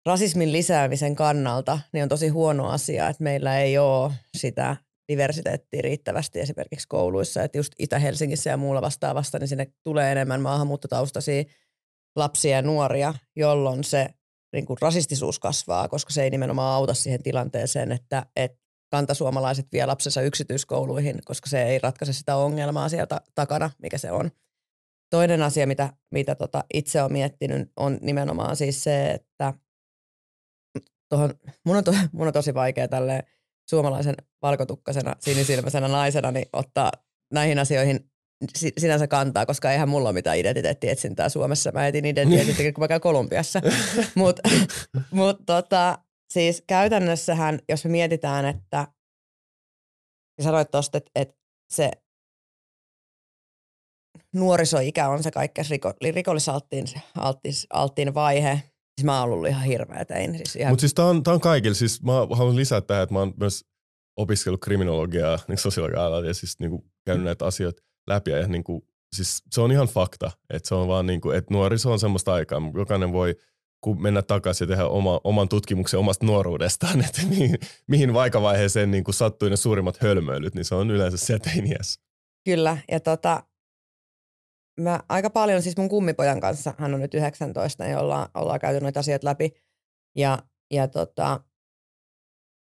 rasismin 0.06 0.52
lisäämisen 0.52 1.16
kannalta 1.16 1.80
niin 1.94 2.04
on 2.04 2.10
tosi 2.10 2.28
huono 2.28 2.70
asia, 2.70 3.10
että 3.10 3.24
meillä 3.24 3.60
ei 3.60 3.78
ole 3.78 4.12
sitä 4.38 4.76
diversiteettiä 5.12 5.82
riittävästi 5.82 6.40
esimerkiksi 6.40 6.88
kouluissa. 6.88 7.44
Että 7.44 7.58
just 7.58 7.74
Itä-Helsingissä 7.80 8.50
ja 8.50 8.58
muulla 8.58 8.82
vastaavasta, 8.82 9.40
niin 9.40 9.48
sinne 9.48 9.68
tulee 9.84 10.12
enemmän 10.12 10.42
maahanmuuttotaustaisia 10.42 11.44
lapsia 12.16 12.56
ja 12.56 12.62
nuoria, 12.62 13.14
jolloin 13.36 13.84
se 13.84 14.10
niin 14.54 14.66
kuin 14.66 14.78
rasistisuus 14.82 15.40
kasvaa, 15.40 15.88
koska 15.88 16.14
se 16.14 16.24
ei 16.24 16.30
nimenomaan 16.30 16.76
auta 16.76 16.94
siihen 16.94 17.24
tilanteeseen, 17.24 17.92
että, 17.92 18.26
että 18.36 18.58
kantasuomalaiset 18.92 19.68
vie 19.72 19.86
lapsensa 19.86 20.22
yksityiskouluihin, 20.22 21.20
koska 21.26 21.50
se 21.50 21.64
ei 21.64 21.80
ratkaise 21.80 22.14
sitä 22.14 22.36
ongelmaa 22.36 22.90
sieltä 22.90 23.22
takana, 23.36 23.70
mikä 23.82 23.98
se 23.98 24.12
on. 24.12 24.32
Toinen 25.10 25.42
asia, 25.42 25.68
mitä, 25.68 25.94
mitä 26.12 26.36
tota 26.36 26.64
itse 26.74 27.02
olen 27.02 27.12
miettinyt, 27.14 27.72
on 27.76 27.98
nimenomaan 28.02 28.56
siis 28.56 28.84
se, 28.84 29.12
että 29.12 29.54
tohon, 31.10 31.34
mun, 31.66 31.76
on 31.76 31.84
to, 31.84 31.94
mun 32.12 32.28
on 32.28 32.34
tosi 32.34 32.54
vaikea 32.54 32.88
tälle 32.88 33.24
suomalaisen 33.70 34.16
valkotukkasena, 34.42 35.16
sinisilmäisenä 35.20 35.88
naisena 35.88 36.32
niin 36.32 36.50
ottaa 36.54 36.92
näihin 37.34 37.60
asioihin 37.60 38.12
sinänsä 38.78 39.08
kantaa, 39.08 39.46
koska 39.46 39.72
eihän 39.72 39.90
mulla 39.90 40.10
ole 40.10 40.14
mitään 40.14 40.38
identiteettietsintää 40.38 41.30
Suomessa. 41.30 41.72
Mä 41.72 41.88
etin 41.88 42.06
identiteettiä, 42.06 42.72
kun 42.74 42.84
mä 42.84 42.88
käyn 42.88 43.02
Kolumbiassa. 43.02 43.62
Mutta 44.16 44.50
mut 45.12 45.38
tota, 45.46 45.98
siis 46.34 46.64
käytännössähän, 46.68 47.60
jos 47.70 47.86
me 47.86 47.92
mietitään, 47.92 48.46
että 48.46 48.88
sanoit 50.42 50.72
tuosta, 50.72 50.98
että, 50.98 51.12
että 51.16 51.36
se 51.74 51.92
nuorisoikä 54.36 55.10
on 55.10 55.24
se 55.24 55.32
kaikkein 55.32 55.68
riko, 55.70 55.94
rikollisalttiin 56.02 56.86
alttiin, 57.16 57.54
alttiin 57.74 58.14
vaihe. 58.14 58.64
Siis 59.00 59.06
mä 59.06 59.22
oon 59.22 59.32
ollut 59.32 59.48
ihan 59.48 59.64
hirveä 59.64 60.06
tein. 60.06 60.38
Siis 60.38 60.56
ihan... 60.56 60.72
Mutta 60.72 60.82
siis 60.82 60.94
tää 60.94 61.06
on, 61.06 61.24
tää 61.24 61.34
on 61.34 61.42
kaikille. 61.42 61.76
Siis 61.76 62.04
mä 62.04 62.12
haluan 62.14 62.56
lisätä 62.56 62.88
tähän, 62.88 63.04
että 63.04 63.14
mä 63.14 63.20
oon 63.20 63.34
myös 63.40 63.66
opiskellut 64.18 64.62
kriminologiaa 64.62 65.40
niin 65.48 65.58
sosiaalialalla 65.58 66.28
ja 66.28 66.34
siis 66.34 66.60
niin 66.60 66.92
käynyt 67.06 67.26
näitä 67.26 67.46
asioita 67.46 67.89
läpi. 68.08 68.32
Ja 68.32 68.48
niin 68.48 68.64
kuin, 68.64 68.82
siis 69.16 69.44
se 69.52 69.62
on 69.62 69.72
ihan 69.72 69.88
fakta, 69.88 70.32
että 70.50 70.70
se 70.70 70.76
on 70.76 70.88
vaan 70.88 71.06
niin 71.06 71.22
kuin, 71.22 71.38
että 71.38 71.54
nuoriso 71.54 71.92
on 71.92 72.00
semmoista 72.00 72.34
aikaa, 72.34 72.62
jokainen 72.76 73.14
voi 73.14 73.36
kun 73.82 74.02
mennä 74.02 74.22
takaisin 74.22 74.66
ja 74.66 74.68
tehdä 74.68 74.86
oma, 74.86 75.22
oman 75.24 75.50
tutkimuksen 75.50 76.00
omasta 76.00 76.26
nuoruudestaan, 76.26 77.02
että 77.06 77.22
mihin, 77.30 77.58
mihin 77.88 78.14
vaikavaiheeseen 78.14 78.92
niin 78.92 79.04
sattui 79.10 79.50
ne 79.50 79.56
suurimmat 79.56 80.02
hölmöilyt, 80.02 80.56
niin 80.56 80.66
se 80.66 80.76
on 80.76 80.92
yleensä 80.92 81.18
se 81.18 81.40
teiniässä. 81.40 82.02
Kyllä, 82.46 82.78
ja 82.92 83.00
tota, 83.00 83.44
mä 84.80 85.00
aika 85.10 85.30
paljon 85.30 85.62
siis 85.62 85.78
mun 85.78 85.90
kummipojan 85.90 86.40
kanssa, 86.40 86.74
hän 86.78 86.94
on 86.94 87.00
nyt 87.00 87.14
19, 87.14 87.84
niin 87.84 87.98
ollaan, 87.98 88.30
ollaan 88.34 88.60
käyty 88.60 88.82
noita 88.82 89.00
asioita 89.00 89.28
läpi, 89.28 89.52
ja, 90.16 90.40
ja 90.72 90.88
tota, 90.88 91.44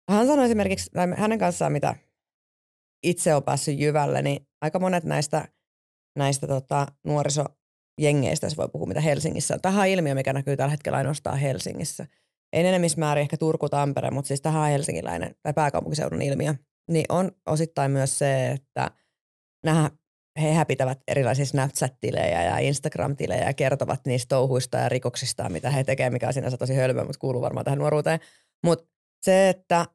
hän 0.10 0.28
sanoi 0.28 0.46
esimerkiksi, 0.46 0.92
hänen 1.18 1.40
kanssaan 1.40 1.72
mitä 1.72 1.96
itse 3.04 3.36
on 3.36 3.44
päässyt 3.44 3.80
jyvälle, 3.80 4.22
niin 4.22 4.49
aika 4.62 4.80
monet 4.80 5.04
näistä, 5.04 5.48
näistä 6.18 6.48
tota, 6.48 6.88
nuorisojengeistä, 7.04 8.46
jos 8.46 8.58
voi 8.58 8.70
puhua 8.70 8.88
mitä 8.88 9.02
Helsingissä 9.02 9.54
on. 9.54 9.62
Tähän 9.62 9.82
on 9.82 9.88
ilmiö, 9.88 10.16
mikä 10.16 10.34
näkyy 10.34 10.58
tällä 10.58 10.72
hetkellä 10.72 10.98
ainoastaan 10.98 11.38
Helsingissä. 11.38 12.08
Ei 12.54 12.68
enemmismäärin 12.68 13.22
ehkä 13.22 13.38
Turku, 13.38 13.70
Tampere, 13.70 14.12
mutta 14.12 14.28
siis 14.28 14.42
tähän 14.42 14.72
helsingiläinen 14.72 15.36
tai 15.44 15.54
pääkaupunkiseudun 15.54 16.22
ilmiö. 16.22 16.54
Niin 16.92 17.06
on 17.10 17.32
osittain 17.46 17.92
myös 17.92 18.20
se, 18.20 18.52
että 18.52 18.92
nämä 19.66 19.92
he 20.42 20.66
pitävät 20.66 21.00
erilaisia 21.08 21.46
Snapchat-tilejä 21.46 22.44
ja 22.44 22.58
Instagram-tilejä 22.58 23.46
ja 23.46 23.54
kertovat 23.54 24.02
niistä 24.06 24.30
touhuista 24.30 24.78
ja 24.78 24.90
rikoksista, 24.90 25.50
mitä 25.50 25.70
he 25.72 25.84
tekevät, 25.84 26.14
mikä 26.14 26.28
on 26.28 26.34
sinänsä 26.34 26.58
tosi 26.58 26.76
hölmö, 26.76 27.04
mutta 27.04 27.20
kuuluu 27.20 27.42
varmaan 27.42 27.64
tähän 27.64 27.80
nuoruuteen. 27.80 28.20
Mutta 28.64 28.86
se, 29.22 29.50
että 29.50 29.86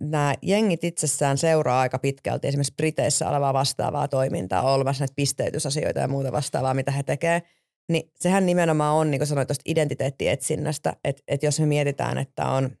nämä 0.00 0.34
jengit 0.42 0.84
itsessään 0.84 1.38
seuraa 1.38 1.80
aika 1.80 1.98
pitkälti 1.98 2.48
esimerkiksi 2.48 2.74
Briteissä 2.76 3.28
olevaa 3.28 3.52
vastaavaa 3.52 4.08
toimintaa, 4.08 4.74
olemassa 4.74 5.02
näitä 5.02 5.14
pisteytysasioita 5.16 6.00
ja 6.00 6.08
muuta 6.08 6.32
vastaavaa, 6.32 6.74
mitä 6.74 6.90
he 6.90 7.02
tekevät, 7.02 7.44
niin 7.88 8.10
sehän 8.14 8.46
nimenomaan 8.46 8.96
on, 8.96 9.10
niin 9.10 9.18
kuin 9.18 9.28
sanoit 9.28 9.48
tuosta 9.48 9.62
identiteettietsinnästä, 9.66 10.96
että, 11.04 11.22
että 11.28 11.46
jos 11.46 11.60
me 11.60 11.66
mietitään, 11.66 12.18
että 12.18 12.46
on 12.46 12.76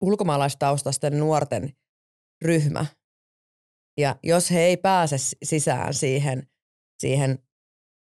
ulkomaalaistaustaisten 0.00 1.18
nuorten 1.18 1.72
ryhmä, 2.44 2.86
ja 3.98 4.16
jos 4.22 4.50
he 4.50 4.60
ei 4.60 4.76
pääse 4.76 5.16
sisään 5.44 5.94
siihen, 5.94 6.48
siihen 6.98 7.38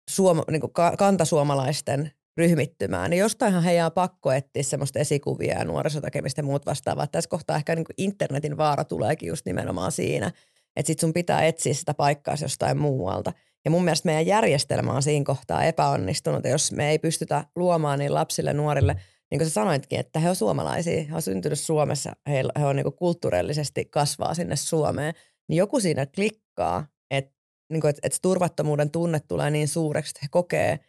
suoma, 0.09 0.43
niin 0.51 0.61
kantasuomalaisten 0.97 2.11
ryhmittymään, 2.37 3.09
niin 3.09 3.19
jostainhan 3.19 3.63
heidän 3.63 3.85
on 3.85 3.91
pakko 3.91 4.31
etsiä 4.31 4.63
semmoista 4.63 4.99
esikuvia 4.99 5.57
ja 5.57 5.65
nuorisotekemistä 5.65 6.39
ja 6.39 6.43
muut 6.43 6.65
vastaavaa. 6.65 7.07
Tässä 7.07 7.29
kohtaa 7.29 7.57
ehkä 7.57 7.75
niin 7.75 7.85
internetin 7.97 8.57
vaara 8.57 8.83
tuleekin 8.83 9.27
just 9.27 9.45
nimenomaan 9.45 9.91
siinä, 9.91 10.31
että 10.75 10.87
sit 10.87 10.99
sun 10.99 11.13
pitää 11.13 11.45
etsiä 11.45 11.73
sitä 11.73 11.93
paikkaa 11.93 12.35
jostain 12.41 12.77
muualta. 12.77 13.33
Ja 13.65 13.71
mun 13.71 13.83
mielestä 13.83 14.05
meidän 14.05 14.25
järjestelmä 14.25 14.91
on 14.91 15.03
siinä 15.03 15.25
kohtaa 15.25 15.63
epäonnistunut, 15.63 16.45
jos 16.45 16.71
me 16.71 16.89
ei 16.89 16.99
pystytä 16.99 17.45
luomaan 17.55 17.99
niin 17.99 18.13
lapsille, 18.13 18.53
nuorille, 18.53 18.95
niin 19.31 19.39
kuin 19.39 19.47
sä 19.47 19.53
sanoitkin, 19.53 19.99
että 19.99 20.19
he 20.19 20.29
on 20.29 20.35
suomalaisia, 20.35 21.03
he 21.03 21.15
on 21.15 21.21
syntynyt 21.21 21.59
Suomessa, 21.59 22.11
he, 22.29 22.43
he 22.59 22.65
on 22.65 22.75
niin 22.75 22.93
kulttuurillisesti 22.95 23.85
kasvaa 23.85 24.33
sinne 24.33 24.55
Suomeen, 24.55 25.13
niin 25.49 25.57
joku 25.57 25.79
siinä 25.79 26.05
klikkaa, 26.05 26.87
että, 27.11 27.31
niin 27.71 27.81
kuin, 27.81 27.89
että, 27.89 27.99
että 28.03 28.19
turvattomuuden 28.21 28.91
tunne 28.91 29.19
tulee 29.19 29.49
niin 29.49 29.67
suureksi, 29.67 30.11
että 30.11 30.19
he 30.23 30.27
kokee, 30.31 30.79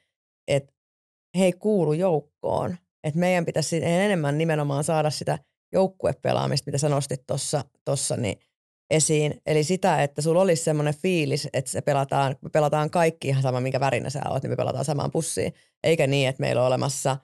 että 0.48 0.73
he 1.38 1.44
ei 1.44 1.52
kuulu 1.52 1.92
joukkoon. 1.92 2.76
Et 3.04 3.14
meidän 3.14 3.44
pitäisi 3.44 3.80
enemmän 3.84 4.38
nimenomaan 4.38 4.84
saada 4.84 5.10
sitä 5.10 5.38
joukkuepelaamista, 5.72 6.68
mitä 6.68 6.78
sä 6.78 6.88
nostit 6.88 7.26
tuossa 7.26 7.64
tossa, 7.84 8.16
niin 8.16 8.38
esiin. 8.90 9.40
Eli 9.46 9.64
sitä, 9.64 10.02
että 10.02 10.22
sulla 10.22 10.40
olisi 10.40 10.64
semmoinen 10.64 10.94
fiilis, 10.94 11.48
että 11.52 11.70
se 11.70 11.80
pelataan, 11.80 12.36
me 12.42 12.50
pelataan 12.50 12.90
kaikki 12.90 13.28
ihan 13.28 13.42
sama, 13.42 13.60
minkä 13.60 13.80
värinä 13.80 14.10
sä 14.10 14.20
oot, 14.30 14.42
niin 14.42 14.50
me 14.50 14.56
pelataan 14.56 14.84
samaan 14.84 15.10
pussiin. 15.10 15.52
Eikä 15.84 16.06
niin, 16.06 16.28
että 16.28 16.40
meillä 16.40 16.62
on 16.62 16.66
olemassa 16.66 17.16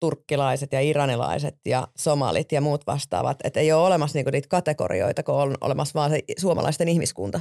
turkkilaiset 0.00 0.72
ja 0.72 0.80
iranilaiset 0.80 1.56
ja 1.66 1.88
somalit 1.98 2.52
ja 2.52 2.60
muut 2.60 2.86
vastaavat. 2.86 3.38
Että 3.44 3.60
ei 3.60 3.72
ole 3.72 3.86
olemassa 3.86 4.18
niinku 4.18 4.30
niitä 4.30 4.48
kategorioita, 4.48 5.22
kun 5.22 5.34
on 5.34 5.54
olemassa 5.60 5.98
vaan 5.98 6.10
se 6.10 6.20
suomalaisten 6.38 6.88
ihmiskunta. 6.88 7.40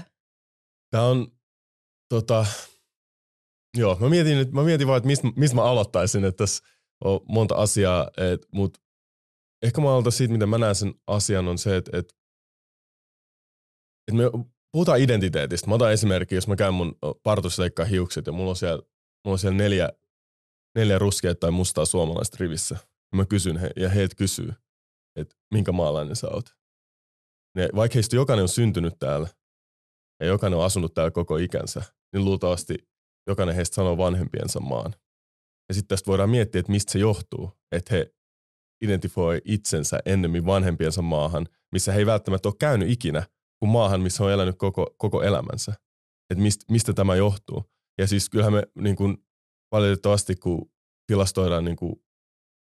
Tämä 0.92 1.04
on, 1.04 1.28
tota, 2.10 2.46
joo, 3.78 3.98
mä 4.00 4.10
mietin, 4.10 4.56
mä 4.56 4.64
mietin 4.64 4.88
vaan, 4.88 4.98
että 4.98 5.08
mistä, 5.08 5.28
mistä 5.36 5.56
mä 5.56 5.64
aloittaisin, 5.64 6.26
että 6.26 6.38
tässä 6.38 6.64
on 7.04 7.20
monta 7.28 7.56
asiaa, 7.56 8.08
mutta 8.54 8.80
ehkä 9.64 9.82
mä 9.82 9.92
aloitan 9.92 10.12
siitä, 10.12 10.32
miten 10.32 10.50
mä 10.50 10.58
näen 10.58 10.76
sen 10.76 10.94
asian, 11.08 11.48
on 11.48 11.58
se, 11.58 11.78
että, 11.78 11.98
että, 11.98 12.14
että 14.08 14.24
me 14.24 14.24
puhutaan 14.72 15.00
identiteetistä. 15.00 15.68
Mä 15.68 15.76
otan 15.76 15.94
esimerkki, 15.94 16.36
jos 16.36 16.48
mä 16.48 16.56
käyn 16.56 16.74
mun 16.74 16.96
partusleikkaa 17.24 17.86
hiukset 17.86 18.28
ja 18.28 18.34
mulla 18.34 18.50
on 18.50 18.56
siellä, 18.56 18.82
mulla 19.26 19.36
on 19.36 19.40
siellä 19.40 19.58
neljä, 19.58 19.90
neljä 20.76 21.00
ruskeaa 21.00 21.36
tai 21.36 21.52
mustaa 21.52 21.86
suomalaista 21.86 22.38
rivissä. 22.40 22.76
Ja 23.12 23.18
mä 23.18 23.26
kysyn 23.26 23.58
he, 23.58 23.70
ja 23.76 23.90
heet 23.90 24.16
kysyy, 24.16 24.54
että 25.16 25.36
minkä 25.54 25.72
maalainen 25.72 26.16
sä 26.16 26.28
oot. 26.30 26.46
Ne, 27.56 27.70
vaikka 27.76 27.94
heistä 27.94 28.16
jokainen 28.16 28.44
on 28.44 28.50
syntynyt 28.50 28.94
täällä 29.00 29.28
ja 30.20 30.28
jokainen 30.28 30.60
on 30.60 30.66
asunut 30.66 30.94
täällä 30.94 31.12
koko 31.12 31.38
ikänsä, 31.38 31.84
niin 32.14 32.26
luultavasti 32.26 32.90
jokainen 33.32 33.56
heistä 33.56 33.76
sanoo 33.76 33.98
vanhempiensa 33.98 34.60
maan. 34.60 34.94
Ja 35.70 35.76
sitten 35.76 35.88
tästä 35.88 36.08
voidaan 36.08 36.30
miettiä, 36.30 36.60
että 36.60 36.72
mistä 36.72 36.92
se 36.92 37.00
johtuu, 37.00 37.52
että 37.72 37.96
he 37.96 38.14
identifioi 38.82 39.42
itsensä 39.46 40.00
ennemmin 40.06 40.46
vanhempiensa 40.46 41.02
maahan, 41.02 41.48
missä 41.72 41.92
he 41.92 42.00
ei 42.00 42.06
välttämättä 42.06 42.50
ole 42.50 42.56
käynyt 42.60 42.90
ikinä, 42.90 43.24
kuin 43.60 43.70
maahan, 43.70 44.02
missä 44.02 44.24
on 44.24 44.32
elänyt 44.32 44.56
koko, 44.58 44.96
koko 44.98 45.24
elämänsä. 45.24 45.74
Että 46.30 46.44
mist, 46.44 46.62
mistä 46.72 46.94
tämä 46.94 47.16
johtuu. 47.16 47.64
Ja 47.98 48.08
siis 48.08 48.30
kyllähän 48.30 48.54
me 48.54 48.64
niin 48.76 48.96
kuin, 48.96 49.18
valitettavasti, 49.72 50.36
kun 50.36 50.72
tilastoidaan 51.08 51.66
niin 51.66 51.76
kuin, 51.76 51.96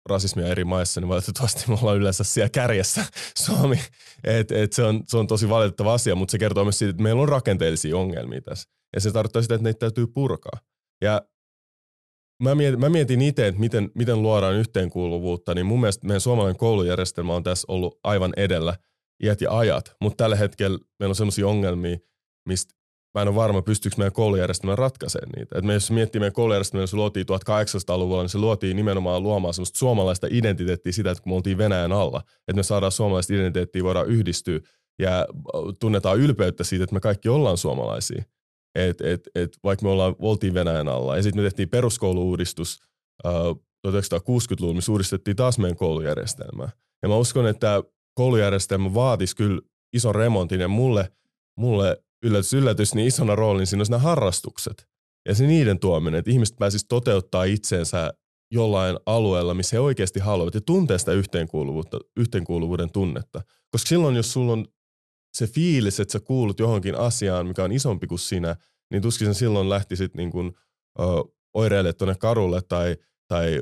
rasismia 0.10 0.48
eri 0.48 0.64
maissa, 0.64 1.02
niin 1.02 1.10
valitettavasti 1.10 1.64
me 1.68 1.78
ollaan 1.82 1.98
yleensä 1.98 2.24
siellä 2.24 2.50
kärjessä 2.50 3.06
Suomi. 3.46 3.80
Et, 4.24 4.52
et 4.52 4.74
se, 4.74 4.84
on, 4.84 5.04
se 5.08 5.18
on 5.18 5.28
tosi 5.28 5.50
valitettava 5.50 5.94
asia, 5.94 6.16
mutta 6.16 6.32
se 6.32 6.38
kertoo 6.38 6.64
myös 6.64 6.80
siitä, 6.80 6.90
että 6.90 7.04
meillä 7.04 7.22
on 7.22 7.30
rakenteellisia 7.30 7.98
ongelmia 7.98 8.42
tässä. 8.42 8.70
Ja 8.96 9.02
se 9.02 9.12
tarkoittaa 9.12 9.42
sitä, 9.42 9.56
että 9.56 9.64
neitä 9.64 9.80
täytyy 9.80 10.08
purkaa. 10.08 10.60
Ja 11.02 11.22
mä 12.44 12.56
mietin, 12.56 12.80
mä 12.80 12.90
mietin 12.90 13.22
itse, 13.22 13.48
että 13.48 13.60
miten, 13.60 13.92
miten 13.96 14.22
luodaan 14.22 14.56
yhteenkuuluvuutta, 14.56 15.56
niin 15.56 15.66
mun 15.66 15.80
mielestä 15.80 16.08
meidän 16.08 16.22
suomalainen 16.22 16.58
koulujärjestelmä 16.58 17.36
on 17.36 17.44
tässä 17.44 17.66
ollut 17.68 18.00
aivan 18.04 18.34
edellä 18.38 18.76
iät 19.24 19.42
ja 19.42 19.58
ajat, 19.58 19.96
mutta 20.02 20.24
tällä 20.24 20.36
hetkellä 20.36 20.80
meillä 21.00 21.12
on 21.12 21.16
sellaisia 21.16 21.48
ongelmia, 21.48 21.98
mistä 22.48 22.74
mä 23.16 23.22
en 23.22 23.28
ole 23.28 23.36
varma, 23.36 23.62
pystyykö 23.62 23.98
meidän 23.98 24.14
koulujärjestelmä 24.14 24.76
ratkaisemaan 24.76 25.32
niitä. 25.36 25.58
Et 25.58 25.66
me 25.66 25.74
jos 25.74 25.92
miettii 25.92 26.20
meidän 26.20 26.34
koulujärjestelmä, 26.34 26.88
se 26.88 26.96
luotiin 26.96 27.26
1800-luvulla, 27.26 28.22
niin 28.22 28.30
se 28.30 28.38
luotiin 28.38 28.76
nimenomaan 28.76 29.24
luomaan 29.24 29.54
sellaista 29.54 29.80
suomalaista 29.80 30.28
identiteettiä 30.30 30.92
sitä, 30.92 31.12
että 31.12 31.24
kun 31.24 31.32
me 31.32 31.36
oltiin 31.36 31.58
Venäjän 31.58 31.92
alla, 31.92 32.22
että 32.40 32.54
me 32.54 32.64
saadaan 32.64 32.92
suomalaista 32.92 33.34
identiteettiä, 33.34 33.84
voidaan 33.84 34.08
yhdistyä 34.08 34.60
ja 35.00 35.28
tunnetaan 35.80 36.20
ylpeyttä 36.20 36.64
siitä, 36.64 36.84
että 36.84 36.94
me 36.94 37.00
kaikki 37.00 37.30
ollaan 37.30 37.58
suomalaisia 37.58 38.24
et, 38.76 39.02
et, 39.02 39.30
et, 39.36 39.58
vaikka 39.64 39.86
me 39.86 39.90
ollaan, 39.90 40.16
oltiin 40.20 40.54
Venäjän 40.54 40.88
alla. 40.88 41.18
Ja 41.18 41.24
sitten 41.24 41.44
me 41.44 41.44
tehtiin 41.44 41.70
peruskouluuudistus 41.70 42.80
uh, 43.26 43.66
1960-luvulla, 43.88 44.76
missä 44.76 44.92
uudistettiin 44.92 45.36
taas 45.36 45.60
meidän 45.60 45.78
koulujärjestelmää. 45.78 46.70
Ja 47.04 47.10
mä 47.10 47.18
uskon, 47.18 47.48
että 47.48 47.84
koulujärjestelmä 48.14 48.94
vaatisi 48.94 49.36
kyllä 49.36 49.62
ison 49.94 50.16
remontin 50.16 50.60
ja 50.60 50.68
mulle, 50.68 51.12
mulle 51.60 52.04
yllätys, 52.24 52.54
yllätys, 52.54 52.96
niin 52.96 53.08
isona 53.08 53.36
roolin 53.36 53.68
siinä 53.68 53.82
on 53.82 53.88
nämä 53.90 54.02
harrastukset. 54.02 54.88
Ja 55.28 55.36
se 55.36 55.48
niiden 55.48 55.80
tuominen, 55.80 56.20
että 56.20 56.32
ihmiset 56.32 56.56
pääsisivät 56.58 56.90
toteuttaa 56.90 57.44
itseensä 57.44 58.14
jollain 58.52 58.98
alueella, 59.06 59.54
missä 59.54 59.76
he 59.76 59.80
oikeasti 59.80 60.20
haluavat 60.20 60.54
ja 60.54 60.62
tuntee 60.62 60.98
sitä 60.98 61.12
yhteenkuuluvuutta, 61.12 62.00
yhteenkuuluvuuden 62.18 62.92
tunnetta. 62.92 63.42
Koska 63.72 63.88
silloin, 63.88 64.16
jos 64.16 64.34
sulla 64.34 64.54
on 64.54 64.66
se 65.36 65.48
fiilis, 65.48 66.00
että 66.00 66.12
sä 66.12 66.20
kuulut 66.20 66.60
johonkin 66.60 66.96
asiaan, 66.96 67.48
mikä 67.48 67.64
on 67.64 67.72
isompi 67.72 68.08
kuin 68.08 68.20
sinä, 68.20 68.56
niin 68.92 69.02
tuskin 69.02 69.28
sä 69.28 69.34
silloin 69.34 69.70
lähtisit 69.70 70.14
niin 70.16 70.32
kuin, 70.32 70.52
ö, 71.00 71.04
oireille 71.54 71.94
tuonne 71.94 72.16
karulle 72.16 72.62
tai, 72.62 72.98
tai, 73.28 73.62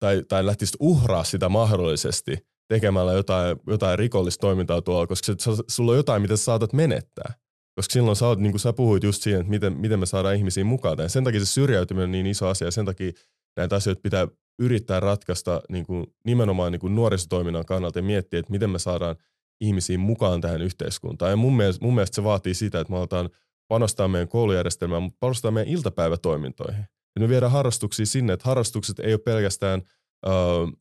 tai, 0.00 0.22
tai 0.28 0.46
lähtisit 0.46 0.76
uhraa 0.80 1.24
sitä 1.24 1.48
mahdollisesti 1.48 2.36
tekemällä 2.68 3.12
jotain, 3.12 3.56
jotain 3.66 3.98
rikollista 3.98 4.40
toimintaa 4.40 4.82
tuolla, 4.82 5.06
koska 5.06 5.26
se, 5.26 5.50
sulla 5.68 5.90
on 5.90 5.96
jotain, 5.96 6.22
mitä 6.22 6.36
sä 6.36 6.44
saatat 6.44 6.72
menettää. 6.72 7.34
Koska 7.76 7.92
silloin 7.92 8.16
sä, 8.16 8.26
oot, 8.26 8.38
niin 8.38 8.52
kuin 8.52 8.60
sä 8.60 8.72
puhuit 8.72 9.02
just 9.02 9.22
siihen, 9.22 9.40
että 9.40 9.50
miten, 9.50 9.72
miten 9.72 9.98
me 9.98 10.06
saadaan 10.06 10.36
ihmisiä 10.36 10.64
mukaan. 10.64 10.98
Ja 10.98 11.08
sen 11.08 11.24
takia 11.24 11.40
se 11.40 11.46
syrjäytyminen 11.46 12.04
on 12.04 12.12
niin 12.12 12.26
iso 12.26 12.48
asia, 12.48 12.66
ja 12.66 12.70
sen 12.72 12.84
takia 12.84 13.12
näitä 13.56 13.76
asioita 13.76 14.00
pitää 14.00 14.28
yrittää 14.58 15.00
ratkaista 15.00 15.60
niin 15.68 15.86
kuin 15.86 16.06
nimenomaan 16.24 16.72
niin 16.72 16.80
kuin 16.80 16.94
nuorisotoiminnan 16.94 17.64
kannalta 17.64 17.98
ja 17.98 18.02
miettiä, 18.02 18.38
että 18.40 18.52
miten 18.52 18.70
me 18.70 18.78
saadaan 18.78 19.16
ihmisiin 19.60 20.00
mukaan 20.00 20.40
tähän 20.40 20.62
yhteiskuntaan. 20.62 21.30
Ja 21.30 21.36
mun 21.36 21.56
mielestä, 21.56 21.84
mun 21.84 21.94
mielestä 21.94 22.14
se 22.14 22.24
vaatii 22.24 22.54
sitä, 22.54 22.80
että 22.80 22.92
me 22.92 22.98
aletaan 22.98 23.30
panostaa 23.68 24.08
meidän 24.08 24.28
koulujärjestelmään, 24.28 25.02
mutta 25.02 25.16
panostaa 25.20 25.50
meidän 25.50 25.72
iltapäivätoimintoihin. 25.72 26.84
Ja 27.16 27.20
me 27.20 27.28
viedään 27.28 27.52
harrastuksia 27.52 28.06
sinne, 28.06 28.32
että 28.32 28.48
harrastukset 28.48 28.98
ei 28.98 29.12
ole 29.12 29.20
pelkästään 29.24 29.82
uh, 30.26 30.72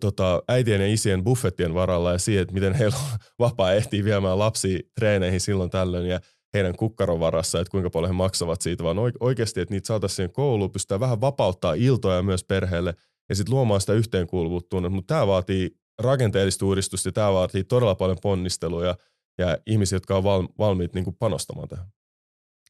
tota, 0.00 0.42
äitien 0.48 0.80
ja 0.80 0.92
isien 0.92 1.24
buffettien 1.24 1.74
varalla 1.74 2.12
ja 2.12 2.18
siihen, 2.18 2.42
että 2.42 2.54
miten 2.54 2.74
heillä 2.74 2.96
on 2.96 3.18
vapaa 3.46 3.72
ehtii 3.72 4.04
viemään 4.04 4.38
lapsi 4.38 4.90
treeneihin 4.94 5.40
silloin 5.40 5.70
tällöin 5.70 6.06
ja 6.06 6.20
heidän 6.54 6.76
kukkaron 6.76 7.20
varassa, 7.20 7.60
että 7.60 7.70
kuinka 7.70 7.90
paljon 7.90 8.10
he 8.10 8.16
maksavat 8.16 8.60
siitä, 8.60 8.84
vaan 8.84 8.96
oikeasti, 9.20 9.60
että 9.60 9.74
niitä 9.74 9.86
saataisiin 9.86 10.16
siihen 10.16 10.32
kouluun, 10.32 10.70
pystytään 10.70 11.00
vähän 11.00 11.20
vapauttaa 11.20 11.74
iltoja 11.74 12.22
myös 12.22 12.44
perheelle 12.44 12.94
ja 13.28 13.34
sitten 13.34 13.54
luomaan 13.54 13.80
sitä 13.80 13.92
yhteenkuuluvuutta. 13.92 14.90
Mutta 14.90 15.14
tämä 15.14 15.26
vaatii 15.26 15.70
rakenteellista 16.04 16.66
uudistusta 16.66 17.08
ja 17.08 17.12
tämä 17.12 17.32
vaatii 17.32 17.64
todella 17.64 17.94
paljon 17.94 18.18
ponnisteluja 18.22 18.96
ja 19.38 19.58
ihmisiä, 19.66 19.96
jotka 19.96 20.16
on 20.16 20.24
val, 20.24 20.48
valmiit 20.58 20.94
niin 20.94 21.04
kuin 21.04 21.16
panostamaan 21.16 21.68
tähän. 21.68 21.86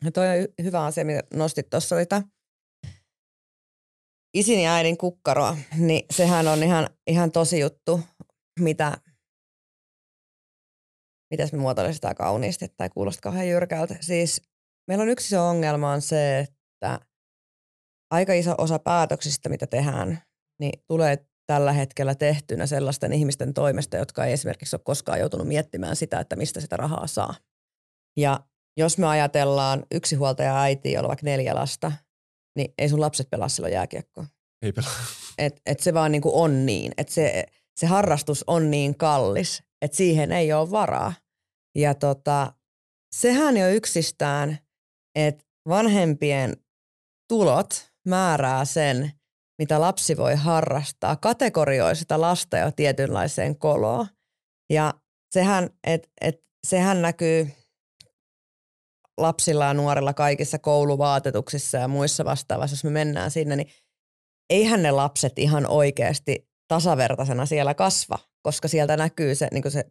Ja 0.05 0.13
toi 0.13 0.27
on 0.27 0.65
hyvä 0.65 0.85
asia, 0.85 1.05
mitä 1.05 1.23
nostit 1.35 1.71
tuossa, 1.71 1.97
oli 1.97 2.07
isin 4.35 4.63
ja 4.63 4.75
äidin 4.75 4.99
kukkaroa, 4.99 5.57
niin 5.79 6.07
sehän 6.11 6.49
on 6.49 6.63
ihan, 6.63 6.89
ihan 7.07 7.33
tosi 7.33 7.61
juttu, 7.61 8.01
mitä, 8.61 8.97
mitäs 11.31 11.53
me 11.53 11.59
muotoilemme 11.59 11.95
sitä 11.95 12.15
kauniisti, 12.15 12.69
tai 12.77 12.91
kuulostaa 12.91 13.23
kauhean 13.23 13.49
jyrkältä. 13.49 13.97
Siis 14.01 14.43
meillä 14.89 15.03
on 15.03 15.09
yksi 15.09 15.29
se 15.29 15.39
ongelma 15.39 15.93
on 15.93 16.03
se, 16.03 16.39
että 16.39 17.01
aika 18.11 18.33
iso 18.33 18.55
osa 18.59 18.79
päätöksistä, 18.79 19.49
mitä 19.49 19.67
tehdään, 19.67 20.23
niin 20.61 20.83
tulee 20.89 21.27
tällä 21.47 21.73
hetkellä 21.73 22.15
tehtynä 22.15 22.67
sellaisten 22.67 23.13
ihmisten 23.13 23.55
toimesta, 23.55 23.97
jotka 23.97 24.25
ei 24.25 24.33
esimerkiksi 24.33 24.77
ole 24.77 24.83
koskaan 24.85 25.19
joutunut 25.19 25.49
miettimään 25.49 25.97
sitä, 25.97 26.21
että 26.21 26.37
mistä 26.37 26.61
sitä 26.61 26.77
rahaa 26.77 27.07
saa. 27.07 27.35
Ja 28.17 28.41
jos 28.77 28.99
me 28.99 29.07
ajatellaan 29.07 29.87
yksinhuoltaja 29.91 30.61
äiti, 30.61 30.93
jolla 30.93 31.07
on 31.07 31.09
vaikka 31.09 31.25
neljä 31.25 31.55
lasta, 31.55 31.93
niin 32.57 32.75
ei 32.79 32.89
sun 32.89 33.01
lapset 33.01 33.31
pelaa 33.31 33.49
silloin 33.49 33.73
jääkiekkoa. 33.73 34.27
Ei 34.63 34.73
pelaa. 34.73 34.93
Et, 35.39 35.61
et 35.67 35.81
se 35.81 35.95
vaan 35.95 36.13
niinku 36.13 36.43
on 36.43 36.67
niin, 36.67 36.93
että 36.97 37.13
se, 37.13 37.47
se 37.77 37.87
harrastus 37.87 38.45
on 38.47 38.71
niin 38.71 38.97
kallis, 38.97 39.63
että 39.83 39.97
siihen 39.97 40.33
ei 40.33 40.53
ole 40.53 40.71
varaa. 40.71 41.13
Ja 41.75 41.95
tota, 41.95 42.53
sehän 43.15 43.57
jo 43.57 43.71
yksistään, 43.71 44.59
että 45.15 45.45
vanhempien 45.69 46.57
tulot 47.29 47.93
määrää 48.09 48.65
sen, 48.65 49.13
mitä 49.59 49.81
lapsi 49.81 50.17
voi 50.17 50.35
harrastaa, 50.35 51.17
kategorioi 51.17 51.97
sitä 51.97 52.21
lasta 52.21 52.59
jo 52.59 52.71
tietynlaiseen 52.71 53.59
koloon. 53.59 54.07
Ja 54.71 54.95
sehän, 55.35 55.71
et, 55.87 56.11
et, 56.21 56.43
sehän 56.67 57.03
näkyy 57.03 57.51
lapsilla 59.19 59.65
ja 59.65 59.75
nuorilla 59.75 60.15
kaikissa 60.15 60.59
kouluvaatetuksissa 60.59 61.79
ja 61.79 61.89
muissa 61.89 62.25
vastaavassa, 62.25 62.75
jos 62.75 62.85
me 62.85 62.91
mennään 62.91 63.31
sinne, 63.31 63.57
niin 63.57 63.71
eihän 64.51 64.83
ne 64.83 64.91
lapset 64.91 65.39
ihan 65.39 65.67
oikeasti 65.67 66.49
tasavertaisena 66.69 67.47
siellä 67.47 67.75
kasva, 67.75 68.19
koska 68.43 68.69
sieltä 68.69 68.97
näkyy 68.97 69.35
se, 69.35 69.49
niin 69.53 69.71
se 69.71 69.85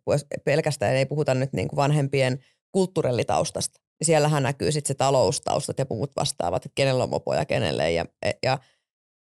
pelkästään 0.45 0.95
ei 0.95 1.05
puhuta 1.05 1.33
nyt 1.33 1.53
niin 1.53 1.67
kuin 1.67 1.77
vanhempien 1.77 2.39
kulttuurillitaustasta. 2.71 3.79
Siellähän 4.03 4.43
näkyy 4.43 4.71
sitten 4.71 4.87
se 4.87 4.93
taloustaustat 4.93 5.79
ja 5.79 5.85
muut 5.89 6.11
vastaavat, 6.15 6.65
että 6.65 6.75
kenellä 6.75 7.03
on 7.03 7.09
mopoja 7.09 7.45
kenelle 7.45 7.91
ja, 7.91 8.05
ja 8.43 8.59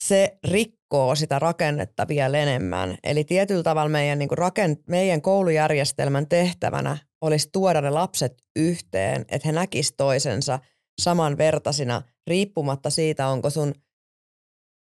se 0.05 0.39
rikkoo 0.49 1.15
sitä 1.15 1.39
rakennetta 1.39 2.09
vielä 2.09 2.39
enemmän. 2.39 2.99
Eli 3.05 3.25
tietyllä 3.25 3.63
tavalla 3.63 3.89
meidän, 3.89 4.19
niin 4.19 4.31
rakent- 4.31 4.83
meidän 4.89 5.23
koulujärjestelmän 5.23 6.29
tehtävänä 6.29 6.99
olisi 7.21 7.49
tuoda 7.53 7.81
ne 7.81 7.91
lapset 7.91 8.33
yhteen, 8.57 9.25
että 9.29 9.49
he 9.49 9.53
näkisivät 9.53 9.97
toisensa 9.97 10.59
samanvertaisina, 11.01 12.03
riippumatta 12.27 12.91
siitä, 12.91 13.29
onko 13.29 13.51
sun 13.51 13.75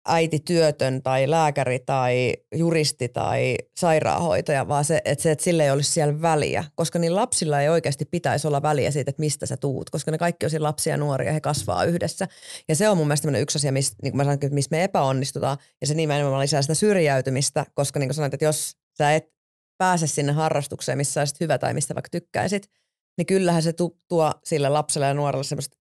äiti 0.09 0.41
työtön 0.41 1.03
tai 1.03 1.31
lääkäri 1.31 1.79
tai 1.79 2.35
juristi 2.55 3.09
tai 3.09 3.57
sairaanhoitaja, 3.77 4.69
vaan 4.69 4.85
se, 4.85 5.01
että, 5.05 5.23
se, 5.23 5.31
että 5.31 5.45
sille 5.45 5.65
ei 5.65 5.71
olisi 5.71 5.93
siellä 5.93 6.23
väliä. 6.23 6.65
Koska 6.75 6.99
niin 6.99 7.15
lapsilla 7.15 7.61
ei 7.61 7.69
oikeasti 7.69 8.05
pitäisi 8.05 8.47
olla 8.47 8.63
väliä 8.63 8.91
siitä, 8.91 9.11
että 9.11 9.21
mistä 9.21 9.47
sä 9.47 9.57
tuut, 9.57 9.91
koska 9.91 10.11
ne 10.11 10.19
kaikki 10.19 10.47
on 10.47 10.51
siinä 10.51 10.63
lapsia 10.63 10.93
ja 10.93 10.97
nuoria, 10.97 11.33
he 11.33 11.41
kasvaa 11.41 11.85
yhdessä. 11.85 12.29
Ja 12.69 12.77
se 12.77 12.89
on 12.89 12.97
mun 12.97 13.07
mielestä 13.07 13.39
yksi 13.39 13.59
asia, 13.59 13.73
missä, 13.73 13.95
niin 14.03 14.13
kuin 14.13 14.17
mä 14.17 14.25
sanoin, 14.25 14.55
missä 14.55 14.69
me 14.71 14.85
epäonnistutaan, 14.85 15.59
ja 15.81 15.87
se 15.87 15.95
nimenomaan 15.95 16.41
lisää 16.41 16.63
sitä 16.63 16.75
syrjäytymistä, 16.75 17.67
koska 17.75 17.99
niin 17.99 18.09
kuin 18.09 18.15
sanoit, 18.15 18.35
että 18.35 18.45
jos 18.45 18.77
sä 18.99 19.15
et 19.15 19.35
pääse 19.79 20.07
sinne 20.07 20.33
harrastukseen, 20.33 20.99
missä 20.99 21.21
olisit 21.21 21.41
hyvä 21.41 21.59
tai 21.59 21.75
mistä 21.75 21.95
vaikka 21.95 22.09
tykkäisit, 22.11 22.71
niin 23.19 23.27
kyllähän 23.27 23.63
se 23.63 23.73
tuo 24.09 24.33
sille 24.45 24.69
lapselle 24.69 25.07
ja 25.07 25.15
nuorelle 25.15 25.45
semmoista 25.45 25.77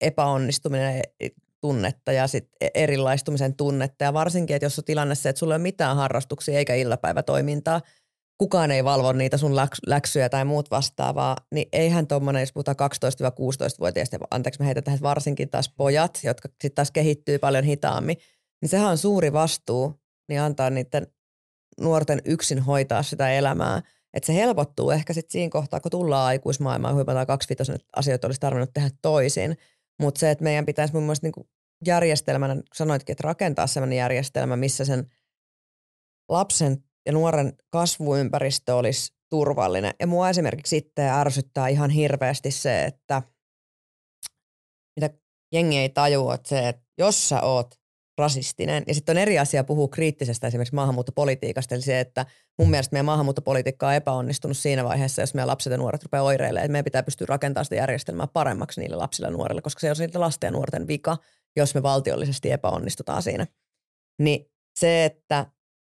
epäonnistuminen 0.00 1.02
tunnetta 1.66 2.12
ja 2.12 2.26
sit 2.26 2.48
e- 2.60 2.68
erilaistumisen 2.74 3.56
tunnetta. 3.56 4.04
Ja 4.04 4.12
varsinkin, 4.12 4.56
että 4.56 4.66
jos 4.66 4.78
on 4.78 4.84
tilanne 4.84 5.14
se, 5.14 5.28
että 5.28 5.38
sulla 5.38 5.54
ei 5.54 5.56
ole 5.56 5.62
mitään 5.62 5.96
harrastuksia 5.96 6.58
eikä 6.58 6.74
iltapäivätoimintaa, 6.74 7.80
kukaan 8.38 8.70
ei 8.70 8.84
valvo 8.84 9.12
niitä 9.12 9.36
sun 9.36 9.56
läksyjä 9.86 10.28
tai 10.28 10.44
muut 10.44 10.70
vastaavaa, 10.70 11.36
niin 11.54 11.68
eihän 11.72 12.06
tuommoinen, 12.06 12.40
jos 12.40 12.52
puhutaan 12.52 12.76
12-16-vuotiaista, 12.80 14.18
anteeksi 14.30 14.60
me 14.60 14.66
heitetään 14.66 14.98
varsinkin 15.02 15.50
taas 15.50 15.72
pojat, 15.76 16.20
jotka 16.24 16.48
sitten 16.48 16.74
taas 16.74 16.90
kehittyy 16.90 17.38
paljon 17.38 17.64
hitaammin, 17.64 18.16
niin 18.62 18.68
sehän 18.68 18.90
on 18.90 18.98
suuri 18.98 19.32
vastuu, 19.32 19.94
niin 20.28 20.40
antaa 20.40 20.70
niiden 20.70 21.06
nuorten 21.80 22.22
yksin 22.24 22.58
hoitaa 22.58 23.02
sitä 23.02 23.30
elämää. 23.30 23.82
Että 24.14 24.26
se 24.26 24.34
helpottuu 24.34 24.90
ehkä 24.90 25.12
sitten 25.12 25.32
siinä 25.32 25.50
kohtaa, 25.50 25.80
kun 25.80 25.90
tullaan 25.90 26.26
aikuismaailmaan, 26.26 26.94
huipataan 26.94 27.26
kaksivitosen, 27.26 27.74
että 27.74 27.88
asioita 27.96 28.28
olisi 28.28 28.40
tarvinnut 28.40 28.72
tehdä 28.72 28.90
toisin. 29.02 29.56
Mutta 30.00 30.18
se, 30.18 30.30
että 30.30 30.44
meidän 30.44 30.66
pitäisi 30.66 30.94
mun 30.94 31.02
mielestä 31.02 31.26
niinku 31.26 31.48
järjestelmänä, 31.86 32.56
sanoitkin, 32.74 33.12
että 33.12 33.28
rakentaa 33.28 33.66
sellainen 33.66 33.98
järjestelmä, 33.98 34.56
missä 34.56 34.84
sen 34.84 35.06
lapsen 36.28 36.76
ja 37.06 37.12
nuoren 37.12 37.52
kasvuympäristö 37.70 38.74
olisi 38.74 39.14
turvallinen. 39.30 39.94
Ja 40.00 40.06
mua 40.06 40.30
esimerkiksi 40.30 40.70
sitten 40.70 41.08
ärsyttää 41.08 41.68
ihan 41.68 41.90
hirveästi 41.90 42.50
se, 42.50 42.84
että 42.84 43.22
mitä 44.96 45.10
jengi 45.52 45.78
ei 45.78 45.88
tajua, 45.88 46.34
että 46.34 46.48
se, 46.48 46.68
että 46.68 46.82
jos 46.98 47.28
sä 47.28 47.40
oot 47.40 47.74
rasistinen. 48.18 48.84
Ja 48.86 48.94
sitten 48.94 49.12
on 49.12 49.22
eri 49.22 49.38
asia 49.38 49.64
puhua 49.64 49.88
kriittisestä 49.88 50.46
esimerkiksi 50.46 50.74
maahanmuuttopolitiikasta, 50.74 51.74
eli 51.74 51.82
se, 51.82 52.00
että 52.00 52.26
mun 52.58 52.70
mielestä 52.70 52.94
meidän 52.94 53.04
maahanmuuttopolitiikka 53.04 53.88
on 53.88 53.94
epäonnistunut 53.94 54.56
siinä 54.56 54.84
vaiheessa, 54.84 55.22
jos 55.22 55.34
meidän 55.34 55.48
lapset 55.48 55.70
ja 55.70 55.76
nuoret 55.76 56.02
rupeaa 56.02 56.22
oireilemaan, 56.22 56.64
että 56.64 56.72
meidän 56.72 56.84
pitää 56.84 57.02
pystyä 57.02 57.26
rakentamaan 57.28 57.64
sitä 57.64 57.74
järjestelmää 57.74 58.26
paremmaksi 58.26 58.80
niille 58.80 58.96
lapsille 58.96 59.26
ja 59.26 59.32
nuorille, 59.32 59.62
koska 59.62 59.80
se 59.80 59.90
on 59.90 59.96
niiden 59.98 60.20
lasten 60.20 60.48
ja 60.48 60.52
nuorten 60.52 60.86
vika, 60.88 61.16
jos 61.56 61.74
me 61.74 61.82
valtiollisesti 61.82 62.52
epäonnistutaan 62.52 63.22
siinä. 63.22 63.46
Niin 64.22 64.50
se, 64.80 65.04
että 65.04 65.46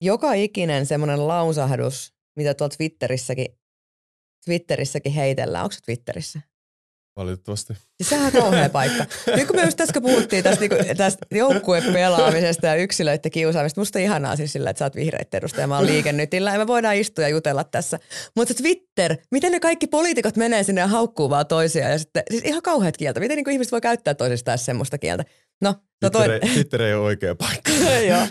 joka 0.00 0.32
ikinen 0.32 0.86
semmoinen 0.86 1.28
lausahdus, 1.28 2.14
mitä 2.36 2.54
tuolla 2.54 2.74
Twitterissäkin, 2.76 3.58
Twitterissäkin 4.44 5.12
heitellään, 5.12 5.64
onko 5.64 5.72
se 5.72 5.80
Twitterissä? 5.80 6.40
Valitettavasti. 7.18 7.74
Siis 7.74 8.08
sehän 8.08 8.26
on 8.26 8.42
kauhea 8.42 8.68
paikka. 8.68 9.06
Nyt 9.36 9.46
kun 9.46 9.56
me 9.56 9.62
just 9.62 9.76
tässä 9.76 10.00
puhuttiin 10.00 10.44
tästä, 10.44 10.60
niinku, 10.60 10.76
tästä 10.96 11.26
joukkuepelaamisesta 11.30 12.66
ja 12.66 12.74
yksilöiden 12.74 13.30
kiusaamista, 13.30 13.80
musta 13.80 13.98
on 13.98 14.02
ihanaa 14.02 14.36
siis 14.36 14.52
sillä, 14.52 14.70
että 14.70 14.78
sä 14.78 14.84
oot 14.84 14.96
vihreitä 14.96 15.36
edustaja, 15.36 15.66
mä 15.66 15.76
oon 15.76 15.86
liikennytillä 15.92 16.52
ja 16.52 16.58
me 16.58 16.66
voidaan 16.66 16.96
istua 16.96 17.24
ja 17.24 17.28
jutella 17.28 17.64
tässä. 17.64 17.98
Mutta 18.36 18.54
Twitter, 18.54 19.16
miten 19.30 19.52
ne 19.52 19.60
kaikki 19.60 19.86
poliitikot 19.86 20.36
menee 20.36 20.62
sinne 20.62 20.80
ja 20.80 20.86
haukkuu 20.86 21.30
vaan 21.30 21.46
toisiaan 21.46 21.92
ja 21.92 21.98
sitten, 21.98 22.22
siis 22.30 22.42
ihan 22.44 22.62
kauheat 22.62 22.96
kieltä. 22.96 23.20
Miten 23.20 23.36
niin 23.36 23.50
ihmiset 23.50 23.72
voi 23.72 23.80
käyttää 23.80 24.14
toisistaan 24.14 24.58
semmoista 24.58 24.98
kieltä? 24.98 25.24
No, 25.62 25.74
no 26.02 26.10
ei, 26.32 26.40
Twitter 26.40 26.82
ei 26.82 26.94
ole 26.94 27.04
oikea 27.04 27.34
paikka. 27.34 27.70
Joo. 28.10 28.26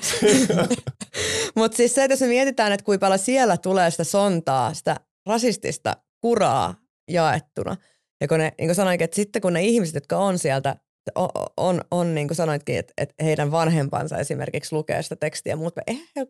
Mutta 1.55 1.77
siis 1.77 1.95
se, 1.95 2.03
että 2.03 2.13
jos 2.13 2.21
me 2.21 2.27
mietitään, 2.27 2.71
että 2.71 2.83
kuinka 2.83 3.05
paljon 3.05 3.19
siellä 3.19 3.57
tulee 3.57 3.91
sitä 3.91 4.03
sontaa, 4.03 4.73
sitä 4.73 4.95
rasistista 5.25 5.97
kuraa 6.21 6.75
jaettuna– 7.07 7.75
ja 8.21 8.27
kun 8.27 8.37
ne, 8.37 8.53
niin 8.57 8.67
kuin 8.67 8.75
sanoinkin, 8.75 9.05
että 9.05 9.15
sitten 9.15 9.41
kun 9.41 9.53
ne 9.53 9.63
ihmiset, 9.63 9.95
jotka 9.95 10.17
on 10.17 10.39
sieltä, 10.39 10.75
on, 11.15 11.29
on, 11.57 11.81
on 11.91 12.15
niin 12.15 12.27
kuin 12.27 12.35
sanoitkin, 12.35 12.77
että, 12.77 12.93
että 12.97 13.23
heidän 13.23 13.51
vanhempansa 13.51 14.17
esimerkiksi 14.17 14.75
lukee 14.75 15.03
sitä 15.03 15.15
tekstiä, 15.15 15.55
mutta 15.55 15.81
eihän 15.87 16.07
he 16.15 16.27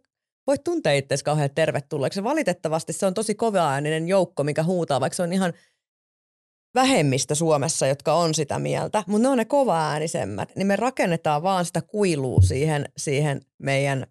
voi 0.48 0.58
tuntea 0.64 0.94
itseäsi 0.94 1.24
kauhean 1.24 1.50
tervetulleeksi. 1.56 2.24
Valitettavasti 2.24 2.94
se 2.94 3.06
on 3.06 3.14
tosi 3.14 3.36
kova-ääninen 3.36 4.08
joukko, 4.08 4.44
mikä 4.44 4.64
huutaa, 4.64 5.00
vaikka 5.00 5.16
se 5.16 5.24
on 5.24 5.34
ihan 5.34 5.54
vähemmistä 6.82 7.36
Suomessa, 7.36 7.88
jotka 7.88 8.14
on 8.14 8.34
sitä 8.34 8.60
mieltä, 8.60 9.04
mutta 9.08 9.24
ne 9.24 9.30
on 9.30 9.38
ne 9.38 9.46
kova-äänisemmät, 9.46 10.56
niin 10.56 10.68
me 10.68 10.76
rakennetaan 10.76 11.44
vaan 11.44 11.66
sitä 11.66 11.82
kuilua 11.82 12.42
siihen, 12.42 12.86
siihen 12.98 13.42
meidän 13.58 14.08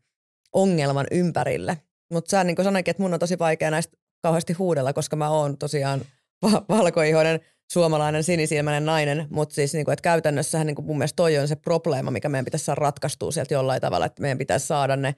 ongelman 0.53 1.07
ympärille. 1.11 1.79
Mutta 2.13 2.31
sä 2.31 2.45
niin 2.45 2.57
sanoinkin, 2.65 2.91
että 2.91 3.03
mun 3.03 3.15
on 3.15 3.21
tosi 3.21 3.39
vaikea 3.39 3.71
näistä 3.71 3.97
kauheasti 4.23 4.53
huudella, 4.53 4.93
koska 4.93 5.17
mä 5.17 5.31
oon 5.31 5.59
tosiaan 5.59 6.01
va- 6.43 6.65
valkoihoinen– 6.69 7.41
suomalainen 7.73 8.25
sinisilmäinen 8.25 8.87
nainen, 8.87 9.27
mutta 9.31 9.55
siis 9.55 9.75
niin 9.75 9.85
kuin, 9.85 9.93
että 9.93 10.03
käytännössähän 10.03 10.67
niin 10.67 10.75
kuin 10.75 10.87
mun 10.87 10.99
mielestä 10.99 11.17
toi 11.17 11.39
on 11.39 11.49
se 11.49 11.57
probleema, 11.57 12.11
mikä 12.11 12.29
meidän 12.29 12.45
pitäisi 12.45 12.65
saada 12.65 12.81
ratkaistua 12.81 13.31
sieltä 13.31 13.55
jollain 13.55 13.81
tavalla, 13.81 14.07
että 14.07 14.23
meidän 14.23 14.39
pitäisi 14.39 14.67
saada 14.67 14.97
ne, 14.97 15.15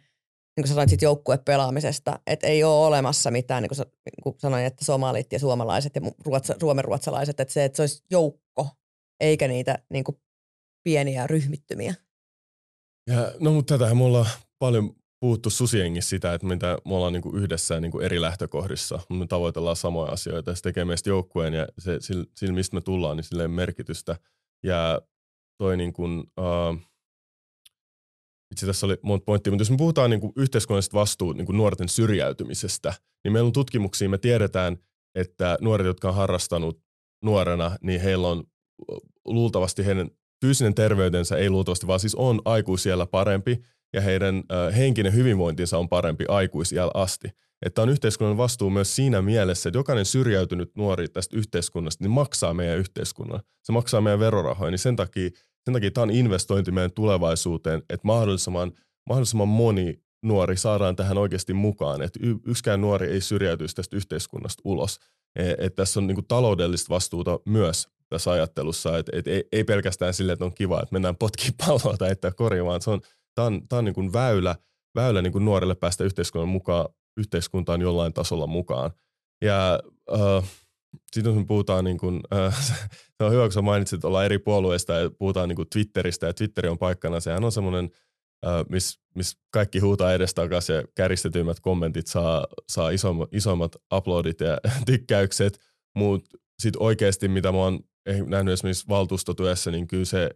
niin 0.59 0.65
kuin 0.65 0.75
sanoit, 0.75 1.03
joukkuepelaamisesta, 1.03 2.21
että 2.27 2.47
ei 2.47 2.65
ole 2.65 2.87
olemassa 2.87 3.31
mitään, 3.31 3.63
niin 3.63 3.69
kuin, 3.69 3.79
niin 3.79 4.23
kuin 4.23 4.37
sanoin, 4.39 4.65
että 4.65 4.85
somalit 4.85 5.33
ja 5.33 5.39
suomalaiset 5.39 5.95
ja 5.95 6.01
ruotsa, 6.25 6.55
ruotsalaiset, 6.83 7.41
että 7.41 7.55
se, 7.55 7.65
että 7.65 7.77
se 7.77 7.83
olisi 7.83 8.05
joukko, 8.11 8.69
eikä 9.21 9.49
niitä 9.49 9.79
niin 9.91 10.05
kuin 10.05 10.17
pieniä 10.85 11.27
ryhmittymiä. 11.27 11.95
Ja, 13.11 13.33
no 13.41 13.53
mutta 13.53 13.75
tätähän 13.75 13.97
me 13.97 14.05
ollaan 14.05 14.27
paljon 14.59 14.97
puhuttu 15.21 15.51
susiengissä 15.51 16.11
sitä, 16.11 16.35
että 16.35 16.47
mitä 16.47 16.79
me 16.85 16.95
ollaan 16.95 17.13
niinku 17.13 17.37
yhdessä 17.37 17.81
niinku 17.81 18.01
eri 18.01 18.21
lähtökohdissa, 18.21 19.01
me 19.11 19.27
tavoitellaan 19.27 19.77
samoja 19.77 20.13
asioita 20.13 20.55
se 20.55 20.63
tekee 20.63 20.85
meistä 20.85 21.11
joukkueen 21.11 21.55
ja 21.55 21.67
se, 21.79 21.97
sillä, 22.01 22.25
sillä, 22.35 22.55
mistä 22.55 22.77
me 22.77 22.81
tullaan, 22.81 23.17
niin 23.17 23.25
sille 23.25 23.49
merkitystä. 23.49 24.17
Ja 24.63 25.03
toi 25.59 25.77
niin 25.77 25.93
kuin, 25.93 26.19
uh, 26.21 26.88
itse 28.53 28.67
tässä 28.67 28.87
oli 28.87 28.97
monta 29.03 29.25
pointtia, 29.25 29.51
mutta 29.51 29.61
jos 29.61 29.71
me 29.71 29.77
puhutaan 29.77 30.11
niin 30.11 30.21
kuin 30.21 30.33
yhteiskunnallisesta 30.37 30.99
vastuut 30.99 31.37
niin 31.37 31.47
kuin 31.47 31.57
nuorten 31.57 31.89
syrjäytymisestä, 31.89 32.95
niin 33.25 33.33
meillä 33.33 33.47
on 33.47 33.53
tutkimuksia, 33.53 34.09
me 34.09 34.19
tiedetään, 34.19 34.77
että 35.15 35.59
nuoret, 35.61 35.87
jotka 35.87 36.09
on 36.09 36.15
harrastanut 36.15 36.81
nuorena, 37.25 37.77
niin 37.83 38.01
heillä 38.01 38.29
on 38.29 38.45
luultavasti 39.25 39.87
heidän 39.87 40.11
fyysinen 40.41 40.75
terveytensä 40.75 41.37
ei 41.37 41.51
luultavasti, 41.51 41.87
vaan 41.87 42.01
siis 42.01 42.15
on 42.15 42.43
aikuisiellä 42.45 43.07
parempi 43.07 43.63
ja 43.93 44.01
heidän 44.01 44.43
henkinen 44.77 45.15
hyvinvointinsa 45.15 45.79
on 45.79 45.89
parempi 45.89 46.25
aikuisiällä 46.29 46.91
asti. 46.95 47.29
Että 47.67 47.83
on 47.83 47.89
yhteiskunnan 47.89 48.37
vastuu 48.37 48.71
myös 48.71 48.97
siinä 48.97 49.23
mielessä, 49.23 49.69
että 49.69 49.79
jokainen 49.79 50.05
syrjäytynyt 50.05 50.71
nuori 50.77 51.09
tästä 51.09 51.37
yhteiskunnasta 51.37 52.05
niin 52.05 52.11
maksaa 52.11 52.55
meidän 52.55 52.79
yhteiskunnan. 52.79 53.41
Se 53.65 53.73
maksaa 53.73 54.01
meidän 54.01 54.21
verorahoja, 54.21 54.71
niin 54.71 54.79
sen 54.79 54.97
takia, 54.97 55.31
sen 55.65 55.75
takia 55.75 55.91
tämä 55.91 56.03
on 56.03 56.11
investointi 56.11 56.71
meidän 56.71 56.93
tulevaisuuteen, 56.93 57.79
että 57.79 58.07
mahdollisimman, 58.07 58.73
mahdollisimman 59.09 59.49
moni 59.49 60.03
nuori 60.23 60.57
saadaan 60.57 60.97
tähän 60.97 61.19
oikeasti 61.19 61.55
mukaan, 61.55 62.03
että 62.03 62.19
yksikään 62.47 62.81
nuori 62.81 63.07
ei 63.07 63.21
syrjäytyisi 63.21 63.75
tästä 63.75 63.97
yhteiskunnasta 63.97 64.63
ulos. 64.65 64.99
E, 65.37 65.51
että 65.51 65.77
tässä 65.77 66.01
on 66.01 66.07
niin 66.07 66.15
kuin 66.15 66.27
taloudellista 66.27 66.95
vastuuta 66.95 67.41
myös 67.45 67.89
tässä 68.09 68.31
ajattelussa, 68.31 68.99
että, 68.99 69.13
että 69.15 69.31
ei, 69.31 69.45
ei 69.53 69.65
pelkästään 69.65 70.15
sille, 70.15 70.33
että 70.33 70.45
on 70.45 70.55
kiva, 70.55 70.81
että 70.83 70.93
mennään 70.93 71.17
potkiin 71.17 71.55
palloa 71.67 71.97
tai 71.97 72.11
että 72.11 72.31
korjaamaan, 72.31 72.83
se 72.83 72.91
on, 72.91 73.01
tämä 73.35 73.47
on, 73.47 73.69
tämä 73.69 73.79
on 73.79 73.85
niin 73.85 73.95
kuin 73.95 74.13
väylä, 74.13 74.57
väylä 74.95 75.23
niin 75.23 75.33
kuin 75.33 75.45
nuorelle 75.45 75.75
päästä 75.75 76.05
yhteiskunnan 76.05 76.49
mukaan, 76.49 76.89
yhteiskuntaan 77.17 77.81
jollain 77.81 78.13
tasolla 78.13 78.47
mukaan. 78.47 78.91
Ja 79.43 79.81
äh, 80.13 80.51
sitten 81.13 81.35
kun 81.35 81.47
puhutaan, 81.47 81.85
niin 81.85 81.99
kuin, 81.99 82.21
äh, 82.33 82.67
se 83.19 83.25
on 83.25 83.33
hyvä, 83.33 83.43
kun 83.43 83.53
sä 83.53 83.63
mainitsit, 83.63 83.97
että 83.97 84.07
ollaan 84.09 84.25
eri 84.25 84.39
puolueista 84.39 84.93
ja 84.93 85.11
puhutaan 85.11 85.49
niin 85.49 85.57
kuin 85.57 85.69
Twitteristä 85.73 86.27
ja 86.27 86.35
Twitteri 86.35 86.69
on 86.69 86.79
paikkana. 86.79 87.21
Sehän 87.21 87.45
on 87.45 87.53
semmoinen, 87.53 87.91
äh, 88.47 88.65
missä 88.69 89.01
mis 89.15 89.37
kaikki 89.51 89.79
huutaa 89.79 90.13
edestakaisin 90.13 90.77
ja 90.77 90.83
käristetyimmät 90.95 91.61
kommentit 91.61 92.07
saa, 92.07 92.47
saa 92.69 92.91
isommat, 92.91 93.35
isommat 93.35 93.77
uploadit 93.95 94.41
ja 94.41 94.59
tykkäykset, 94.87 95.59
mutta 95.95 96.39
sitten 96.59 96.83
oikeasti, 96.83 97.29
mitä 97.29 97.53
mä 97.53 97.59
oon 97.59 97.81
nähnyt 98.27 98.53
esimerkiksi 98.53 98.89
valtuustotyössä, 98.89 99.71
niin 99.71 99.89
kyllä 99.89 100.05
se 100.05 100.31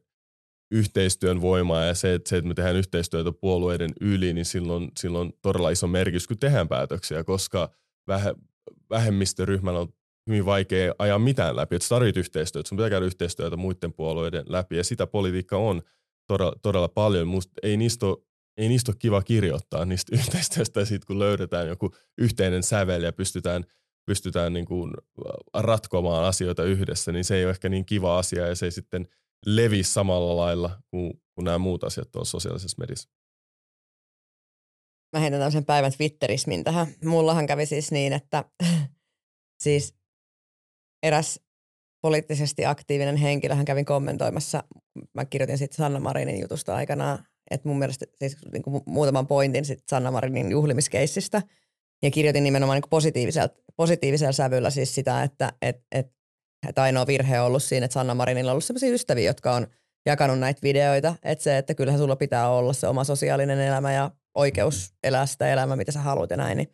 yhteistyön 0.71 1.41
voimaa 1.41 1.85
ja 1.85 1.95
se, 1.95 2.15
että, 2.15 2.29
se, 2.29 2.37
että 2.37 2.49
me 2.49 2.55
tehdään 2.55 2.77
yhteistyötä 2.77 3.33
puolueiden 3.41 3.91
yli, 4.01 4.33
niin 4.33 4.45
silloin, 4.45 4.91
silloin 4.99 5.33
todella 5.43 5.71
iso 5.71 5.87
merkitys, 5.87 6.27
kun 6.27 6.39
tehdään 6.39 6.69
päätöksiä, 6.69 7.25
koska 7.25 7.71
vähe, 8.09 8.35
vähemmistöryhmällä 8.91 9.81
on 9.81 9.89
hyvin 10.27 10.45
vaikea 10.45 10.95
ajaa 10.99 11.19
mitään 11.19 11.57
läpi. 11.57 11.77
Että 11.77 11.89
sä 11.89 11.95
tarvitset 11.95 12.21
yhteistyötä, 12.21 12.69
sun 12.69 12.79
pitää 12.79 12.91
käydä 12.91 13.07
yhteistyötä 13.07 13.57
muiden 13.57 13.93
puolueiden 13.93 14.45
läpi 14.49 14.77
ja 14.77 14.85
sitä 14.85 15.07
politiikka 15.07 15.57
on 15.57 15.83
todella, 16.27 16.53
todella 16.63 16.89
paljon. 16.89 17.29
Musta 17.29 17.53
ei 17.63 17.77
niistä 17.77 18.07
ei 18.57 18.69
niistä 18.69 18.93
ole 18.93 18.97
kiva 18.99 19.23
kirjoittaa 19.23 19.85
niistä 19.85 20.17
yhteistyöstä 20.19 20.85
sit 20.85 21.05
kun 21.05 21.19
löydetään 21.19 21.69
joku 21.69 21.91
yhteinen 22.19 22.63
sävel 22.63 23.03
ja 23.03 23.13
pystytään, 23.13 23.65
pystytään 24.07 24.53
niin 24.53 24.67
kuin 24.67 24.93
ratkomaan 25.55 26.25
asioita 26.25 26.65
yhdessä, 26.65 27.13
niin 27.13 27.25
se 27.25 27.37
ei 27.37 27.45
ole 27.45 27.51
ehkä 27.51 27.69
niin 27.69 27.87
kiva 27.87 28.19
asia 28.19 28.47
ja 28.47 28.55
se 28.55 28.67
ei 28.67 28.73
sitten– 28.73 29.09
levi 29.47 29.83
samalla 29.83 30.37
lailla 30.37 30.83
kuin, 30.91 31.23
kuin 31.35 31.45
nämä 31.45 31.59
muut 31.59 31.85
asiat 31.85 32.11
tuossa 32.13 32.31
sosiaalisessa 32.31 32.77
mediassa. 32.79 33.11
mä 35.13 35.21
heitän 35.21 35.41
tämmöisen 35.41 35.65
päivän 35.65 35.93
Twitterismin 35.93 36.65
tähän. 36.65 36.87
Mullahan 37.05 37.47
kävi 37.47 37.67
siis 37.67 37.93
niin, 37.93 38.13
että 38.13 38.45
siis 39.65 39.95
eräs 41.03 41.41
poliittisesti 42.03 42.67
aktiivinen 42.67 43.17
henkilö, 43.17 43.55
hän 43.55 43.65
kävin 43.65 43.85
kommentoimassa, 43.85 44.65
mä 45.15 45.25
kirjoitin 45.25 45.59
sitten 45.59 45.77
Sanna 45.77 46.01
Marinin 46.01 46.41
jutusta 46.41 46.75
aikanaan, 46.75 47.19
että 47.51 47.69
mun 47.69 47.79
mielestä 47.79 48.07
siis 48.19 48.37
niin 48.53 48.63
kuin 48.63 48.83
muutaman 48.87 49.27
pointin 49.27 49.65
sitten 49.65 49.85
Sanna 49.89 50.11
Marinin 50.11 50.51
juhlimiskeissistä, 50.51 51.43
ja 52.03 52.11
kirjoitin 52.11 52.45
nimenomaan 52.45 52.81
niin 52.81 52.91
positiivisella, 52.91 53.49
positiivisella 53.77 54.33
sävyllä 54.33 54.71
siis 54.71 54.95
sitä, 54.95 55.23
että 55.23 55.53
et, 55.63 55.77
et, 55.93 56.07
et 56.69 56.79
ainoa 56.79 57.07
virhe 57.07 57.41
on 57.41 57.47
ollut 57.47 57.63
siinä, 57.63 57.85
että 57.85 57.93
Sanna 57.93 58.15
Marinilla 58.15 58.51
on 58.51 58.53
ollut 58.53 58.65
sellaisia 58.65 58.95
ystäviä, 58.95 59.31
jotka 59.31 59.55
on 59.55 59.67
jakanut 60.07 60.39
näitä 60.39 60.63
videoita, 60.63 61.15
että 61.23 61.43
se, 61.43 61.59
että 61.59 61.75
kyllähän 61.75 62.01
sulla 62.01 62.17
pitää 62.17 62.51
olla 62.51 62.73
se 62.73 62.89
oma 62.89 63.05
sosiaalinen 63.05 63.61
elämä 63.61 63.93
ja 63.93 64.11
oikeus 64.35 64.95
elää 65.05 65.27
sitä 65.27 65.53
elämää, 65.53 65.77
mitä 65.77 65.93
sä 65.93 66.01
haluat 66.01 66.31
ja 66.31 66.37
näin, 66.37 66.57
niin 66.57 66.69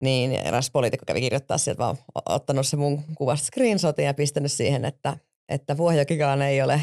niin 0.00 0.32
eräs 0.32 0.70
poliitikko 0.70 1.04
kävi 1.06 1.20
kirjoittaa 1.20 1.58
sieltä 1.58 1.78
vaan 1.78 1.96
ottanut 2.28 2.66
se 2.66 2.76
mun 2.76 3.02
kuvasta 3.14 3.46
screenshotin 3.46 4.04
ja 4.04 4.14
pistänyt 4.14 4.52
siihen, 4.52 4.84
että, 4.84 5.16
että 5.48 5.76
Vuohjokikaan 5.76 6.42
ei 6.42 6.62
ole, 6.62 6.80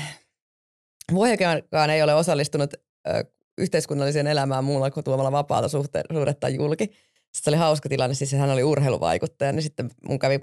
Vuohjokikaan 1.11 1.89
ei 1.89 2.03
ole 2.03 2.13
osallistunut 2.13 2.73
ö, 3.07 3.23
yhteiskunnalliseen 3.57 4.27
elämään 4.27 4.63
muulla 4.63 4.91
kuin 4.91 5.03
tuomalla 5.03 5.31
vapaata 5.31 5.67
suhdetta 6.13 6.49
julki. 6.49 6.83
Sitten 6.83 7.43
se 7.43 7.49
oli 7.49 7.57
hauska 7.57 7.89
tilanne, 7.89 8.13
siis 8.13 8.31
hän 8.31 8.49
oli 8.49 8.63
urheiluvaikuttaja, 8.63 9.51
niin 9.51 9.63
sitten 9.63 9.89
mun 10.07 10.19
kävi 10.19 10.39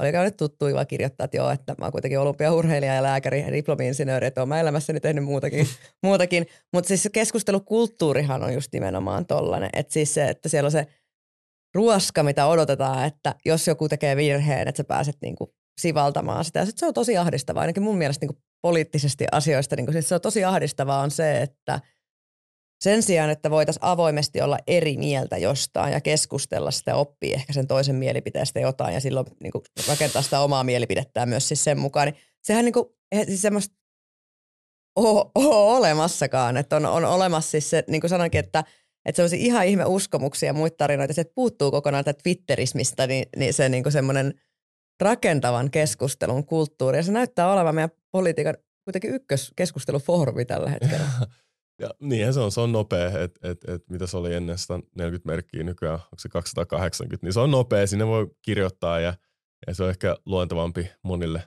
oli 0.00 0.12
käynyt 0.12 0.36
tuttu 0.36 0.64
vaan 0.74 0.86
kirjoittaa, 0.86 1.24
että 1.24 1.36
joo, 1.36 1.50
että 1.50 1.74
mä 1.78 1.84
oon 1.84 1.92
kuitenkin 1.92 2.18
olympiaurheilija 2.18 2.94
ja 2.94 3.02
lääkäri 3.02 3.40
ja 3.40 3.52
diplomi-insinööri, 3.52 4.26
että 4.26 4.40
oon 4.40 4.48
mä 4.48 4.60
elämässäni 4.60 5.00
tehnyt 5.00 5.24
muutakin. 5.24 5.66
muutakin. 6.02 6.46
Mutta 6.72 6.88
siis 6.88 7.02
se 7.02 7.10
keskustelukulttuurihan 7.10 8.42
on 8.42 8.54
just 8.54 8.72
nimenomaan 8.72 9.26
tollainen, 9.26 9.70
että 9.72 9.92
siis 9.92 10.14
se, 10.14 10.28
että 10.28 10.48
siellä 10.48 10.66
on 10.66 10.72
se 10.72 10.86
ruoska, 11.74 12.22
mitä 12.22 12.46
odotetaan, 12.46 13.04
että 13.04 13.34
jos 13.44 13.66
joku 13.66 13.88
tekee 13.88 14.16
virheen, 14.16 14.68
että 14.68 14.76
sä 14.76 14.84
pääset 14.84 15.16
niinku 15.22 15.54
sivaltamaan 15.80 16.44
sitä. 16.44 16.58
Ja 16.58 16.66
sit 16.66 16.78
se 16.78 16.86
on 16.86 16.94
tosi 16.94 17.16
ahdistavaa, 17.16 17.60
ainakin 17.60 17.82
mun 17.82 17.98
mielestä 17.98 18.26
niinku 18.26 18.42
poliittisesti 18.62 19.24
asioista, 19.32 19.76
niinku, 19.76 19.92
sit 19.92 20.06
se 20.06 20.14
on 20.14 20.20
tosi 20.20 20.44
ahdistavaa 20.44 21.00
on 21.00 21.10
se, 21.10 21.42
että– 21.42 21.80
sen 22.80 23.02
sijaan, 23.02 23.30
että 23.30 23.50
voitaisiin 23.50 23.84
avoimesti 23.84 24.40
olla 24.40 24.58
eri 24.66 24.96
mieltä 24.96 25.36
jostain 25.36 25.92
ja 25.92 26.00
keskustella 26.00 26.70
sitä, 26.70 26.96
oppii 26.96 27.32
ehkä 27.32 27.52
sen 27.52 27.66
toisen 27.66 27.96
mielipiteestä 27.96 28.60
jotain 28.60 28.94
ja 28.94 29.00
silloin 29.00 29.26
niin 29.42 29.52
kuin, 29.52 29.64
rakentaa 29.88 30.22
sitä 30.22 30.40
omaa 30.40 30.64
mielipidettään 30.64 31.28
myös 31.28 31.48
siis 31.48 31.64
sen 31.64 31.78
mukaan, 31.78 32.08
niin 32.08 32.16
sehän 32.42 32.64
niin 32.64 32.72
kuin, 32.72 32.86
siis 33.26 33.42
semmoista 33.42 33.74
ole, 34.96 35.30
ole 35.34 35.76
olemassakaan. 35.76 36.56
Että 36.56 36.76
on, 36.76 36.86
on 36.86 37.04
olemassa 37.04 37.50
siis 37.50 37.70
se, 37.70 37.84
niin 37.88 38.00
kuin 38.00 38.08
sanoinkin, 38.08 38.38
että, 38.38 38.64
että 39.04 39.16
semmoisia 39.16 39.38
ihan 39.38 39.66
ihme 39.66 39.84
uskomuksia 39.84 40.46
ja 40.46 40.52
muita 40.52 40.76
tarinoita, 40.76 41.14
se 41.14 41.24
puuttuu 41.24 41.70
kokonaan 41.70 42.04
tätä 42.04 42.22
Twitterismistä, 42.22 43.06
niin, 43.06 43.26
niin 43.36 43.54
se 43.54 43.68
niin 43.68 43.92
semmoinen 43.92 44.34
rakentavan 45.00 45.70
keskustelun 45.70 46.46
kulttuuri. 46.46 46.98
Ja 46.98 47.02
se 47.02 47.12
näyttää 47.12 47.52
olevan 47.52 47.74
meidän 47.74 47.90
politiikan 48.10 48.56
kuitenkin 48.84 49.14
ykköskeskustelufoorumi 49.14 50.44
tällä 50.44 50.70
hetkellä. 50.70 51.06
Ja 51.80 51.90
niinhän 52.00 52.34
se 52.34 52.40
on, 52.40 52.52
se 52.52 52.60
on 52.60 52.72
nopea, 52.72 53.20
että 53.20 53.48
et, 53.50 53.68
et, 53.68 53.88
mitä 53.90 54.06
se 54.06 54.16
oli 54.16 54.34
ennen 54.34 54.58
140 54.58 55.28
merkkiä 55.28 55.62
nykyään, 55.62 55.94
onko 55.94 56.18
se 56.18 56.28
280, 56.28 57.26
niin 57.26 57.32
se 57.32 57.40
on 57.40 57.50
nopea, 57.50 57.86
sinne 57.86 58.06
voi 58.06 58.30
kirjoittaa 58.42 59.00
ja, 59.00 59.14
ja 59.66 59.74
se 59.74 59.82
on 59.82 59.90
ehkä 59.90 60.16
luontevampi 60.26 60.90
monille 61.04 61.42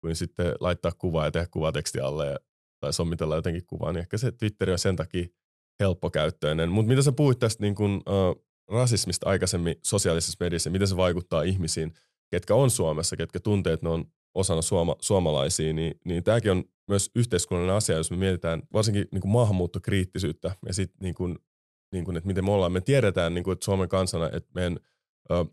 kuin 0.00 0.16
sitten 0.16 0.54
laittaa 0.60 0.92
kuvaa 0.98 1.24
ja 1.24 1.30
tehdä 1.30 1.46
kuvateksti 1.50 2.00
alle 2.00 2.26
ja, 2.26 2.38
tai 2.80 2.92
sommitella 2.92 3.36
jotenkin 3.36 3.66
kuvaa, 3.66 3.92
niin 3.92 4.00
ehkä 4.00 4.18
se 4.18 4.32
Twitter 4.32 4.70
on 4.70 4.78
sen 4.78 4.96
takia 4.96 5.26
helppokäyttöinen. 5.80 6.70
Mutta 6.70 6.88
mitä 6.88 7.02
sä 7.02 7.12
puhuit 7.12 7.38
tästä 7.38 7.62
niin 7.62 7.74
kun, 7.74 8.02
uh, 8.08 8.44
rasismista 8.68 9.28
aikaisemmin 9.28 9.76
sosiaalisessa 9.82 10.36
mediassa, 10.40 10.70
miten 10.70 10.88
se 10.88 10.96
vaikuttaa 10.96 11.42
ihmisiin, 11.42 11.92
ketkä 12.30 12.54
on 12.54 12.70
Suomessa, 12.70 13.16
ketkä 13.16 13.40
tuntee, 13.40 13.72
että 13.72 13.86
ne 13.86 13.90
on 13.90 14.04
osana 14.34 14.62
suoma, 14.62 14.96
suomalaisia, 15.00 15.72
niin, 15.72 15.94
niin 16.04 16.24
tämäkin 16.24 16.50
on 16.50 16.64
myös 16.88 17.10
yhteiskunnallinen 17.14 17.76
asia, 17.76 17.96
jos 17.96 18.10
me 18.10 18.16
mietitään 18.16 18.62
varsinkin 18.72 19.08
niin 19.12 19.20
kuin 19.20 19.32
maahanmuuttokriittisyyttä 19.32 20.56
ja 20.66 20.74
sitten 20.74 20.98
niin 21.02 21.14
kuin, 21.14 21.38
niin 21.92 22.04
kuin, 22.04 22.16
että 22.16 22.26
miten 22.26 22.44
me 22.44 22.50
ollaan. 22.50 22.72
Me 22.72 22.80
tiedetään 22.80 23.34
niin 23.34 23.44
kuin, 23.44 23.52
että 23.52 23.64
Suomen 23.64 23.88
kansana, 23.88 24.26
että 24.26 24.50
meidän 24.54 24.76
ö, 25.30 25.44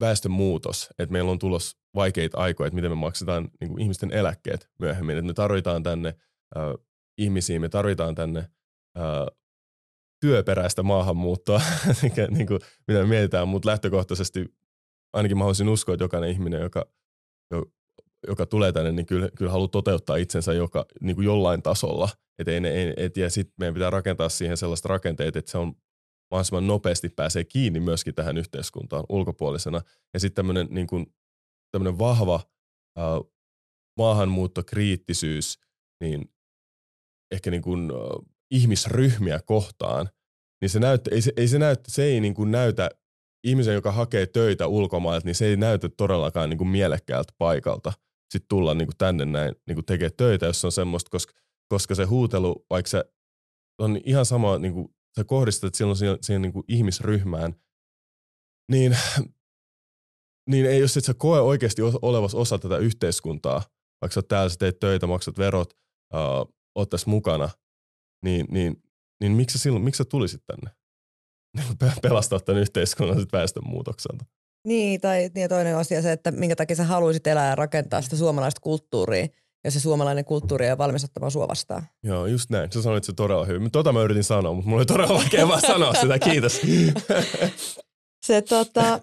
väestön 0.00 0.32
muutos, 0.32 0.88
että 0.98 1.12
meillä 1.12 1.30
on 1.30 1.38
tulos 1.38 1.78
vaikeita 1.94 2.38
aikoja, 2.38 2.66
että 2.66 2.74
miten 2.74 2.90
me 2.90 2.94
maksetaan 2.94 3.48
niin 3.60 3.68
kuin 3.68 3.82
ihmisten 3.82 4.12
eläkkeet 4.12 4.70
myöhemmin, 4.78 5.16
että 5.16 5.26
me 5.26 5.34
tarvitaan 5.34 5.82
tänne 5.82 6.14
ö, 6.56 6.78
ihmisiä, 7.18 7.60
me 7.60 7.68
tarvitaan 7.68 8.14
tänne 8.14 8.50
ö, 8.98 9.00
työperäistä 10.20 10.82
maahanmuuttoa, 10.82 11.62
niin 12.30 12.46
kuin, 12.46 12.60
mitä 12.88 13.04
mietitään, 13.04 13.48
mutta 13.48 13.68
lähtökohtaisesti 13.68 14.54
ainakin 15.12 15.38
mä 15.38 15.44
haluaisin 15.44 15.68
uskoa, 15.68 15.94
että 15.94 16.04
jokainen 16.04 16.30
ihminen, 16.30 16.60
joka, 16.60 16.86
joka 18.28 18.46
tulee 18.46 18.72
tänne, 18.72 18.92
niin 18.92 19.06
kyllä, 19.06 19.28
kyllä 19.36 19.50
haluaa 19.50 19.68
toteuttaa 19.68 20.16
itsensä 20.16 20.52
joka, 20.52 20.86
niin 21.00 21.16
kuin 21.16 21.24
jollain 21.24 21.62
tasolla. 21.62 22.08
Et 22.38 22.48
ei, 22.48 22.60
ei, 22.66 22.94
et, 22.96 23.16
ja 23.16 23.30
sitten 23.30 23.54
meidän 23.58 23.74
pitää 23.74 23.90
rakentaa 23.90 24.28
siihen 24.28 24.56
sellaista 24.56 24.88
rakenteet, 24.88 25.36
että 25.36 25.50
se 25.50 25.58
on 25.58 25.74
mahdollisimman 26.30 26.66
nopeasti 26.66 27.08
pääsee 27.08 27.44
kiinni 27.44 27.80
myöskin 27.80 28.14
tähän 28.14 28.38
yhteiskuntaan 28.38 29.04
ulkopuolisena. 29.08 29.80
Ja 30.14 30.20
sitten 30.20 30.34
tämmöinen 30.34 30.68
niin 30.70 30.86
kuin, 30.86 31.06
vahva 31.98 32.40
äh, 32.98 33.04
maahanmuuttokriittisyys, 33.96 35.58
niin 36.00 36.32
ehkä 37.30 37.50
niin 37.50 37.62
kuin, 37.62 37.90
ihmisryhmiä 38.50 39.40
kohtaan, 39.46 40.08
niin 40.60 40.70
se, 40.70 40.78
näyttä, 40.78 41.10
ei, 41.14 41.22
se, 41.22 41.32
ei 41.36 41.48
se, 41.48 41.58
näyttä, 41.58 41.90
se 41.90 42.04
ei 42.04 42.20
niin 42.20 42.34
kuin 42.34 42.50
näytä 42.50 42.90
ihmisen, 43.44 43.74
joka 43.74 43.92
hakee 43.92 44.26
töitä 44.26 44.66
ulkomailta, 44.66 45.26
niin 45.26 45.34
se 45.34 45.46
ei 45.46 45.56
näytä 45.56 45.88
todellakaan 45.88 46.50
niin 46.50 46.58
kuin 46.58 46.68
mielekkäältä 46.68 47.32
paikalta– 47.38 47.92
sitten 48.30 48.48
tulla 48.48 48.74
niin 48.74 48.86
kuin 48.86 48.96
tänne 48.96 49.24
näin 49.24 49.54
niin 49.66 49.76
kuin 49.76 49.84
tekee 49.84 50.10
töitä, 50.10 50.46
jos 50.46 50.64
on 50.64 50.72
semmoista, 50.72 51.10
koska, 51.10 51.32
koska 51.68 51.94
se 51.94 52.04
huutelu, 52.04 52.66
vaikka 52.70 52.90
se 52.90 53.04
on 53.78 54.00
ihan 54.04 54.26
sama, 54.26 54.58
niin 54.58 54.72
kuin, 54.72 54.88
sä 55.16 55.24
kohdistat 55.24 55.74
silloin 55.74 55.96
siihen, 55.96 56.18
siihen 56.22 56.42
niin 56.42 56.52
kuin 56.52 56.64
ihmisryhmään, 56.68 57.54
niin, 58.72 58.96
niin 60.50 60.66
ei, 60.66 60.80
jos 60.80 60.96
et 60.96 61.04
sä 61.04 61.14
koe 61.14 61.40
oikeasti 61.40 61.82
olevas 62.02 62.34
osa 62.34 62.58
tätä 62.58 62.78
yhteiskuntaa, 62.78 63.62
vaikka 64.02 64.14
sä 64.14 64.22
täällä, 64.22 64.48
sä 64.48 64.56
teet 64.58 64.78
töitä, 64.78 65.06
maksat 65.06 65.38
verot, 65.38 65.74
uh, 66.14 66.54
oot 66.74 66.90
tässä 66.90 67.10
mukana, 67.10 67.48
niin, 68.24 68.46
niin, 68.50 68.82
niin 69.20 69.32
miksi 69.32 69.58
sä, 69.58 69.62
silloin, 69.62 69.84
miksi 69.84 69.98
sä 69.98 70.04
tulisit 70.04 70.42
tänne? 70.46 70.70
Pelastaa 72.02 72.40
tämän 72.40 72.62
yhteiskunnan 72.62 73.26
väestönmuutokselta. 73.32 74.24
Niin, 74.66 75.00
tai 75.00 75.30
niin 75.34 75.48
toinen 75.48 75.76
asia 75.76 76.02
se, 76.02 76.12
että 76.12 76.30
minkä 76.30 76.56
takia 76.56 76.76
sä 76.76 76.84
haluaisit 76.84 77.26
elää 77.26 77.48
ja 77.48 77.54
rakentaa 77.54 78.02
sitä 78.02 78.16
suomalaista 78.16 78.60
kulttuuria, 78.60 79.26
jos 79.64 79.74
se 79.74 79.80
suomalainen 79.80 80.24
kulttuuri 80.24 80.64
ei 80.64 80.70
ole 80.70 80.78
valmis 80.78 81.04
ottamaan 81.04 81.30
sua 81.30 81.48
vastaan. 81.48 81.86
Joo, 82.02 82.26
just 82.26 82.50
näin. 82.50 82.72
Sä 82.72 82.82
sanoit 82.82 83.04
se 83.04 83.12
todella 83.12 83.44
hyvin. 83.44 83.70
Tota 83.70 83.92
mä 83.92 84.02
yritin 84.02 84.24
sanoa, 84.24 84.52
mutta 84.52 84.68
mulla 84.68 84.80
oli 84.80 84.86
todella 84.86 85.14
vaikea 85.14 85.48
vaan 85.48 85.60
sanoa 85.60 85.94
sitä. 85.94 86.18
Kiitos. 86.18 86.60
se 88.26 88.42
tota, 88.42 89.00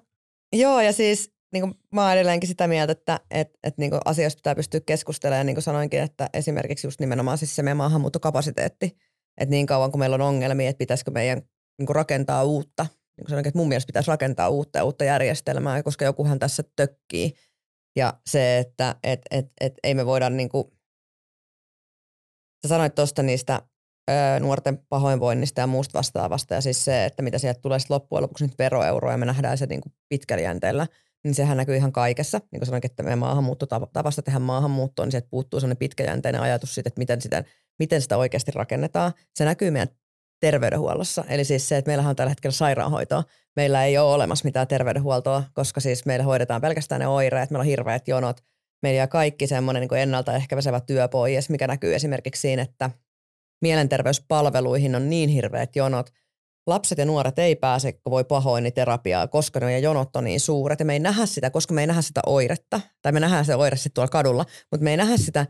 joo 0.54 0.82
ja 0.82 0.94
siis 0.94 1.32
niin 1.54 1.62
kuin 1.62 1.76
mä 1.94 2.04
oon 2.04 2.14
edelleenkin 2.14 2.48
sitä 2.48 2.68
mieltä, 2.68 2.92
että 2.92 3.20
et, 3.32 3.50
et 3.64 3.78
niin 3.78 3.92
kuin 3.92 4.02
asioista 4.06 4.38
pitää 4.40 4.56
pystyä 4.56 4.80
keskustelemaan. 4.86 5.46
Niin 5.46 5.56
kuin 5.56 5.64
sanoinkin, 5.64 6.00
että 6.00 6.30
esimerkiksi 6.34 6.88
just 6.88 7.00
nimenomaan 7.00 7.38
siis 7.38 7.56
se 7.56 7.64
meidän 7.64 7.78
maahanmuuttokapasiteetti. 7.78 8.98
Että 9.38 9.52
niin 9.52 9.66
kauan 9.66 9.92
kuin 9.92 10.00
meillä 10.00 10.14
on 10.14 10.22
ongelmia, 10.22 10.70
että 10.70 10.78
pitäisikö 10.78 11.12
meidän 11.12 11.42
niin 11.78 11.86
kuin 11.86 11.96
rakentaa 11.96 12.44
uutta. 12.44 12.86
Niin 13.18 13.30
sanoin, 13.30 13.48
että 13.48 13.58
mun 13.58 13.68
mielestä 13.68 13.88
pitäisi 13.88 14.12
rakentaa 14.12 14.50
uutta 14.50 14.80
ja 14.80 14.84
uutta 14.84 15.04
järjestelmää, 15.04 15.84
koska 15.84 16.06
jokuhan 16.06 16.40
tässä 16.40 16.64
tökkii. 16.76 17.34
Ja 17.96 18.14
se, 18.30 18.58
että 18.58 18.96
et, 19.04 19.22
et, 19.32 19.52
et, 19.62 19.74
ei 19.84 19.94
me 19.94 20.06
voida 20.06 20.30
niin 20.30 20.50
kuin, 20.50 20.66
sä 22.66 22.70
sanoit 22.70 22.96
tuosta 22.96 23.24
niistä 23.24 23.62
ö, 24.10 24.40
nuorten 24.40 24.78
pahoinvoinnista 24.90 25.62
ja 25.62 25.68
muusta 25.68 25.98
vastaavasta. 25.98 26.54
Ja 26.54 26.62
siis 26.62 26.86
se, 26.86 27.06
että 27.06 27.22
mitä 27.22 27.38
sieltä 27.38 27.60
tulee 27.60 27.80
loppujen 27.90 28.24
lopuksi 28.24 28.46
nyt 28.46 28.60
veroeuroja 28.60 29.14
ja 29.14 29.18
me 29.18 29.26
nähdään 29.26 29.58
se 29.58 29.66
niin 29.66 29.82
kuin 29.82 29.94
pitkällä 30.10 30.44
jänteellä, 30.44 30.88
niin 31.28 31.36
sehän 31.36 31.58
näkyy 31.58 31.76
ihan 31.76 31.92
kaikessa. 31.92 32.38
Niin 32.52 32.60
kuin 32.60 32.66
sanoin, 32.66 32.82
että 32.86 33.04
meidän 33.04 33.20
maahanmuuttotavasta 33.20 34.22
tehdä 34.22 34.40
maahanmuuttoa, 34.40 35.06
niin 35.06 35.12
sieltä 35.12 35.28
puuttuu 35.32 35.60
sellainen 35.60 35.78
pitkäjänteinen 35.78 36.42
ajatus 36.42 36.76
siitä, 36.76 36.88
että 36.88 37.00
miten 37.00 37.22
sitä, 37.22 37.44
miten 37.80 38.02
sitä 38.02 38.18
oikeasti 38.18 38.52
rakennetaan. 38.52 39.14
Se 39.36 39.46
näkyy 39.46 39.72
meidän 39.72 39.88
terveydenhuollossa. 40.40 41.24
Eli 41.30 41.44
siis 41.44 41.70
se, 41.70 41.78
että 41.78 41.90
meillähän 41.90 42.10
on 42.10 42.16
tällä 42.16 42.30
hetkellä 42.30 42.54
sairaanhoitoa. 42.54 43.24
Meillä 43.56 43.86
ei 43.86 43.98
ole 43.98 44.14
olemassa 44.14 44.46
mitään 44.46 44.68
terveydenhuoltoa, 44.68 45.44
koska 45.54 45.80
siis 45.80 46.06
meillä 46.06 46.26
hoidetaan 46.26 46.62
pelkästään 46.62 47.02
ne 47.02 47.08
oireet, 47.08 47.50
meillä 47.50 47.62
on 47.62 47.68
hirveät 47.68 48.08
jonot. 48.08 48.44
Meillä 48.84 48.98
jää 48.98 49.08
kaikki 49.08 49.48
semmoinen 49.48 49.82
niin 49.82 50.02
ennaltaehkäisevä 50.02 50.80
työ 50.80 51.08
pois, 51.08 51.50
mikä 51.50 51.68
näkyy 51.68 51.96
esimerkiksi 51.96 52.42
siinä, 52.42 52.62
että 52.62 52.90
mielenterveyspalveluihin 53.62 54.96
on 54.96 55.10
niin 55.10 55.30
hirveät 55.30 55.76
jonot. 55.76 56.10
Lapset 56.68 56.98
ja 56.98 57.06
nuoret 57.06 57.40
ei 57.40 57.56
pääse, 57.56 57.94
kun 57.94 58.12
voi 58.12 58.24
pahoinniterapiaa, 58.24 59.28
koska 59.28 59.60
ne 59.60 59.80
jonot 59.80 60.16
on 60.16 60.24
niin 60.24 60.40
suuret. 60.40 60.80
Ja 60.80 60.86
me 60.86 60.94
ei 60.94 61.00
nähdä 61.00 61.26
sitä, 61.26 61.50
koska 61.50 61.74
me 61.74 61.82
ei 61.82 61.88
nähdä 61.88 62.02
sitä 62.02 62.22
oiretta. 62.26 62.82
Tai 63.02 63.12
me 63.12 63.20
nähdään 63.20 63.46
se 63.46 63.56
oire 63.56 63.78
sitten 63.78 63.94
tuolla 63.94 64.10
kadulla, 64.10 64.46
mutta 64.72 64.84
me 64.84 64.92
ei 64.92 64.98
nähdä 64.98 65.18
sitä 65.18 65.46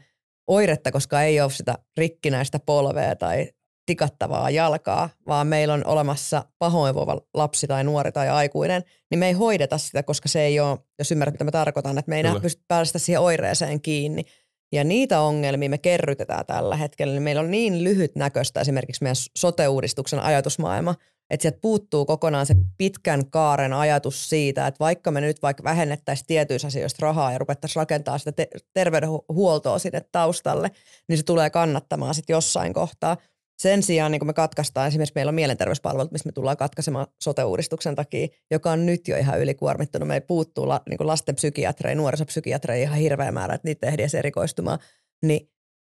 oiretta, 0.48 0.92
koska 0.92 1.22
ei 1.22 1.42
ole 1.42 1.52
sitä 1.52 1.76
rikkinäistä 1.98 2.60
polvea 2.60 3.16
tai 3.16 3.50
tikattavaa 3.86 4.50
jalkaa, 4.50 5.10
vaan 5.28 5.48
meillä 5.48 5.74
on 5.74 5.86
olemassa 5.86 6.46
pahoinvoiva 6.60 7.22
lapsi 7.34 7.68
tai 7.68 7.84
nuori 7.84 8.12
tai 8.12 8.30
aikuinen, 8.30 8.84
niin 9.12 9.20
me 9.20 9.28
ei 9.28 9.34
hoideta 9.34 9.78
sitä, 9.78 10.04
koska 10.04 10.30
se 10.30 10.42
ei 10.42 10.60
ole, 10.60 10.80
jos 11.00 11.12
ymmärrät 11.12 11.34
mitä 11.34 11.44
mä 11.44 11.52
tarkoitan, 11.52 11.98
että 11.98 12.10
me 12.10 12.18
ei 12.18 12.24
Kyllä. 12.24 12.40
pysty 12.40 12.64
päästä 12.68 13.00
siihen 13.00 13.22
oireeseen 13.22 13.82
kiinni. 13.82 14.26
Ja 14.72 14.84
niitä 14.84 15.22
ongelmia 15.22 15.70
me 15.70 15.78
kerrytetään 15.78 16.46
tällä 16.46 16.76
hetkellä. 16.76 17.20
Meillä 17.20 17.42
on 17.42 17.52
niin 17.52 17.84
lyhyt 17.84 18.16
näköistä 18.16 18.62
esimerkiksi 18.62 19.04
meidän 19.04 19.16
sote-uudistuksen 19.38 20.20
ajatusmaailma, 20.20 20.96
että 21.30 21.42
sieltä 21.42 21.60
puuttuu 21.62 22.06
kokonaan 22.06 22.46
se 22.46 22.56
pitkän 22.78 23.30
kaaren 23.30 23.74
ajatus 23.74 24.30
siitä, 24.30 24.68
että 24.68 24.80
vaikka 24.80 25.12
me 25.12 25.22
nyt 25.22 25.42
vaikka 25.42 25.64
vähennettäisiin 25.64 26.28
tietyissä 26.28 26.68
asioista 26.68 27.06
rahaa 27.06 27.32
ja 27.32 27.38
ruvettaisiin 27.38 27.82
rakentaa 27.82 28.18
sitä 28.18 28.32
te- 28.32 28.50
terveydenhuoltoa 28.74 29.80
sinne 29.80 30.02
taustalle, 30.12 30.72
niin 31.10 31.18
se 31.18 31.24
tulee 31.24 31.50
kannattamaan 31.50 32.16
sitten 32.16 32.34
jossain 32.34 32.74
kohtaa. 32.74 33.18
Sen 33.58 33.84
sijaan 33.84 34.12
niin 34.12 34.20
kun 34.20 34.28
me 34.28 34.34
katkaistaan, 34.34 34.88
esimerkiksi 34.88 35.12
meillä 35.16 35.30
on 35.30 35.36
mielenterveyspalvelut, 35.36 36.12
mistä 36.12 36.28
me 36.28 36.32
tullaan 36.32 36.58
katkaisemaan 36.58 37.08
sote-uudistuksen 37.24 37.96
takia, 37.96 38.28
joka 38.52 38.72
on 38.72 38.86
nyt 38.86 39.08
jo 39.08 39.18
ihan 39.18 39.40
ylikuormittunut. 39.40 40.08
Meillä 40.08 40.26
puuttuu 40.26 40.68
la, 40.68 40.82
niin 40.90 41.08
lasten 41.08 41.36
psykiatreja, 41.36 41.96
nuorisopsykiatreja 41.96 42.84
ihan 42.84 42.98
hirveä 42.98 43.32
määrä, 43.32 43.54
että 43.54 43.68
niitä 43.68 43.88
ei 43.88 43.94
edes 43.94 44.16
erikoistumaan. 44.16 44.80
Niin 45.26 45.50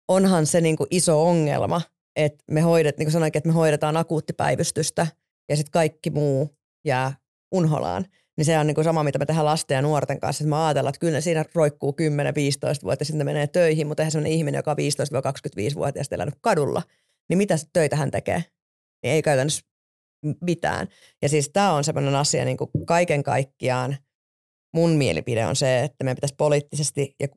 onhan 0.07 0.45
se 0.45 0.61
niin 0.61 0.75
iso 0.91 1.27
ongelma, 1.27 1.81
että 2.15 2.43
me 2.51 2.61
hoidet, 2.61 2.97
niin 2.97 3.11
sanoinkin, 3.11 3.37
että 3.37 3.49
me 3.49 3.53
hoidetaan 3.53 3.97
akuuttipäivystystä 3.97 5.07
ja 5.49 5.55
sitten 5.55 5.71
kaikki 5.71 6.09
muu 6.09 6.57
jää 6.85 7.13
unholaan. 7.51 8.05
Niin 8.37 8.45
se 8.45 8.59
on 8.59 8.67
niin 8.67 8.83
sama, 8.83 9.03
mitä 9.03 9.19
me 9.19 9.25
tehdään 9.25 9.45
lasten 9.45 9.75
ja 9.75 9.81
nuorten 9.81 10.19
kanssa. 10.19 10.43
Että 10.43 10.49
me 10.49 10.65
ajatellaan, 10.65 10.89
että 10.89 10.99
kyllä 10.99 11.21
siinä 11.21 11.45
roikkuu 11.55 11.91
10-15 11.91 11.95
vuotta 12.83 13.01
ja 13.01 13.05
sitten 13.05 13.17
ne 13.17 13.23
menee 13.23 13.47
töihin, 13.47 13.87
mutta 13.87 14.03
eihän 14.03 14.11
sellainen 14.11 14.37
ihminen, 14.37 14.59
joka 14.59 14.71
on 14.71 14.77
15-25-vuotiaasta 14.77 16.15
elänyt 16.15 16.35
kadulla– 16.41 16.81
niin 17.29 17.37
mitä 17.37 17.55
töitä 17.73 17.95
hän 17.95 18.11
tekee? 18.11 18.43
Niin 19.03 19.13
ei 19.13 19.21
käytännössä 19.21 19.61
mitään. 20.41 20.87
Ja 21.21 21.29
siis 21.29 21.49
tämä 21.53 21.73
on 21.73 21.83
sellainen 21.83 22.15
asia 22.15 22.45
niin 22.45 22.57
kuin 22.57 22.69
kaiken 22.85 23.23
kaikkiaan, 23.23 23.97
mun 24.73 24.91
mielipide 24.91 25.45
on 25.45 25.55
se, 25.55 25.83
että 25.83 26.03
meidän 26.03 26.15
pitäisi 26.15 26.35
poliittisesti 26.37 27.15
ja 27.19 27.27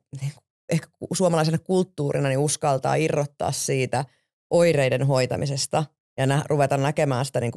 ehkä 0.71 0.87
suomalaisena 1.13 1.57
kulttuurina 1.57 2.29
niin 2.29 2.39
uskaltaa 2.39 2.95
irrottaa 2.95 3.51
siitä 3.51 4.05
oireiden 4.49 5.07
hoitamisesta 5.07 5.85
ja 6.17 6.25
nä, 6.25 6.43
ruveta 6.49 6.77
näkemään 6.77 7.25
sitä, 7.25 7.39
niin 7.39 7.51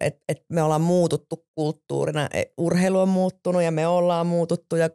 että 0.00 0.20
et 0.28 0.44
me 0.48 0.62
ollaan 0.62 0.80
muututtu 0.80 1.46
kulttuurina. 1.54 2.28
E, 2.32 2.42
urheilu 2.58 3.00
on 3.00 3.08
muuttunut 3.08 3.62
ja 3.62 3.70
me 3.70 3.86
ollaan 3.86 4.26
muututtu 4.26 4.76
ja 4.76 4.90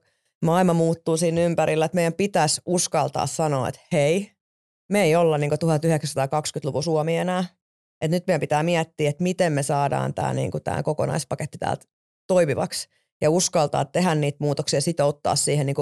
maailma 0.45 0.73
muuttuu 0.73 1.17
siinä 1.17 1.41
ympärillä, 1.41 1.85
että 1.85 1.95
meidän 1.95 2.13
pitäisi 2.13 2.61
uskaltaa 2.65 3.27
sanoa, 3.27 3.69
että 3.69 3.81
hei, 3.91 4.31
me 4.89 5.03
ei 5.03 5.15
olla 5.15 5.37
niin 5.37 5.51
1920-luvun 5.51 6.83
Suomi 6.83 7.17
enää. 7.17 7.45
Et 8.01 8.11
nyt 8.11 8.27
meidän 8.27 8.39
pitää 8.39 8.63
miettiä, 8.63 9.09
että 9.09 9.23
miten 9.23 9.53
me 9.53 9.63
saadaan 9.63 10.13
tämä 10.13 10.33
niin 10.33 10.51
tämä 10.63 10.83
kokonaispaketti 10.83 11.57
täältä 11.57 11.85
toimivaksi 12.27 12.89
ja 13.21 13.29
uskaltaa 13.29 13.85
tehdä 13.85 14.15
niitä 14.15 14.37
muutoksia 14.39 14.77
ja 14.77 14.81
sitouttaa 14.81 15.35
siihen 15.35 15.65
niin 15.65 15.75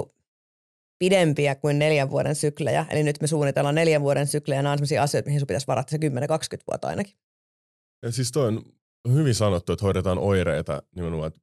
pidempiä 0.99 1.56
kuin 1.56 1.80
neljän 1.80 2.10
vuoden 2.10 2.36
syklejä. 2.36 2.86
Eli 2.89 3.04
nyt 3.04 3.22
me 3.22 3.28
suunnitellaan 3.28 3.76
neljän 3.76 4.01
vuoden 4.01 4.28
syklejä 4.28 4.62
nämä 4.62 4.72
on 4.74 4.78
sellaisia 4.78 5.04
asioita, 5.04 5.28
mihin 5.28 5.39
sun 5.39 5.47
pitäisi 5.47 5.68
varata 5.68 5.91
se 5.91 5.97
10-20 5.97 5.99
vuotta 6.68 6.88
ainakin. 6.88 7.14
Ja 8.01 8.12
siis 8.12 8.32
toi 8.32 8.47
on 8.47 8.64
hyvin 9.14 9.36
sanottu, 9.36 9.74
että 9.74 9.86
hoidetaan 9.86 10.18
oireita 10.18 10.84
nimenomaan, 10.95 11.28
että 11.28 11.39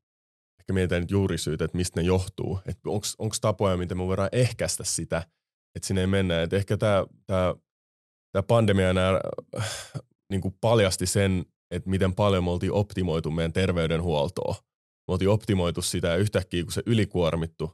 ehkä 0.61 0.73
mietitään 0.73 1.03
nyt 1.03 1.11
juurisyytä, 1.11 1.65
että 1.65 1.77
mistä 1.77 2.01
ne 2.01 2.07
johtuu. 2.07 2.61
Että 2.67 2.91
onko 3.19 3.37
tapoja, 3.41 3.77
miten 3.77 3.99
me 3.99 4.07
voidaan 4.07 4.29
ehkäistä 4.33 4.85
sitä– 4.85 5.23
että 5.77 5.87
sinne 5.87 6.01
ei 6.01 6.07
mennä. 6.07 6.43
Et 6.43 6.53
ehkä 6.53 6.77
tämä 6.77 7.07
tää, 7.27 7.55
tää 8.33 8.43
pandemia 8.43 8.93
nää, 8.93 9.21
niin 10.31 10.41
kuin 10.41 10.55
paljasti 10.61 11.07
sen, 11.07 11.45
että 11.71 11.91
miten 11.91 12.15
paljon 12.15 12.45
me 12.45 12.51
oltiin 12.51 12.73
optimoitu 12.73 13.31
meidän 13.31 13.53
terveydenhuoltoa. 13.53 14.55
Me 15.09 15.13
oltiin 15.13 15.29
optimoitu 15.29 15.83
sitä 15.83 16.09
ja 16.09 16.17
yhtäkkiä 16.17 16.63
kun 16.63 16.73
se 16.73 16.83
ylikuormittu, 16.87 17.67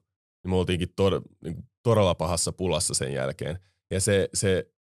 niin 0.45 0.51
me 0.51 0.57
oltiinkin 0.57 0.93
tod, 0.97 1.23
niin 1.45 1.55
kuin 1.55 1.67
todella 1.83 2.15
pahassa 2.15 2.53
pulassa 2.53 2.95
sen 2.95 3.13
jälkeen. 3.13 3.59
Ja 3.91 4.01
se, 4.01 4.29
se 4.35 4.71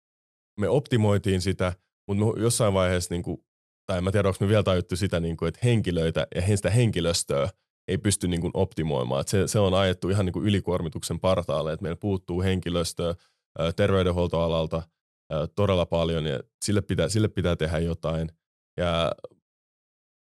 me 0.60 0.68
optimoitiin 0.68 1.40
sitä, 1.40 1.72
mutta 2.08 2.40
jossain 2.40 2.74
vaiheessa, 2.74 3.14
niin 3.14 3.22
kuin, 3.22 3.44
tai 3.86 3.98
en 3.98 4.04
mä 4.04 4.12
tiedä, 4.12 4.28
onko 4.28 4.38
me 4.40 4.48
vielä 4.48 4.62
tajuttu 4.62 4.96
sitä, 4.96 5.20
niin 5.20 5.36
kuin, 5.36 5.48
että 5.48 5.60
henkilöitä 5.64 6.26
ja 6.34 6.56
sitä 6.56 6.70
henkilöstöä 6.70 7.48
ei 7.88 7.98
pysty 7.98 8.28
niin 8.28 8.40
kuin 8.40 8.50
optimoimaan. 8.54 9.20
Et 9.20 9.28
se, 9.28 9.48
se 9.48 9.58
on 9.58 9.74
ajettu 9.74 10.08
ihan 10.08 10.26
niin 10.26 10.32
kuin 10.32 10.46
ylikuormituksen 10.46 11.20
partaalle, 11.20 11.72
että 11.72 11.82
meillä 11.82 11.96
puuttuu 11.96 12.42
henkilöstöä 12.42 13.14
terveydenhuoltoalalta 13.76 14.82
todella 15.54 15.86
paljon 15.86 16.26
ja 16.26 16.40
sille 16.64 16.82
pitää, 16.82 17.08
sille 17.08 17.28
pitää 17.28 17.56
tehdä 17.56 17.78
jotain. 17.78 18.28
Ja, 18.76 19.12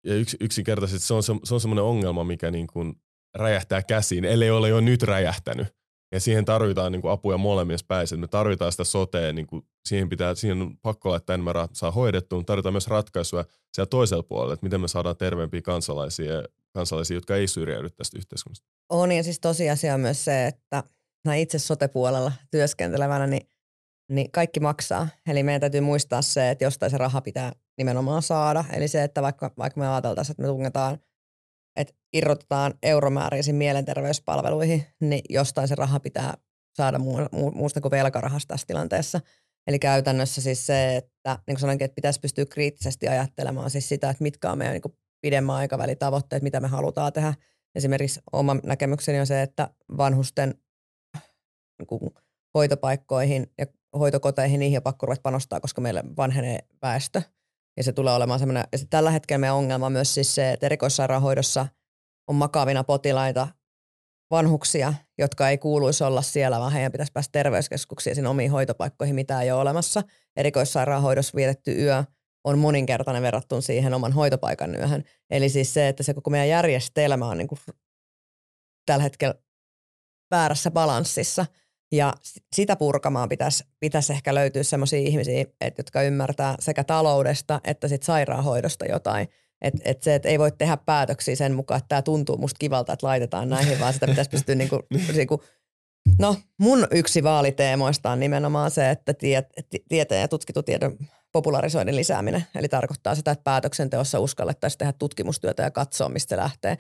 ja 0.06 0.16
yks, 0.16 0.36
yksinkertaisesti 0.40 1.08
se 1.08 1.14
on, 1.14 1.24
se, 1.24 1.34
se 1.44 1.54
on 1.54 1.62
semmoinen 1.62 1.86
ongelma, 1.86 2.24
mikä 2.24 2.52
niin 2.52 2.68
kuin 2.68 2.96
räjähtää 3.36 3.84
käsiin, 3.84 4.26
ellei 4.26 4.52
ole 4.52 4.70
jo 4.70 4.80
nyt 4.80 5.04
räjähtänyt. 5.04 5.68
Ja 6.12 6.20
siihen 6.20 6.46
tarvitaan 6.46 6.92
niin 6.92 7.02
kuin 7.02 7.12
apuja 7.12 7.38
molemmissa 7.38 7.86
päissä. 7.88 8.18
Me 8.18 8.28
tarvitaan 8.28 8.72
sitä 8.72 8.84
sotea, 8.84 9.34
niin 9.34 9.48
kuin 9.48 9.66
siihen, 9.86 10.10
pitää, 10.10 10.36
siihen 10.36 10.62
on 10.62 10.78
pakko 10.82 11.10
laittaa 11.10 11.34
enemmän 11.34 11.68
saa 11.74 11.92
hoidettua, 11.92 12.40
mutta 12.40 12.52
tarvitaan 12.52 12.74
myös 12.74 12.88
ratkaisuja 12.88 13.46
siellä 13.74 13.90
toisella 13.90 14.24
puolella, 14.24 14.54
että 14.54 14.66
miten 14.66 14.82
me 14.82 14.88
saadaan 14.88 15.18
terveempiä 15.18 15.62
kansalaisia 15.62 16.44
kansalaisia, 16.74 17.18
jotka 17.18 17.36
ei 17.36 17.48
syrjäydy 17.48 17.90
tästä 17.90 18.18
yhteiskunnasta. 18.18 18.68
On 18.90 19.12
ja 19.12 19.24
siis 19.24 19.40
tosiasia 19.40 19.94
on 19.94 20.00
myös 20.00 20.26
se, 20.26 20.48
että 20.48 20.84
mä 21.26 21.36
itse 21.36 21.60
sote-puolella 21.60 22.32
työskentelevänä, 22.52 23.28
niin, 23.28 23.48
niin 24.10 24.32
kaikki 24.32 24.60
maksaa. 24.60 25.08
Eli 25.28 25.44
meidän 25.44 25.62
täytyy 25.62 25.82
muistaa 25.82 26.22
se, 26.22 26.52
että 26.52 26.64
jostain 26.64 26.90
se 26.90 26.98
raha 26.98 27.22
pitää 27.22 27.52
nimenomaan 27.78 28.22
saada. 28.22 28.66
Eli 28.74 28.88
se, 28.88 29.04
että 29.04 29.22
vaikka, 29.22 29.52
vaikka 29.58 29.80
me 29.80 29.88
ajateltaisiin, 29.88 30.34
että 30.34 30.42
me 30.42 30.48
tungetaan, 30.48 31.00
että 31.76 31.94
irrotetaan 32.14 32.74
euromääräisiin 32.84 33.56
mielenterveyspalveluihin, 33.56 34.86
niin 35.02 35.22
jostain 35.30 35.68
se 35.68 35.76
raha 35.76 36.00
pitää 36.00 36.34
saada 36.76 37.00
muusta 37.54 37.82
kuin 37.82 37.92
velkarahasta 37.92 38.54
tässä 38.54 38.68
tilanteessa. 38.68 39.22
Eli 39.68 39.80
käytännössä 39.80 40.42
siis 40.42 40.66
se, 40.66 40.96
että 40.96 41.32
niin 41.48 41.56
kuin 41.56 41.60
sanoinkin, 41.60 41.86
että 41.86 41.96
pitäisi 41.96 42.20
pystyä 42.20 42.46
kriittisesti 42.46 43.08
ajattelemaan 43.08 43.70
siis 43.70 43.90
sitä, 43.90 44.10
että 44.10 44.24
mitkä 44.24 44.52
on 44.52 44.58
meidän 44.58 44.74
niin 44.74 44.98
pidemmän 45.22 45.56
aikavälin 45.56 45.98
tavoitteet, 45.98 46.44
mitä 46.44 46.60
me 46.60 46.68
halutaan 46.68 47.14
tehdä. 47.14 47.34
Esimerkiksi 47.76 48.20
oma 48.34 48.56
näkemykseni 48.64 49.20
on 49.20 49.28
se, 49.28 49.42
että 49.42 49.70
vanhusten 49.98 50.56
niin 51.80 52.12
hoitopaikkoihin 52.54 53.52
ja 53.58 53.66
hoitokoteihin 54.00 54.60
niihin 54.60 54.78
on 54.78 54.84
pakko 54.84 55.06
ruveta 55.06 55.22
panostaa, 55.22 55.60
koska 55.60 55.82
meillä 55.82 56.04
vanhenee 56.18 56.60
väestö. 56.82 57.22
Ja 57.78 57.84
se 57.84 57.94
tulee 57.94 58.14
olemaan 58.14 58.40
semmoinen, 58.40 58.64
ja 58.72 58.78
tällä 58.90 59.12
hetkellä 59.12 59.38
meidän 59.40 59.56
ongelma 59.56 59.86
on 59.86 59.92
myös 59.92 60.14
siis 60.14 60.36
se, 60.36 60.52
että 60.52 60.66
erikoissairaanhoidossa 60.66 61.68
on 62.28 62.36
makaavina 62.36 62.84
potilaita 62.84 63.48
vanhuksia, 64.32 64.94
jotka 65.18 65.50
ei 65.50 65.58
kuuluisi 65.58 66.04
olla 66.04 66.22
siellä, 66.22 66.60
vaan 66.60 66.72
heidän 66.72 66.92
pitäisi 66.92 67.12
päästä 67.12 67.32
terveyskeskuksiin 67.32 68.16
sinne 68.16 68.30
omiin 68.30 68.52
hoitopaikkoihin, 68.52 69.16
mitä 69.16 69.42
ei 69.42 69.52
ole 69.52 69.62
olemassa. 69.62 70.04
Erikoissairaanhoidossa 70.36 71.36
vietetty 71.36 71.72
yö 71.72 72.04
on 72.44 72.60
moninkertainen 72.60 73.24
verrattuna 73.24 73.62
siihen 73.62 73.94
oman 73.94 74.14
hoitopaikan 74.14 74.76
yöhön. 74.76 75.04
Eli 75.30 75.50
siis 75.50 75.74
se, 75.74 75.88
että 75.88 76.04
se 76.04 76.14
koko 76.14 76.30
meidän 76.30 76.50
järjestelmä 76.50 77.28
on 77.28 77.38
niin 77.38 77.48
kuin 77.48 77.60
tällä 78.86 79.04
hetkellä 79.04 79.36
väärässä 80.32 80.72
balanssissa. 80.72 81.46
Ja 81.92 82.14
sitä 82.54 82.76
purkamaan 82.76 83.30
pitäisi, 83.30 83.64
pitäisi 83.80 84.14
ehkä 84.14 84.36
löytyä 84.36 84.64
sellaisia 84.64 85.00
ihmisiä, 85.00 85.46
että, 85.62 85.80
jotka 85.80 86.02
ymmärtää 86.02 86.56
sekä 86.60 86.84
taloudesta 86.84 87.62
että 87.64 87.88
sit 87.88 88.04
sairaanhoidosta 88.04 88.86
jotain. 88.86 89.28
Että 89.62 89.82
et 89.86 90.04
se, 90.04 90.16
että 90.16 90.30
ei 90.30 90.40
voi 90.40 90.52
tehdä 90.52 90.78
päätöksiä 90.78 91.36
sen 91.36 91.54
mukaan, 91.54 91.78
että 91.78 91.88
tämä 91.88 92.02
tuntuu 92.02 92.38
musta 92.38 92.58
kivalta, 92.60 92.94
että 92.94 93.08
laitetaan 93.08 93.50
näihin, 93.50 93.80
vaan 93.80 93.94
sitä 93.94 94.08
pitäisi 94.08 94.30
pystyä 94.30 94.56
niinku, 94.56 94.80
niinku 95.16 95.44
No 96.20 96.36
mun 96.58 96.88
yksi 96.92 97.24
vaaliteemoista 97.24 98.12
on 98.12 98.20
nimenomaan 98.20 98.72
se, 98.72 98.90
että 98.90 99.14
tiet, 99.14 99.46
tieteen 99.90 100.22
ja 100.22 100.28
tutkitun 100.28 100.64
tiedon 100.64 100.98
popularisoinnin 101.32 101.96
lisääminen. 101.96 102.46
Eli 102.56 102.68
tarkoittaa 102.68 103.16
sitä, 103.16 103.32
että 103.32 103.44
päätöksenteossa 103.44 104.20
uskallettaisiin 104.20 104.78
tehdä 104.78 104.94
tutkimustyötä 104.94 105.64
ja 105.64 105.72
katsoa, 105.72 106.10
mistä 106.10 106.36
se 106.36 106.38
lähtee. 106.38 106.78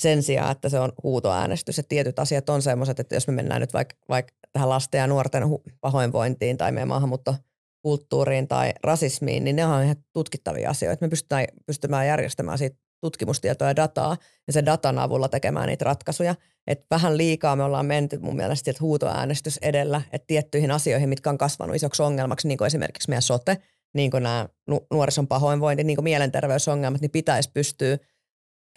Sen 0.00 0.22
sijaan, 0.22 0.52
että 0.52 0.68
se 0.68 0.80
on 0.80 0.92
huutoäänestys. 1.02 1.76
Ja 1.76 1.82
tietyt 1.88 2.18
asiat 2.18 2.48
on 2.48 2.62
sellaiset, 2.62 3.00
että 3.00 3.14
jos 3.14 3.26
me 3.26 3.32
mennään 3.32 3.60
nyt 3.60 3.72
vaikka, 3.72 3.96
vaikka 4.08 4.32
tähän 4.52 4.68
lasten 4.68 4.98
ja 4.98 5.06
nuorten 5.06 5.42
pahoinvointiin 5.80 6.56
tai 6.56 6.72
meidän 6.72 6.88
maahanmuuttokulttuuriin 6.88 8.48
tai 8.48 8.72
rasismiin, 8.84 9.44
niin 9.44 9.56
ne 9.56 9.66
on 9.66 9.82
ihan 9.82 9.96
tutkittavia 10.12 10.70
asioita. 10.70 11.04
Me 11.04 11.08
pystytään, 11.08 11.44
pystytään 11.66 12.06
järjestämään 12.06 12.58
siitä 12.58 12.76
tutkimustietoa 13.00 13.68
ja 13.68 13.76
dataa 13.76 14.16
ja 14.46 14.52
sen 14.52 14.66
datan 14.66 14.98
avulla 14.98 15.28
tekemään 15.28 15.68
niitä 15.68 15.84
ratkaisuja. 15.84 16.34
Et 16.66 16.86
vähän 16.90 17.16
liikaa 17.16 17.56
me 17.56 17.62
ollaan 17.62 17.86
menty 17.86 18.18
mun 18.18 18.36
mielestä 18.36 18.70
että 18.70 18.82
huutoäänestys 18.82 19.58
edellä, 19.62 20.02
että 20.12 20.26
tiettyihin 20.26 20.70
asioihin, 20.70 21.08
mitkä 21.08 21.30
on 21.30 21.38
kasvanut 21.38 21.76
isoksi 21.76 22.02
ongelmaksi, 22.02 22.48
niin 22.48 22.58
kuin 22.58 22.66
esimerkiksi 22.66 23.08
meidän 23.08 23.22
sote, 23.22 23.58
niin 23.94 24.10
kuin 24.10 24.22
nämä 24.22 24.48
nuorison 24.90 25.28
pahoinvointi, 25.28 25.84
niin 25.84 25.96
kuin 25.96 26.04
mielenterveysongelmat, 26.04 27.00
niin 27.00 27.10
pitäisi 27.10 27.50
pystyä 27.54 27.98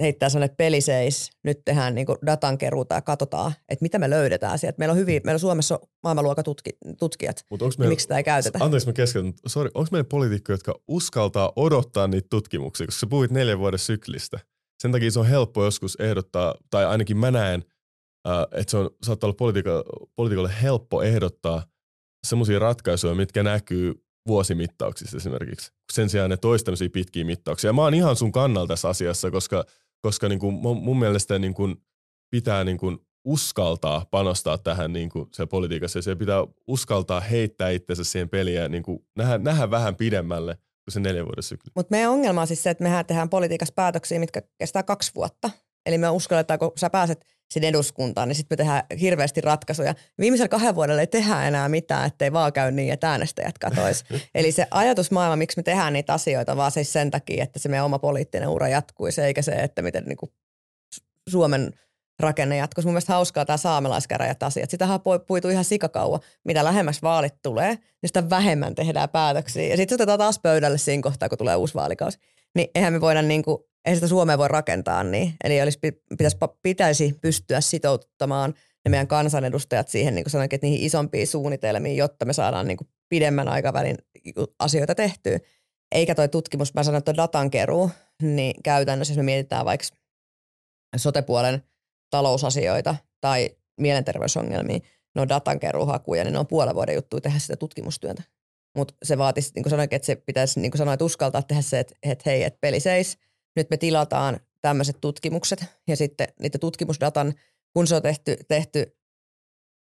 heittää 0.01 0.29
sellainen 0.29 0.55
peliseis, 0.55 1.29
nyt 1.43 1.61
tehdään 1.65 1.95
niin 1.95 2.07
datan 2.25 2.57
keruuta 2.57 2.95
ja 2.95 3.01
katsotaan, 3.01 3.53
että 3.69 3.83
mitä 3.83 3.99
me 3.99 4.09
löydetään 4.09 4.59
sieltä. 4.59 4.75
Meillä 4.77 4.91
on, 4.91 4.97
hyvin, 4.97 5.21
meillä 5.25 5.35
on 5.35 5.39
Suomessa 5.39 5.79
maailmanluokan 6.03 6.43
tutki, 6.43 6.69
tutkijat, 6.99 7.45
Mut 7.49 7.61
onks 7.61 7.77
meillä, 7.77 7.89
miksi 7.89 8.03
sitä 8.03 8.17
ei 8.17 8.23
käytetä? 8.23 8.59
Anteeksi 8.61 8.87
mä 8.87 8.93
keskeytän, 8.93 9.33
sorry, 9.47 9.71
onko 9.73 9.87
meillä 9.91 10.07
poliitikkoja, 10.09 10.53
jotka 10.53 10.79
uskaltaa 10.87 11.53
odottaa 11.55 12.07
niitä 12.07 12.27
tutkimuksia, 12.29 12.87
koska 12.87 12.99
sä 12.99 13.07
puhuit 13.07 13.31
neljän 13.31 13.59
vuoden 13.59 13.79
syklistä. 13.79 14.39
Sen 14.81 14.91
takia 14.91 15.11
se 15.11 15.19
on 15.19 15.27
helppo 15.27 15.65
joskus 15.65 15.95
ehdottaa, 15.99 16.55
tai 16.69 16.85
ainakin 16.85 17.17
mä 17.17 17.31
näen, 17.31 17.63
että 18.51 18.71
se 18.71 18.77
on, 18.77 18.89
saattaa 19.03 19.27
olla 19.27 19.37
poliitikolle 20.15 20.53
helppo 20.61 21.03
ehdottaa 21.03 21.63
semmoisia 22.27 22.59
ratkaisuja, 22.59 23.15
mitkä 23.15 23.43
näkyy 23.43 23.93
vuosimittauksissa 24.27 25.17
esimerkiksi. 25.17 25.71
Sen 25.93 26.09
sijaan 26.09 26.29
ne 26.29 26.37
toista 26.37 26.71
pitkiä 26.93 27.25
mittauksia. 27.25 27.67
Ja 27.69 27.73
mä 27.73 27.81
oon 27.81 27.93
ihan 27.93 28.15
sun 28.15 28.31
kannalla 28.31 28.67
tässä 28.67 28.89
asiassa, 28.89 29.31
koska, 29.31 29.65
koska 30.03 30.29
niin 30.29 30.39
kuin 30.39 30.53
mun 30.55 30.99
mielestä 30.99 31.39
niin 31.39 31.53
kuin 31.53 31.75
pitää 32.29 32.63
niin 32.63 32.77
kuin 32.77 32.97
uskaltaa 33.25 34.05
panostaa 34.11 34.57
tähän 34.57 34.93
niin 34.93 35.09
kuin 35.09 35.29
siellä 35.33 35.49
politiikassa. 35.49 35.99
Ja 35.99 36.03
se 36.03 36.15
pitää 36.15 36.47
uskaltaa 36.67 37.19
heittää 37.19 37.69
itsensä 37.69 38.03
siihen 38.03 38.29
peliin 38.29 38.55
ja 38.55 38.69
niin 38.69 38.83
kuin 38.83 38.99
nähdä, 39.15 39.37
nähdä 39.37 39.71
vähän 39.71 39.95
pidemmälle 39.95 40.55
kuin 40.55 40.93
se 40.93 40.99
neljän 40.99 41.25
vuoden 41.25 41.43
sykli. 41.43 41.71
Mutta 41.75 41.91
meidän 41.91 42.11
ongelma 42.11 42.41
on 42.41 42.47
siis 42.47 42.63
se, 42.63 42.69
että 42.69 42.83
mehän 42.83 43.05
tehdään 43.05 43.29
politiikassa 43.29 43.73
päätöksiä, 43.75 44.19
mitkä 44.19 44.41
kestää 44.57 44.83
kaksi 44.83 45.11
vuotta. 45.15 45.49
Eli 45.85 45.97
me 45.97 46.09
uskalletaan, 46.09 46.59
kun 46.59 46.71
sä 46.75 46.89
pääset 46.89 47.25
sinne 47.53 47.67
eduskuntaan, 47.67 48.27
niin 48.27 48.35
sitten 48.35 48.55
me 48.55 48.57
tehdään 48.57 48.83
hirveästi 49.01 49.41
ratkaisuja. 49.41 49.95
Viimeisellä 50.19 50.49
kahden 50.49 50.75
vuodella 50.75 51.01
ei 51.01 51.07
tehdä 51.07 51.47
enää 51.47 51.69
mitään, 51.69 52.05
ettei 52.05 52.33
vaan 52.33 52.53
käy 52.53 52.71
niin, 52.71 52.93
että 52.93 53.11
äänestäjät 53.11 53.57
katois. 53.57 54.05
Eli 54.35 54.51
se 54.51 54.67
ajatusmaailma, 54.71 55.35
miksi 55.35 55.57
me 55.57 55.63
tehdään 55.63 55.93
niitä 55.93 56.13
asioita, 56.13 56.57
vaan 56.57 56.71
siis 56.71 56.93
sen 56.93 57.11
takia, 57.11 57.43
että 57.43 57.59
se 57.59 57.69
meidän 57.69 57.85
oma 57.85 57.99
poliittinen 57.99 58.49
ura 58.49 58.67
jatkuisi, 58.67 59.21
eikä 59.21 59.41
se, 59.41 59.51
että 59.51 59.81
miten 59.81 60.03
niin 60.03 60.17
kuin 60.17 60.31
Suomen 61.29 61.71
rakenne 62.19 62.57
jatkuisi. 62.57 62.87
Mun 62.87 62.93
mielestä 62.93 63.13
hauskaa 63.13 63.45
tämä 63.45 63.57
saamelaiskäräjät 63.57 64.43
asiat. 64.43 64.69
Sitähän 64.69 64.99
puitu 65.27 65.49
ihan 65.49 65.63
sikakauan. 65.63 66.19
Mitä 66.43 66.63
lähemmäs 66.63 67.01
vaalit 67.01 67.41
tulee, 67.41 67.69
niin 67.75 68.09
sitä 68.09 68.29
vähemmän 68.29 68.75
tehdään 68.75 69.09
päätöksiä. 69.09 69.67
Ja 69.67 69.77
sitten 69.77 69.89
se 69.89 69.95
otetaan 69.95 70.19
taas 70.19 70.39
pöydälle 70.39 70.77
siinä 70.77 71.03
kohtaa, 71.03 71.29
kun 71.29 71.37
tulee 71.37 71.55
uusi 71.55 71.73
vaalikausi. 71.73 72.19
Niin 72.55 72.67
eihän 72.75 72.93
me 72.93 73.01
voida 73.01 73.21
niin 73.21 73.43
kuin 73.43 73.57
ei 73.85 73.95
sitä 73.95 74.07
Suomea 74.07 74.37
voi 74.37 74.47
rakentaa 74.47 75.03
niin. 75.03 75.33
Eli 75.43 75.61
olisi, 75.61 75.79
pitäisi, 76.17 76.37
pitäisi 76.61 77.17
pystyä 77.21 77.61
sitouttamaan 77.61 78.53
ne 78.85 78.89
meidän 78.89 79.07
kansanedustajat 79.07 79.87
siihen, 79.87 80.15
niin 80.15 80.23
kuin 80.23 80.31
sanoinkin, 80.31 80.57
että 80.57 80.67
niihin 80.67 80.85
isompiin 80.85 81.27
suunnitelmiin, 81.27 81.97
jotta 81.97 82.25
me 82.25 82.33
saadaan 82.33 82.67
niin 82.67 82.77
kuin 82.77 82.87
pidemmän 83.09 83.47
aikavälin 83.47 83.97
asioita 84.59 84.95
tehtyä. 84.95 85.39
Eikä 85.91 86.15
toi 86.15 86.29
tutkimus, 86.29 86.73
mä 86.73 86.83
sanon, 86.83 86.97
että 86.97 87.15
datankeruu, 87.15 87.91
niin 88.21 88.63
käytännössä 88.63 89.11
jos 89.11 89.17
me 89.17 89.23
mietitään 89.23 89.65
vaikka 89.65 89.87
sotepuolen 90.97 91.63
talousasioita 92.09 92.95
tai 93.21 93.49
mielenterveysongelmia, 93.81 94.79
ne 95.15 95.21
on 95.21 95.29
datankeruuhakuja, 95.29 96.23
niin 96.23 96.33
ne 96.33 96.39
on 96.39 96.47
puolen 96.47 96.75
vuoden 96.75 96.95
juttuja 96.95 97.21
tehdä 97.21 97.39
sitä 97.39 97.57
tutkimustyötä. 97.57 98.23
Mutta 98.75 98.93
se 99.03 99.17
vaatisi, 99.17 99.51
niin 99.55 99.63
kuin 99.63 99.69
sanoinkin, 99.71 99.95
että 99.95 100.05
se 100.05 100.15
pitäisi 100.15 100.59
niin 100.59 100.71
kuin 100.71 100.77
sanoin, 100.77 100.93
että 100.93 101.05
uskaltaa 101.05 101.41
tehdä 101.41 101.61
se, 101.61 101.79
että, 101.79 101.95
että 102.03 102.23
hei, 102.25 102.43
että 102.43 102.57
peli 102.61 102.79
seis– 102.79 103.17
nyt 103.55 103.69
me 103.69 103.77
tilataan 103.77 104.39
tämmöiset 104.61 104.97
tutkimukset 105.01 105.65
ja 105.87 105.95
sitten 105.95 106.27
niitä 106.39 106.57
tutkimusdatan, 106.57 107.33
kun 107.73 107.87
se 107.87 107.95
on 107.95 108.01
tehty, 108.01 108.37
tehty 108.47 108.97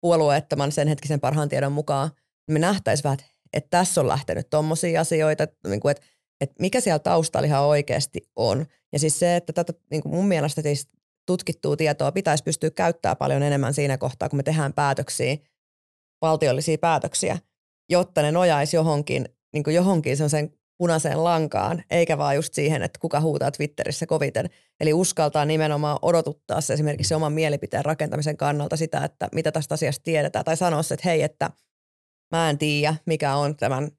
puolueettoman 0.01 0.73
sen 0.73 0.89
hetkisen 0.89 1.21
parhaan 1.21 1.49
tiedon 1.49 1.73
mukaan, 1.73 2.11
niin 2.17 2.53
me 2.53 2.59
nähtäisiin 2.59 3.05
vähän, 3.05 3.19
että 3.53 3.71
tässä 3.71 4.01
on 4.01 4.09
lähtenyt 4.09 4.51
tommosia 4.51 5.01
asioita, 5.01 5.47
niin 5.67 5.81
kuin, 5.81 5.91
että, 5.91 6.07
että 6.41 6.57
mikä 6.61 6.81
siellä 6.81 6.99
taustalla 6.99 7.47
ihan 7.47 7.65
oikeasti 7.65 8.31
on. 8.37 8.67
Ja 8.93 8.99
siis 8.99 9.19
se, 9.19 9.37
että 9.37 9.53
tätä 9.53 9.73
niin 9.91 10.03
kuin 10.03 10.15
mun 10.15 10.27
mielestä 10.27 10.63
siis 10.63 10.89
tutkittua 11.27 11.77
tietoa 11.77 12.13
pitäisi 12.13 12.45
pystyä 12.45 12.71
käyttämään 12.71 13.17
paljon 13.17 13.43
enemmän 13.43 13.75
siinä 13.75 13.99
kohtaa, 13.99 14.29
kun 14.29 14.37
me 14.37 14.43
tehdään 14.43 14.73
päätöksiä, 14.73 15.37
valtiollisia 16.23 16.79
päätöksiä, 16.79 17.39
jotta 17.91 18.23
ne 18.23 18.33
nojaisi 18.33 18.77
johonkin, 18.77 19.29
niin 19.53 19.65
kuin 19.65 19.75
johonkin 19.75 20.31
sen 20.31 20.51
punaiseen 20.79 21.25
lankaan, 21.25 21.85
eikä 21.91 22.19
vaan 22.19 22.37
just 22.37 22.55
siihen, 22.55 22.83
että 22.83 22.99
kuka 23.01 23.21
huutaa 23.21 23.51
Twitterissä 23.51 24.07
koviten. 24.07 24.51
Eli 24.81 24.93
uskaltaa 24.93 25.45
nimenomaan 25.45 25.99
odotuttaa 26.03 26.61
se 26.61 26.75
esimerkiksi 26.75 27.09
se 27.09 27.17
oman 27.17 27.33
mielipiteen 27.33 27.85
rakentamisen 27.85 28.37
kannalta 28.37 28.77
sitä, 28.77 29.05
että 29.05 29.29
mitä 29.35 29.53
tästä 29.53 29.75
asiasta 29.75 30.03
tiedetään, 30.03 30.45
tai 30.45 30.57
sanoa 30.57 30.83
se, 30.83 30.95
että 30.95 31.09
hei, 31.09 31.23
että 31.23 31.51
mä 32.31 32.51
en 32.51 32.59
tiedä, 32.59 32.97
mikä 33.07 33.35
on 33.35 33.57
tämän, 33.57 33.91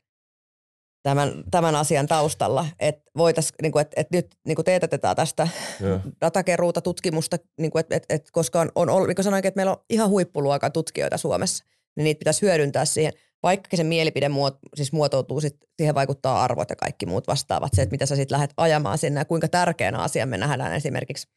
tämän, 1.03 1.43
tämän 1.51 1.75
asian 1.75 2.07
taustalla, 2.07 2.65
että 2.79 3.11
voitais, 3.17 3.53
niin 3.61 3.71
kuin, 3.71 3.81
että, 3.81 4.01
että 4.01 4.17
nyt 4.17 4.35
niin 4.47 4.55
kuin 4.55 4.65
teetätetään 4.65 5.15
tästä 5.15 5.47
yeah. 5.81 6.01
datakeruuta, 6.21 6.81
tutkimusta, 6.81 7.37
niin 7.59 7.71
kuin, 7.71 7.79
että, 7.79 7.95
että, 7.95 8.15
että 8.15 8.29
koska 8.31 8.61
on, 8.61 8.71
on 8.75 8.89
ollut, 8.89 9.07
niin 9.07 9.15
kuin 9.15 9.23
sanoinkin, 9.23 9.47
että 9.47 9.57
meillä 9.57 9.71
on 9.71 9.83
ihan 9.89 10.09
huippuluokan 10.09 10.71
tutkijoita 10.71 11.17
Suomessa, 11.17 11.65
niin 11.95 12.03
niitä 12.03 12.19
pitäisi 12.19 12.41
hyödyntää 12.41 12.85
siihen– 12.85 13.13
vaikka 13.43 13.77
se 13.77 13.83
mielipide 13.83 14.29
muot, 14.29 14.57
siis 14.75 14.91
muotoutuu, 14.91 15.41
sit, 15.41 15.55
siihen 15.77 15.95
vaikuttaa 15.95 16.43
arvot 16.43 16.69
ja 16.69 16.75
kaikki 16.75 17.05
muut 17.05 17.27
vastaavat. 17.27 17.71
Se, 17.73 17.81
että 17.81 17.93
mitä 17.93 18.05
sä 18.05 18.15
sitten 18.15 18.35
lähdet 18.35 18.53
ajamaan 18.57 18.97
sinne 18.97 19.21
ja 19.21 19.25
kuinka 19.25 19.47
tärkeänä 19.47 19.99
asia 19.99 20.25
me 20.25 20.37
nähdään 20.37 20.73
esimerkiksi 20.73 21.27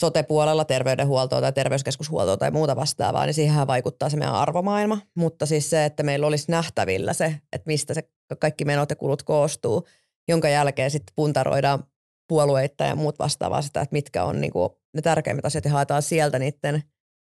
sote-puolella 0.00 0.64
terveydenhuoltoa 0.64 1.40
tai 1.40 1.52
terveyskeskushuoltoa 1.52 2.36
tai 2.36 2.50
muuta 2.50 2.76
vastaavaa, 2.76 3.26
niin 3.26 3.34
siihen 3.34 3.66
vaikuttaa 3.66 4.10
se 4.10 4.16
meidän 4.16 4.34
arvomaailma. 4.34 4.98
Mutta 5.16 5.46
siis 5.46 5.70
se, 5.70 5.84
että 5.84 6.02
meillä 6.02 6.26
olisi 6.26 6.50
nähtävillä 6.50 7.12
se, 7.12 7.24
että 7.52 7.66
mistä 7.66 7.94
se 7.94 8.02
kaikki 8.38 8.64
menot 8.64 8.90
ja 8.90 8.96
kulut 8.96 9.22
koostuu, 9.22 9.86
jonka 10.28 10.48
jälkeen 10.48 10.90
sitten 10.90 11.12
puntaroidaan 11.16 11.84
puolueita 12.28 12.84
ja 12.84 12.96
muut 12.96 13.18
vastaavaa 13.18 13.62
sitä, 13.62 13.80
että 13.80 13.92
mitkä 13.92 14.24
on 14.24 14.40
niinku 14.40 14.78
ne 14.94 15.02
tärkeimmät 15.02 15.46
asiat 15.46 15.64
ja 15.64 15.70
haetaan 15.70 16.02
sieltä 16.02 16.38
niiden 16.38 16.82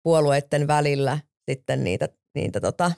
puolueiden 0.03 0.67
välillä 0.67 1.19
sitten 1.51 1.83
niitä, 1.83 2.09
niitä 2.35 2.59
tota, 2.59 2.91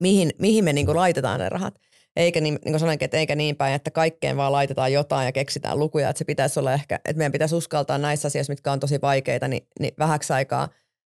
mihin, 0.00 0.30
mihin 0.38 0.64
me 0.64 0.72
niinku 0.72 0.96
laitetaan 0.96 1.40
ne 1.40 1.48
rahat. 1.48 1.74
Eikä 2.16 2.40
niin, 2.40 2.58
niin 2.64 2.72
kuin 2.72 2.80
sanoinkin, 2.80 3.04
että 3.04 3.16
eikä 3.16 3.34
niin 3.34 3.56
päin, 3.56 3.74
että 3.74 3.90
kaikkeen 3.90 4.36
vaan 4.36 4.52
laitetaan 4.52 4.92
jotain 4.92 5.26
ja 5.26 5.32
keksitään 5.32 5.78
lukuja. 5.78 6.08
Että 6.08 6.18
se 6.18 6.24
pitäisi 6.24 6.60
olla 6.60 6.72
ehkä, 6.72 6.94
että 6.94 7.18
meidän 7.18 7.32
pitäisi 7.32 7.54
uskaltaa 7.54 7.98
näissä 7.98 8.28
asioissa, 8.28 8.52
mitkä 8.52 8.72
on 8.72 8.80
tosi 8.80 9.00
vaikeita, 9.02 9.48
niin, 9.48 9.66
niin 9.80 9.94
vähäksi 9.98 10.32
aikaa 10.32 10.68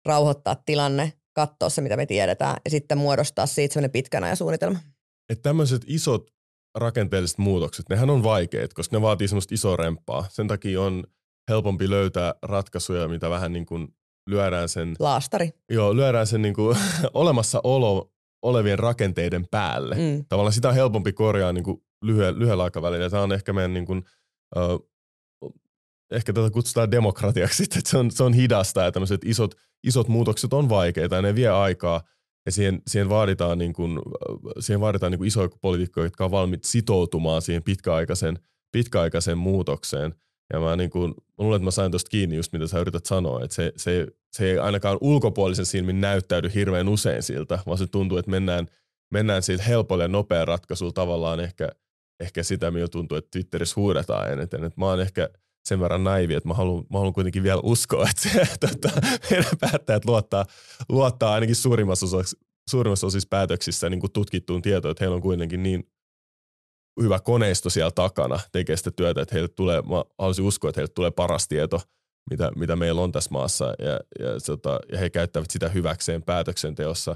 rauhoittaa 0.05 0.55
tilanne, 0.65 1.13
katsoa 1.33 1.69
se, 1.69 1.81
mitä 1.81 1.97
me 1.97 2.05
tiedetään 2.05 2.57
ja 2.65 2.71
sitten 2.71 2.97
muodostaa 2.97 3.45
siitä 3.45 3.73
sellainen 3.73 3.91
pitkän 3.91 4.23
ajan 4.23 4.37
suunnitelma. 4.37 4.79
Että 5.29 5.43
tämmöiset 5.43 5.81
isot 5.87 6.31
rakenteelliset 6.75 7.37
muutokset, 7.37 7.89
nehän 7.89 8.09
on 8.09 8.23
vaikeat, 8.23 8.73
koska 8.73 8.97
ne 8.97 9.01
vaatii 9.01 9.27
semmoista 9.27 9.53
isoa 9.53 9.75
remppaa. 9.75 10.25
Sen 10.29 10.47
takia 10.47 10.81
on 10.81 11.03
helpompi 11.49 11.89
löytää 11.89 12.33
ratkaisuja, 12.41 13.07
mitä 13.07 13.29
vähän 13.29 13.53
niin 13.53 13.65
kuin 13.65 13.87
lyödään 14.29 14.69
sen... 14.69 14.95
Laastari. 14.99 15.51
Joo, 15.69 15.95
lyödään 15.95 16.27
sen 16.27 16.41
niin 16.41 16.53
kuin 16.53 16.77
olemassaolo 17.13 18.11
olevien 18.41 18.79
rakenteiden 18.79 19.47
päälle. 19.51 19.95
Mm. 19.95 20.25
Tavallaan 20.29 20.53
sitä 20.53 20.69
on 20.69 20.75
helpompi 20.75 21.13
korjaa 21.13 21.53
niin 21.53 21.63
kuin 21.63 21.77
lyhy- 22.05 22.39
lyhyellä 22.39 22.63
aikavälillä. 22.63 23.09
Tämä 23.09 23.23
on 23.23 23.31
ehkä 23.31 23.53
meidän, 23.53 23.73
niin 23.73 23.85
kuin, 23.85 24.03
uh, 24.55 24.89
ehkä 26.11 26.33
tätä 26.33 26.49
kutsutaan 26.49 26.91
demokratiaksi, 26.91 27.63
että 27.63 27.79
se 27.85 27.97
on, 27.97 28.11
se 28.11 28.23
on 28.23 28.33
hidasta 28.33 28.81
ja 28.81 28.91
tämmöiset 28.91 29.21
isot, 29.25 29.55
isot 29.83 30.07
muutokset 30.07 30.53
on 30.53 30.69
vaikeita 30.69 31.15
ja 31.15 31.21
ne 31.21 31.35
vie 31.35 31.49
aikaa. 31.49 32.01
Ja 32.45 32.51
siihen, 32.51 32.81
siihen 32.87 33.09
vaaditaan, 33.09 33.57
niin 33.57 33.73
kuin, 33.73 33.99
siihen 34.59 34.81
vaaditaan 34.81 35.11
niin 35.11 35.19
kuin 35.19 35.27
isoja 35.27 35.49
poliitikkoja, 35.61 36.05
jotka 36.05 36.25
on 36.25 36.31
valmiit 36.31 36.63
sitoutumaan 36.63 37.41
siihen 37.41 37.63
pitkäaikaisen, 37.63 38.39
pitkäaikaisen 38.71 39.37
muutokseen– 39.37 40.15
ja 40.53 40.59
mä, 40.59 40.75
niin 40.75 40.89
kuin, 40.89 41.09
mä 41.09 41.15
luulen, 41.37 41.55
että 41.55 41.63
mä 41.65 41.71
sain 41.71 41.91
tuosta 41.91 42.09
kiinni 42.09 42.35
just 42.35 42.53
mitä 42.53 42.67
sä 42.67 42.79
yrität 42.79 43.05
sanoa, 43.05 43.43
että 43.43 43.55
se, 43.55 43.73
se, 43.77 44.07
se 44.31 44.51
ei 44.51 44.57
ainakaan 44.57 44.97
ulkopuolisen 45.01 45.65
silmin 45.65 46.01
näyttäydy 46.01 46.51
hirveän 46.53 46.89
usein 46.89 47.23
siltä, 47.23 47.59
vaan 47.65 47.77
se 47.77 47.87
tuntuu, 47.87 48.17
että 48.17 48.31
mennään, 48.31 48.67
mennään 49.11 49.43
siitä 49.43 49.63
helpolla 49.63 50.03
ja 50.03 50.07
nopea 50.07 50.45
ratkaisulla 50.45 50.91
tavallaan 50.91 51.39
ehkä, 51.39 51.69
ehkä 52.19 52.43
sitä, 52.43 52.71
mitä 52.71 52.87
tuntuu, 52.87 53.17
että 53.17 53.31
Twitterissä 53.31 53.73
huudetaan 53.75 54.31
eniten. 54.31 54.63
Että 54.63 54.79
mä 54.79 54.85
oon 54.85 55.01
ehkä 55.01 55.29
sen 55.65 55.79
verran 55.79 56.03
naivi, 56.03 56.33
että 56.33 56.49
mä 56.49 56.53
haluan, 56.53 56.85
mä 56.89 56.97
haluan 56.97 57.13
kuitenkin 57.13 57.43
vielä 57.43 57.61
uskoa, 57.63 58.09
että 58.09 58.29
se, 58.29 58.45
tota, 58.67 59.01
meidän 59.29 59.51
päättäjät 59.59 60.05
luottaa, 60.05 60.45
luottaa 60.89 61.33
ainakin 61.33 61.55
suurimmassa 61.55 62.05
osassa, 62.05 62.37
suurimmassa 62.69 63.07
osissa 63.07 63.27
päätöksissä 63.29 63.89
niin 63.89 63.99
kuin 63.99 64.11
tutkittuun 64.11 64.61
tietoon, 64.61 64.91
että 64.91 65.03
heillä 65.03 65.15
on 65.15 65.21
kuitenkin 65.21 65.63
niin 65.63 65.87
hyvä 67.01 67.19
koneisto 67.19 67.69
siellä 67.69 67.91
takana 67.91 68.39
tekee 68.51 68.77
sitä 68.77 68.91
työtä, 68.91 69.21
että 69.21 69.35
heille 69.35 69.47
tulee, 69.47 69.81
mä 69.81 70.03
haluaisin 70.19 70.45
uskoa, 70.45 70.69
että 70.69 70.81
heille 70.81 70.93
tulee 70.95 71.11
paras 71.11 71.47
tieto, 71.47 71.81
mitä, 72.29 72.51
mitä 72.55 72.75
meillä 72.75 73.01
on 73.01 73.11
tässä 73.11 73.29
maassa, 73.31 73.65
ja, 73.79 73.99
ja, 74.19 74.39
sota, 74.39 74.79
ja 74.91 74.97
he 74.97 75.09
käyttävät 75.09 75.51
sitä 75.51 75.69
hyväkseen 75.69 76.23
päätöksenteossa, 76.23 77.15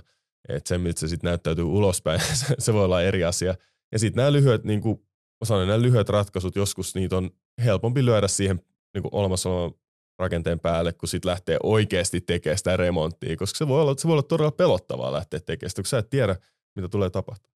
että 0.50 0.68
se, 0.68 0.78
miltä 0.78 1.00
se 1.00 1.08
sitten 1.08 1.28
näyttäytyy 1.28 1.64
ulospäin, 1.64 2.22
se, 2.34 2.56
se 2.60 2.74
voi 2.74 2.86
olla 2.86 3.02
eri 3.02 3.24
asia. 3.24 3.56
Ja 3.92 4.00
sitten 4.00 4.22
nämä 4.22 4.34
lyhyet, 4.34 4.64
niin 4.64 4.82
kuin 4.82 5.02
sanoin, 5.44 5.68
nämä 5.68 5.82
lyhyet 5.82 6.10
ratkaisut, 6.10 6.56
joskus 6.56 6.96
niitä 6.96 7.18
on 7.18 7.30
helpompi 7.64 8.06
lyödä 8.06 8.28
siihen 8.28 8.62
niin 8.94 9.02
kuin 9.02 9.16
olemassa 9.16 9.50
olevan 9.50 9.72
rakenteen 10.20 10.60
päälle, 10.60 10.94
kun 10.94 11.10
sitten 11.10 11.30
lähtee 11.30 11.58
oikeasti 11.64 12.22
tekemään 12.22 12.58
sitä 12.58 12.78
remonttia, 12.78 13.38
koska 13.38 13.58
se 13.58 13.68
voi 13.68 13.82
olla, 13.82 13.96
se 13.98 14.08
voi 14.08 14.14
olla 14.14 14.24
todella 14.24 14.52
pelottavaa 14.52 15.14
lähteä 15.14 15.40
tekemään 15.40 15.70
sitä, 15.70 15.82
kun 15.82 15.88
sä 15.88 15.98
et 15.98 16.10
tiedä, 16.10 16.36
mitä 16.76 16.90
tulee 16.90 17.10
tapahtumaan. 17.10 17.53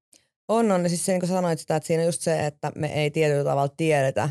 On, 0.48 0.72
on. 0.72 0.88
Siis 0.88 1.06
se, 1.06 1.12
niin 1.12 1.20
kuin 1.20 1.30
sanoit 1.30 1.58
sitä, 1.58 1.76
että 1.76 1.86
siinä 1.86 2.04
just 2.04 2.22
se, 2.22 2.46
että 2.46 2.72
me 2.74 2.86
ei 2.86 3.10
tietyllä 3.10 3.44
tavalla 3.44 3.74
tiedetä, 3.76 4.30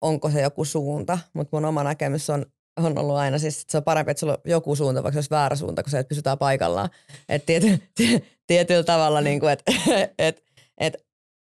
onko 0.00 0.30
se 0.30 0.40
joku 0.40 0.64
suunta, 0.64 1.18
mutta 1.32 1.56
mun 1.56 1.64
oma 1.64 1.84
näkemys 1.84 2.30
on, 2.30 2.46
on 2.76 2.98
ollut 2.98 3.16
aina 3.16 3.38
siis, 3.38 3.60
että 3.60 3.72
se 3.72 3.76
on 3.76 3.84
parempi, 3.84 4.10
että 4.10 4.20
sulla 4.20 4.32
on 4.32 4.38
joku 4.44 4.76
suunta, 4.76 5.02
vaikka 5.02 5.12
se 5.14 5.18
olisi 5.18 5.30
väärä 5.30 5.56
suunta, 5.56 5.82
kun 5.82 5.90
se, 5.90 5.98
että 5.98 6.08
pysytään 6.08 6.38
paikallaan. 6.38 6.90
Et 7.28 7.46
tiety, 7.46 7.82
tietyllä 8.46 8.84
tavalla, 8.84 9.20
niin 9.20 9.40
kuin, 9.40 9.52
että 9.52 9.72
et, 10.18 10.44
et 10.78 11.06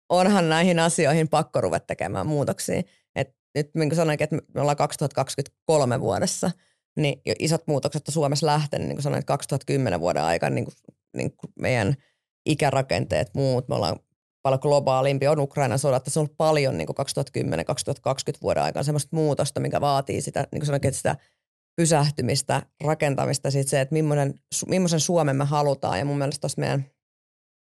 onhan 0.08 0.48
näihin 0.48 0.78
asioihin 0.78 1.28
pakko 1.28 1.60
ruveta 1.60 1.86
tekemään 1.86 2.26
muutoksia. 2.26 2.82
Et 3.14 3.34
nyt 3.54 3.70
niin 3.74 3.88
kuin 3.88 3.96
sanoinkin, 3.96 4.24
että 4.24 4.36
me 4.54 4.60
ollaan 4.60 4.76
2023 4.76 6.00
vuodessa, 6.00 6.50
niin 6.96 7.20
isot 7.38 7.66
muutokset 7.66 8.08
on 8.08 8.12
Suomessa 8.12 8.46
lähtenyt, 8.46 8.88
niin 8.88 8.96
kuin 8.96 9.02
sanoin, 9.02 9.18
että 9.18 9.32
2010 9.32 10.00
vuoden 10.00 10.22
aikana 10.22 10.54
niin 10.54 10.64
kuin, 10.64 10.74
niin 11.16 11.36
kuin 11.36 11.52
meidän 11.60 11.96
ikärakenteet, 12.46 13.34
muut, 13.34 13.68
me 13.68 13.74
ollaan 13.74 13.96
paljon 14.42 14.60
globaalimpi, 14.62 15.26
on 15.28 15.40
Ukrainan 15.40 15.78
sodat, 15.78 16.04
tässä 16.04 16.20
on 16.20 16.22
ollut 16.22 16.36
paljon 16.36 16.78
niin 16.78 16.88
2010-2020 16.88 16.92
vuoden 18.42 18.62
aikana 18.62 18.82
semmoista 18.82 19.16
muutosta, 19.16 19.60
mikä 19.60 19.80
vaatii 19.80 20.20
sitä, 20.20 20.40
niin 20.40 20.60
kuin 20.60 20.66
sanoin, 20.66 20.94
sitä 20.94 21.16
pysähtymistä, 21.76 22.62
rakentamista, 22.84 23.50
sit 23.50 23.68
se, 23.68 23.80
että 23.80 23.92
millainen, 23.92 24.34
millaisen 24.66 25.00
Suomen 25.00 25.36
me 25.36 25.44
halutaan. 25.44 25.98
Ja 25.98 26.04
mun 26.04 26.18
mielestä 26.18 26.40
tuossa 26.40 26.60
meidän 26.60 26.86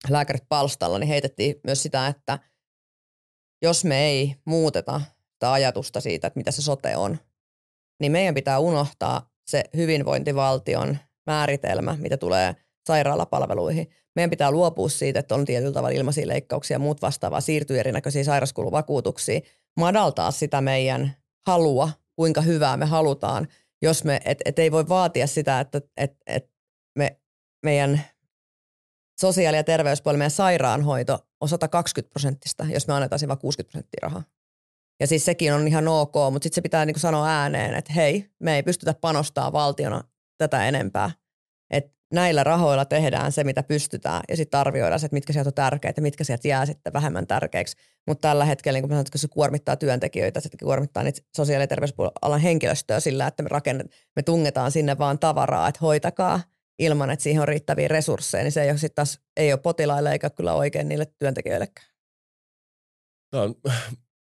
lääkärit 0.08 0.44
palstalla 0.48 0.98
niin 0.98 1.08
heitettiin 1.08 1.54
myös 1.64 1.82
sitä, 1.82 2.06
että 2.06 2.38
jos 3.62 3.84
me 3.84 4.06
ei 4.06 4.36
muuteta 4.44 5.00
sitä 5.32 5.52
ajatusta 5.52 6.00
siitä, 6.00 6.26
että 6.26 6.38
mitä 6.38 6.50
se 6.50 6.62
sote 6.62 6.96
on, 6.96 7.18
niin 8.00 8.12
meidän 8.12 8.34
pitää 8.34 8.58
unohtaa 8.58 9.30
se 9.46 9.64
hyvinvointivaltion 9.76 10.98
määritelmä, 11.26 11.96
mitä 12.00 12.16
tulee 12.16 12.56
sairaalapalveluihin. 12.86 13.90
Meidän 14.16 14.30
pitää 14.30 14.50
luopua 14.50 14.88
siitä, 14.88 15.20
että 15.20 15.34
on 15.34 15.44
tietyllä 15.44 15.72
tavalla 15.72 15.96
ilmaisia 15.96 16.28
leikkauksia 16.28 16.74
ja 16.74 16.78
muut 16.78 17.02
vastaavaa, 17.02 17.40
siirtyy 17.40 17.78
erinäköisiin 17.78 18.24
sairaskuluvakuutuksiin, 18.24 19.42
madaltaa 19.76 20.30
sitä 20.30 20.60
meidän 20.60 21.16
halua, 21.46 21.90
kuinka 22.16 22.40
hyvää 22.40 22.76
me 22.76 22.86
halutaan, 22.86 23.48
jos 23.82 24.04
me, 24.04 24.20
et, 24.24 24.38
et 24.44 24.58
ei 24.58 24.72
voi 24.72 24.88
vaatia 24.88 25.26
sitä, 25.26 25.60
että 25.60 25.80
et, 25.96 26.16
et 26.26 26.50
me, 26.98 27.20
meidän 27.62 28.00
sosiaali- 29.20 29.56
ja 29.56 29.64
terveyspuoli, 29.64 30.18
meidän 30.18 30.30
sairaanhoito 30.30 31.26
on 31.40 31.48
120 31.48 32.10
prosenttista, 32.12 32.66
jos 32.72 32.86
me 32.86 32.94
annetaan 32.94 33.20
vain 33.28 33.38
60 33.38 33.70
prosenttia 33.70 33.98
rahaa. 34.02 34.22
Ja 35.00 35.06
siis 35.06 35.24
sekin 35.24 35.54
on 35.54 35.68
ihan 35.68 35.88
ok, 35.88 36.14
mutta 36.32 36.44
sitten 36.44 36.54
se 36.54 36.60
pitää 36.60 36.86
niin 36.86 37.00
sanoa 37.00 37.28
ääneen, 37.28 37.74
että 37.74 37.92
hei, 37.92 38.30
me 38.40 38.56
ei 38.56 38.62
pystytä 38.62 38.94
panostaa 38.94 39.52
valtiona 39.52 40.04
tätä 40.38 40.68
enempää. 40.68 41.10
Et 41.70 41.92
näillä 42.12 42.44
rahoilla 42.44 42.84
tehdään 42.84 43.32
se, 43.32 43.44
mitä 43.44 43.62
pystytään, 43.62 44.20
ja 44.28 44.36
sitten 44.36 44.60
arvioidaan 44.60 45.00
se, 45.00 45.06
että 45.06 45.14
mitkä 45.14 45.32
sieltä 45.32 45.48
on 45.48 45.54
tärkeitä 45.54 45.98
ja 45.98 46.02
mitkä 46.02 46.24
sieltä 46.24 46.48
jää 46.48 46.66
sitten 46.66 46.92
vähemmän 46.92 47.26
tärkeiksi. 47.26 47.76
Mutta 48.06 48.28
tällä 48.28 48.44
hetkellä, 48.44 48.76
niin 48.76 48.82
kun 48.82 48.90
sanoin, 48.90 49.06
että 49.06 49.18
se 49.18 49.28
kuormittaa 49.28 49.76
työntekijöitä, 49.76 50.40
se 50.40 50.48
kuormittaa 50.62 51.02
niitä 51.02 51.20
sosiaali- 51.36 51.62
ja 51.62 51.68
terveysalan 51.68 52.40
henkilöstöä 52.40 53.00
sillä, 53.00 53.26
että 53.26 53.42
me, 53.42 53.48
rakennet, 53.48 53.86
me 54.16 54.22
tungetaan 54.22 54.70
sinne 54.72 54.98
vaan 54.98 55.18
tavaraa, 55.18 55.68
että 55.68 55.78
hoitakaa 55.82 56.40
ilman, 56.78 57.10
että 57.10 57.22
siihen 57.22 57.42
on 57.42 57.48
riittäviä 57.48 57.88
resursseja, 57.88 58.44
niin 58.44 58.52
se 58.52 58.62
ei 58.62 58.70
ole, 58.70 58.78
sit 58.78 58.94
taas, 58.94 59.20
ei 59.36 59.52
ole 59.52 59.60
potilaille 59.60 60.12
eikä 60.12 60.30
kyllä 60.30 60.54
oikein 60.54 60.88
niille 60.88 61.06
työntekijöillekään. 61.18 61.86
Tämä 63.30 63.42
on, 63.42 63.54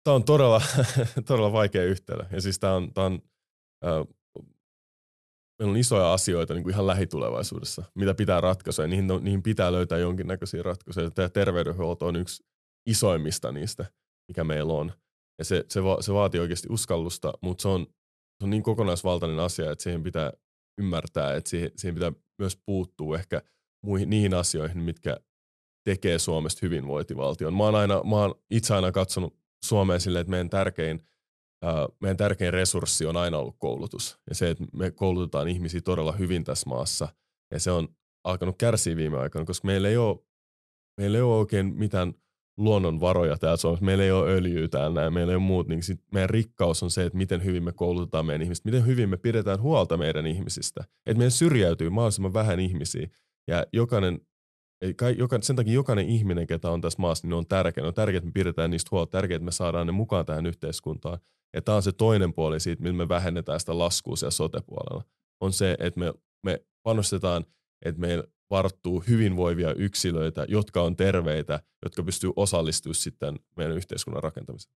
tämä 0.03 0.15
on 0.15 0.23
todella, 0.23 0.61
todella 1.27 1.53
vaikea 1.53 1.83
yhtälö. 1.83 2.25
Ja 2.31 2.41
siis 2.41 2.59
tämä 2.59 2.73
on, 2.73 2.93
tämä 2.93 3.05
on 3.07 3.21
äh, 3.85 4.15
meillä 5.61 5.71
on 5.71 5.77
isoja 5.77 6.13
asioita 6.13 6.53
niin 6.53 6.63
kuin 6.63 6.73
ihan 6.73 6.87
lähitulevaisuudessa, 6.87 7.83
mitä 7.95 8.13
pitää 8.13 8.41
ratkaista, 8.41 8.87
niihin, 8.87 9.07
niihin 9.21 9.43
pitää 9.43 9.71
löytää 9.71 9.97
jonkinnäköisiä 9.97 10.63
ratkaisuja. 10.63 11.11
Tämä 11.11 11.29
terveydenhuolto 11.29 12.05
on 12.05 12.15
yksi 12.15 12.43
isoimmista 12.85 13.51
niistä, 13.51 13.85
mikä 14.27 14.43
meillä 14.43 14.73
on. 14.73 14.91
Ja 15.39 15.45
se, 15.45 15.65
se, 15.69 15.83
va, 15.83 16.01
se 16.01 16.13
vaatii 16.13 16.41
oikeasti 16.41 16.67
uskallusta, 16.71 17.33
mutta 17.41 17.61
se 17.61 17.67
on, 17.67 17.87
se 18.39 18.43
on 18.43 18.49
niin 18.49 18.63
kokonaisvaltainen 18.63 19.39
asia, 19.39 19.71
että 19.71 19.83
siihen 19.83 20.03
pitää 20.03 20.33
ymmärtää, 20.77 21.35
että 21.35 21.49
siihen, 21.49 21.71
siihen 21.75 21.95
pitää 21.95 22.11
myös 22.39 22.57
puuttua 22.65 23.15
ehkä 23.15 23.41
muihin, 23.85 24.09
niihin 24.09 24.33
asioihin, 24.33 24.77
mitkä 24.77 25.17
tekee 25.83 26.19
Suomesta 26.19 26.59
hyvinvointivaltion. 26.61 27.53
Mä 27.53 27.63
oon, 27.63 27.75
aina, 27.75 28.03
mä 28.03 28.15
oon 28.15 28.35
itse 28.51 28.73
aina 28.73 28.91
katsonut 28.91 29.37
Suomeen 29.65 30.01
silleen, 30.01 30.21
että 30.21 30.31
meidän 30.31 30.49
tärkein 30.49 31.07
meidän 31.99 32.17
tärkein 32.17 32.53
resurssi 32.53 33.05
on 33.05 33.17
aina 33.17 33.37
ollut 33.37 33.55
koulutus. 33.59 34.19
Ja 34.29 34.35
se, 34.35 34.49
että 34.49 34.63
me 34.73 34.91
koulutetaan 34.91 35.47
ihmisiä 35.47 35.81
todella 35.81 36.11
hyvin 36.11 36.43
tässä 36.43 36.69
maassa. 36.69 37.07
Ja 37.51 37.59
se 37.59 37.71
on 37.71 37.87
alkanut 38.23 38.55
kärsiä 38.57 38.95
viime 38.95 39.17
aikoina, 39.17 39.45
koska 39.45 39.65
meillä 39.65 39.89
ei 39.89 39.97
ole, 39.97 40.19
meillä 40.97 41.17
ei 41.17 41.21
ole 41.21 41.35
oikein 41.35 41.65
mitään 41.65 42.13
luonnonvaroja 42.57 43.37
täällä 43.37 43.57
Suomessa. 43.57 43.85
Meillä 43.85 44.03
ei 44.03 44.11
ole 44.11 44.31
öljyä 44.31 44.67
täällä 44.67 45.09
meillä 45.09 45.31
ei 45.31 45.35
ole 45.35 45.43
muut. 45.43 45.67
Niin 45.67 45.83
sit 45.83 46.01
meidän 46.11 46.29
rikkaus 46.29 46.83
on 46.83 46.91
se, 46.91 47.05
että 47.05 47.17
miten 47.17 47.43
hyvin 47.43 47.63
me 47.63 47.71
koulutetaan 47.71 48.25
meidän 48.25 48.41
ihmistä, 48.41 48.69
miten 48.69 48.85
hyvin 48.85 49.09
me 49.09 49.17
pidetään 49.17 49.61
huolta 49.61 49.97
meidän 49.97 50.27
ihmisistä. 50.27 50.83
Että 51.05 51.17
meidän 51.17 51.31
syrjäytyy 51.31 51.89
mahdollisimman 51.89 52.33
vähän 52.33 52.59
ihmisiä. 52.59 53.07
Ja 53.47 53.65
jokainen 53.73 54.19
ei, 54.81 54.95
joka, 55.17 55.37
sen 55.41 55.55
takia 55.55 55.73
jokainen 55.73 56.09
ihminen, 56.09 56.47
ketä 56.47 56.69
on 56.71 56.81
tässä 56.81 57.01
maassa, 57.01 57.27
niin 57.27 57.33
on 57.33 57.47
tärkeä. 57.47 57.83
On 57.83 57.93
tärkeää, 57.93 58.17
että 58.17 58.27
me 58.27 58.31
pidetään 58.31 58.71
niistä 58.71 58.89
huolta, 58.91 59.11
tärkeää, 59.11 59.35
että 59.35 59.45
me 59.45 59.51
saadaan 59.51 59.87
ne 59.87 59.91
mukaan 59.93 60.25
tähän 60.25 60.45
yhteiskuntaan. 60.45 61.19
Ja 61.53 61.61
tämä 61.61 61.75
on 61.75 61.83
se 61.83 61.91
toinen 61.91 62.33
puoli 62.33 62.59
siitä, 62.59 62.83
millä 62.83 62.97
me 62.97 63.09
vähennetään 63.09 63.59
sitä 63.59 63.77
laskua 63.77 64.15
siellä 64.15 64.31
sote-puolella. 64.31 65.03
On 65.41 65.53
se, 65.53 65.77
että 65.79 65.99
me, 65.99 66.13
me 66.43 66.59
panostetaan, 66.83 67.45
että 67.85 68.01
meillä 68.01 68.23
varttuu 68.49 69.03
hyvinvoivia 69.07 69.73
yksilöitä, 69.73 70.45
jotka 70.47 70.81
on 70.81 70.95
terveitä, 70.95 71.59
jotka 71.83 72.03
pystyy 72.03 72.31
osallistumaan 72.35 72.95
sitten 72.95 73.39
meidän 73.57 73.77
yhteiskunnan 73.77 74.23
rakentamiseen. 74.23 74.75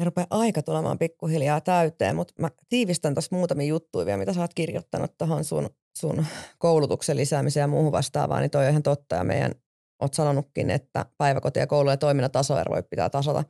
Me 0.00 0.04
rupeaa 0.04 0.26
aika 0.30 0.62
tulemaan 0.62 0.98
pikkuhiljaa 0.98 1.60
täyteen, 1.60 2.16
mutta 2.16 2.34
mä 2.38 2.50
tiivistän 2.68 3.14
tuossa 3.14 3.36
muutamia 3.36 3.66
juttuja 3.66 4.06
vielä, 4.06 4.18
mitä 4.18 4.32
sä 4.32 4.40
oot 4.40 4.54
kirjoittanut 4.54 5.18
tuohon 5.18 5.44
sun, 5.44 5.70
sun 5.98 6.26
koulutuksen 6.58 7.16
lisäämiseen 7.16 7.64
ja 7.64 7.68
muuhun 7.68 7.92
vastaavaan, 7.92 8.40
niin 8.40 8.50
toi 8.50 8.64
on 8.64 8.70
ihan 8.70 8.82
totta. 8.82 9.16
Ja 9.16 9.24
meidän 9.24 9.52
olet 10.02 10.14
sanonutkin, 10.14 10.70
että 10.70 11.06
päiväkoti- 11.18 11.58
ja 11.58 11.66
koulujen 11.66 11.98
toiminnan 11.98 12.30
tasoeroja 12.30 12.82
pitää 12.82 13.10
tasata. 13.10 13.44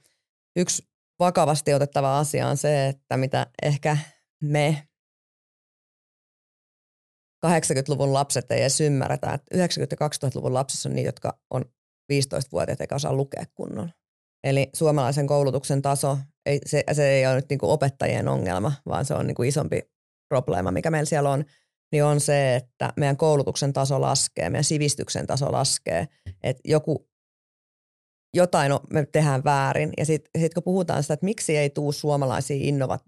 Yksi 0.57 0.82
vakavasti 1.18 1.74
otettava 1.74 2.18
asia 2.18 2.48
on 2.48 2.57
se, 2.57 2.88
että 2.88 3.16
mitä 3.16 3.46
ehkä 3.62 3.98
me 4.42 4.88
80-luvun 7.46 8.12
lapset 8.12 8.51
ei 8.51 8.61
edes 8.61 8.80
ymmärretä, 8.80 9.34
että 9.34 9.57
90- 9.57 9.59
ja 9.90 10.09
2000-luvun 10.09 10.55
lapsissa 10.55 10.88
on 10.88 10.94
niitä, 10.94 11.09
jotka 11.09 11.38
on 11.51 11.64
15-vuotiaat 12.12 12.80
eikä 12.80 12.94
osaa 12.94 13.12
lukea 13.12 13.44
kunnolla. 13.55 13.90
Eli 14.45 14.70
suomalaisen 14.76 15.26
koulutuksen 15.26 15.82
taso, 15.82 16.18
ei, 16.47 16.61
se, 16.66 16.84
se 16.93 17.09
ei 17.09 17.26
ole 17.26 17.34
nyt 17.34 17.49
niin 17.51 17.59
kuin 17.59 17.70
opettajien 17.70 18.28
ongelma, 18.28 18.72
vaan 18.86 19.05
se 19.05 19.14
on 19.14 19.26
niin 19.26 19.34
kuin 19.34 19.49
isompi 19.49 19.82
probleema, 20.28 20.70
mikä 20.70 20.91
meillä 20.91 21.09
siellä 21.09 21.30
on 21.30 21.45
niin 21.93 22.05
on 22.05 22.20
se, 22.20 22.57
että 22.57 22.93
meidän 22.97 23.16
koulutuksen 23.16 23.72
taso 23.72 24.01
laskee, 24.01 24.51
meidän 24.51 24.64
sivistyksen 24.64 25.26
taso 25.26 25.53
laskee. 25.53 26.09
Että 26.43 26.62
joku, 26.64 27.09
jotain 28.34 28.72
me 28.91 29.07
tehdään 29.12 29.45
väärin. 29.45 29.93
Ja 29.99 30.07
sitten 30.07 30.43
sit 30.43 30.55
kun 30.55 30.62
puhutaan 30.62 31.03
sitä, 31.03 31.14
että 31.14 31.24
miksi 31.24 31.57
ei 31.57 31.70
tuu 31.70 31.93
suomalaisia 31.93 32.57
innova, 32.61 32.99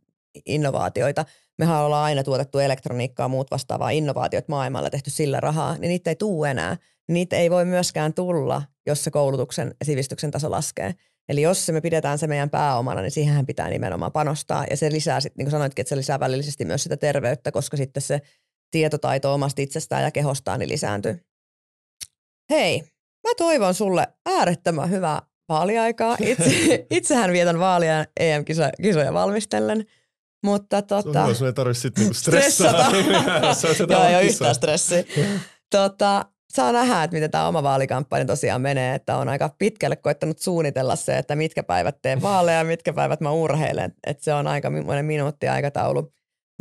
innovaatioita, 0.46 1.24
mehän 1.58 1.82
ollaan 1.82 2.04
aina 2.04 2.24
tuotettu 2.24 2.58
elektroniikkaa 2.58 3.28
muut 3.28 3.50
vastaavaa 3.50 3.90
innovaatiot 3.90 4.48
maailmalla, 4.48 4.90
tehty 4.90 5.10
sillä 5.10 5.40
rahaa, 5.40 5.78
niin 5.78 5.88
niitä 5.88 6.10
ei 6.10 6.16
tuu 6.16 6.44
enää. 6.44 6.76
Niitä 7.08 7.36
ei 7.36 7.50
voi 7.50 7.64
myöskään 7.64 8.14
tulla, 8.14 8.62
jos 8.86 9.04
se 9.04 9.10
koulutuksen 9.10 9.74
ja 9.80 9.86
sivistyksen 9.86 10.30
taso 10.30 10.50
laskee. 10.50 10.94
Eli 11.28 11.42
jos 11.42 11.66
se 11.66 11.72
me 11.72 11.80
pidetään 11.80 12.18
se 12.18 12.26
meidän 12.26 12.50
pääomana, 12.50 13.00
niin 13.00 13.10
siihen 13.10 13.46
pitää 13.46 13.68
nimenomaan 13.68 14.12
panostaa. 14.12 14.64
Ja 14.70 14.76
se 14.76 14.92
lisää 14.92 15.20
sitten, 15.20 15.38
niin 15.38 15.46
kuin 15.46 15.50
sanoitkin, 15.50 15.82
että 15.82 15.88
se 15.88 15.96
lisää 15.96 16.20
välillisesti 16.20 16.64
myös 16.64 16.82
sitä 16.82 16.96
terveyttä, 16.96 17.52
koska 17.52 17.76
sitten 17.76 18.02
se 18.02 18.20
tietotaito 18.70 19.34
omasta 19.34 19.62
itsestään 19.62 20.02
ja 20.02 20.10
kehostaan 20.10 20.60
niin 20.60 20.68
lisääntyy. 20.68 21.20
Hei, 22.50 22.80
mä 23.28 23.34
toivon 23.36 23.74
sulle 23.74 24.08
äärettömän 24.26 24.90
hyvää 24.90 25.22
vaaliaikaa. 25.48 26.16
Itse, 26.26 26.86
itsehän 26.90 27.32
vietän 27.32 27.58
vaalia 27.58 28.04
EM-kisoja 28.20 29.12
valmistellen. 29.12 29.86
Mutta 30.44 30.82
tota... 30.82 31.34
Sun 31.34 31.46
ei 31.46 31.52
tarvitse 31.52 31.80
sitten 31.80 32.02
niinku 32.02 32.14
stressata. 32.20 32.86
Joo, 33.88 34.04
ei 34.04 34.14
ole 34.14 34.24
yhtään 34.24 34.54
stressiä. 34.54 35.04
tota, 35.70 36.24
saa 36.52 36.72
nähdä, 36.72 37.02
että 37.02 37.14
miten 37.14 37.30
tämä 37.30 37.48
oma 37.48 37.62
vaalikampanja 37.62 38.26
tosiaan 38.26 38.60
menee, 38.60 38.94
että 38.94 39.16
on 39.16 39.28
aika 39.28 39.54
pitkälle 39.58 39.96
koittanut 39.96 40.38
suunnitella 40.38 40.96
se, 40.96 41.18
että 41.18 41.36
mitkä 41.36 41.62
päivät 41.62 42.02
teen 42.02 42.22
vaaleja 42.22 42.58
ja 42.58 42.64
mitkä 42.64 42.92
päivät 42.92 43.20
mä 43.20 43.30
urheilen. 43.30 43.92
Että 44.06 44.24
se 44.24 44.34
on 44.34 44.46
aika 44.46 44.70
monen 44.70 45.04
minuutti 45.04 45.48
aikataulu 45.48 46.12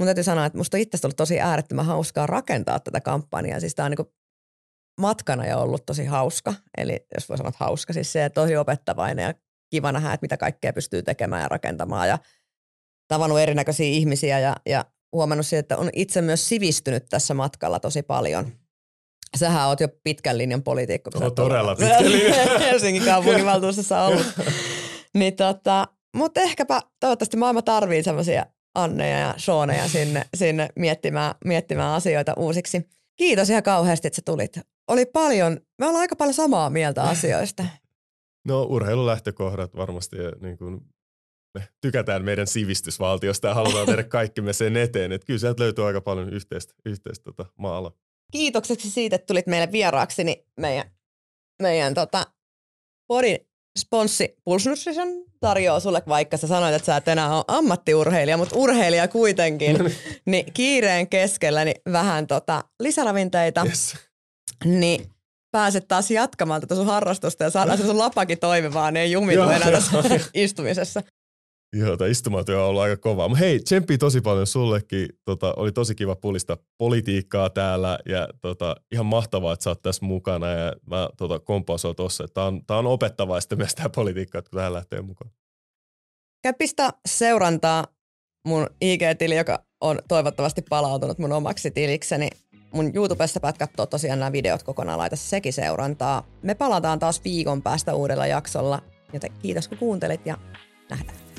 mun 0.01 0.07
täytyy 0.07 0.23
sanoa, 0.23 0.45
että 0.45 0.57
musta 0.57 0.77
on 0.77 0.81
itse 0.81 0.97
ollut 1.03 1.15
tosi 1.15 1.39
äärettömän 1.39 1.85
hauskaa 1.85 2.27
rakentaa 2.27 2.79
tätä 2.79 3.01
kampanjaa. 3.01 3.59
Siis 3.59 3.75
tää 3.75 3.85
on 3.85 3.91
niin 3.91 4.07
matkana 5.01 5.47
jo 5.47 5.61
ollut 5.61 5.85
tosi 5.85 6.05
hauska. 6.05 6.53
Eli 6.77 7.05
jos 7.13 7.29
voi 7.29 7.37
sanoa, 7.37 7.49
että 7.49 7.65
hauska, 7.65 7.93
siis 7.93 8.13
se, 8.13 8.29
tosi 8.29 8.57
opettavainen 8.57 9.23
ja 9.23 9.33
kiva 9.69 9.91
nähdä, 9.91 10.13
että 10.13 10.23
mitä 10.23 10.37
kaikkea 10.37 10.73
pystyy 10.73 11.03
tekemään 11.03 11.41
ja 11.41 11.47
rakentamaan 11.47 12.07
ja 12.07 12.19
tavannut 13.07 13.39
erinäköisiä 13.39 13.85
ihmisiä 13.85 14.39
ja, 14.39 14.55
ja 14.65 14.85
huomannut 15.11 15.45
siitä, 15.45 15.59
että 15.59 15.77
on 15.77 15.89
itse 15.95 16.21
myös 16.21 16.49
sivistynyt 16.49 17.05
tässä 17.09 17.33
matkalla 17.33 17.79
tosi 17.79 18.03
paljon. 18.03 18.51
Sähän 19.37 19.67
oot 19.67 19.79
jo 19.79 19.87
pitkän 20.03 20.37
linjan 20.37 20.63
poliitikko. 20.63 21.11
oh, 21.15 21.33
todella 21.33 21.75
pitkän 21.75 22.11
linjan. 22.11 22.59
Helsingin 22.69 23.05
kaupunginvaltuustossa 23.05 24.01
ollut. 24.03 24.25
niin 25.19 25.35
tota, 25.35 25.87
mutta 26.15 26.41
ehkäpä 26.41 26.81
toivottavasti 26.99 27.37
maailma 27.37 27.61
tarvii 27.61 28.03
semmoisia 28.03 28.45
Anneja 28.75 29.19
ja 29.19 29.33
Seaneja 29.37 29.87
sinne, 29.87 30.25
sinne 30.33 30.69
miettimään, 30.75 31.35
miettimään 31.45 31.93
asioita 31.93 32.33
uusiksi. 32.37 32.89
Kiitos 33.15 33.49
ihan 33.49 33.63
kauheasti, 33.63 34.07
että 34.07 34.15
sä 34.15 34.21
tulit. 34.25 34.59
Oli 34.87 35.05
paljon, 35.05 35.59
me 35.79 35.85
ollaan 35.85 36.01
aika 36.01 36.15
paljon 36.15 36.33
samaa 36.33 36.69
mieltä 36.69 37.03
asioista. 37.03 37.63
No 38.47 38.63
urheilulähtökohdat 38.63 39.75
varmasti 39.75 40.15
niin 40.41 40.57
kuin 40.57 40.81
me 41.53 41.67
tykätään 41.81 42.25
meidän 42.25 42.47
sivistysvaltiosta 42.47 43.47
ja 43.47 43.53
halutaan 43.53 43.85
tehdä 43.85 44.03
kaikki 44.03 44.41
me 44.41 44.53
sen 44.53 44.77
eteen. 44.77 45.11
Että 45.11 45.25
kyllä 45.25 45.39
sieltä 45.39 45.63
löytyy 45.63 45.85
aika 45.87 46.01
paljon 46.01 46.33
yhteistä, 46.33 46.73
yhteistä 46.85 47.23
tota, 47.23 47.45
maalla. 47.57 47.91
Kiitokseksi 48.31 48.89
siitä, 48.89 49.15
että 49.15 49.25
tulit 49.25 49.47
meille 49.47 49.71
vieraaksi 49.71 50.23
niin 50.23 50.45
meidän, 50.59 50.91
meidän 51.61 51.93
tota, 51.93 52.25
podin 53.07 53.37
sponssi 53.79 54.35
Pulse 54.43 54.69
Nutrition 54.69 55.07
tarjoaa 55.39 55.79
sulle, 55.79 56.03
vaikka 56.07 56.37
sä 56.37 56.47
sanoit, 56.47 56.75
että 56.75 56.85
sä 56.85 56.97
et 56.97 57.07
enää 57.07 57.35
ole 57.35 57.43
ammattiurheilija, 57.47 58.37
mutta 58.37 58.55
urheilija 58.55 59.07
kuitenkin, 59.07 59.77
niin 60.25 60.53
kiireen 60.53 61.07
keskellä 61.07 61.65
niin 61.65 61.81
vähän 61.91 62.27
tota 62.27 62.63
lisäravinteita. 62.79 63.65
Yes. 63.67 63.95
Niin 64.65 65.09
pääset 65.51 65.87
taas 65.87 66.11
jatkamaan 66.11 66.61
tätä 66.61 66.75
sun 66.75 66.85
harrastusta 66.85 67.43
ja 67.43 67.49
saadaan 67.49 67.77
se 67.77 67.85
sun 67.85 67.97
lapakin 67.97 68.39
toimimaan, 68.39 68.93
niin 68.93 69.01
ei 69.01 69.11
jumitu 69.11 69.41
enää 69.41 69.71
tässä 69.71 69.91
istumisessa. 70.33 71.03
Joo, 71.75 71.97
tämä 71.97 72.09
istumatyö 72.09 72.61
on 72.63 72.69
ollut 72.69 72.81
aika 72.81 72.97
kovaa. 72.97 73.27
Mutta 73.27 73.39
hei, 73.39 73.59
tsemppi 73.59 73.97
tosi 73.97 74.21
paljon 74.21 74.47
sullekin. 74.47 75.07
Tota, 75.25 75.53
oli 75.57 75.71
tosi 75.71 75.95
kiva 75.95 76.15
pulista 76.15 76.57
politiikkaa 76.77 77.49
täällä 77.49 77.99
ja 78.05 78.27
tota, 78.41 78.75
ihan 78.91 79.05
mahtavaa, 79.05 79.53
että 79.53 79.63
sä 79.63 79.69
oot 79.69 79.81
tässä 79.81 80.05
mukana. 80.05 80.47
Ja 80.47 80.73
mä 80.89 81.09
tota, 81.17 81.39
tuossa, 81.95 82.23
että 82.23 82.33
tämä 82.33 82.47
on, 82.47 82.65
tää 82.65 82.77
on 82.77 82.87
opettavaista 82.87 83.55
myös 83.55 83.75
tämä 83.75 83.89
politiikka, 83.89 84.41
kun 84.41 84.51
tähän 84.57 84.73
lähtee 84.73 85.01
mukaan. 85.01 85.31
Käy 86.43 86.53
pistä 86.53 86.93
seurantaa 87.05 87.85
mun 88.47 88.67
IG-tili, 88.81 89.35
joka 89.35 89.65
on 89.81 89.99
toivottavasti 90.07 90.61
palautunut 90.69 91.19
mun 91.19 91.31
omaksi 91.31 91.71
tilikseni. 91.71 92.29
Mun 92.73 92.91
YouTubessa 92.95 93.39
päät 93.39 93.57
katsoa 93.57 93.85
tosiaan 93.85 94.19
nämä 94.19 94.31
videot 94.31 94.63
kokonaan, 94.63 94.99
laita 94.99 95.15
sekin 95.15 95.53
seurantaa. 95.53 96.27
Me 96.41 96.55
palataan 96.55 96.99
taas 96.99 97.23
viikon 97.23 97.61
päästä 97.61 97.93
uudella 97.93 98.27
jaksolla, 98.27 98.81
joten 99.13 99.31
kiitos 99.41 99.67
kun 99.67 99.77
kuuntelit 99.77 100.25
ja 100.25 100.37
nähdään. 100.89 101.30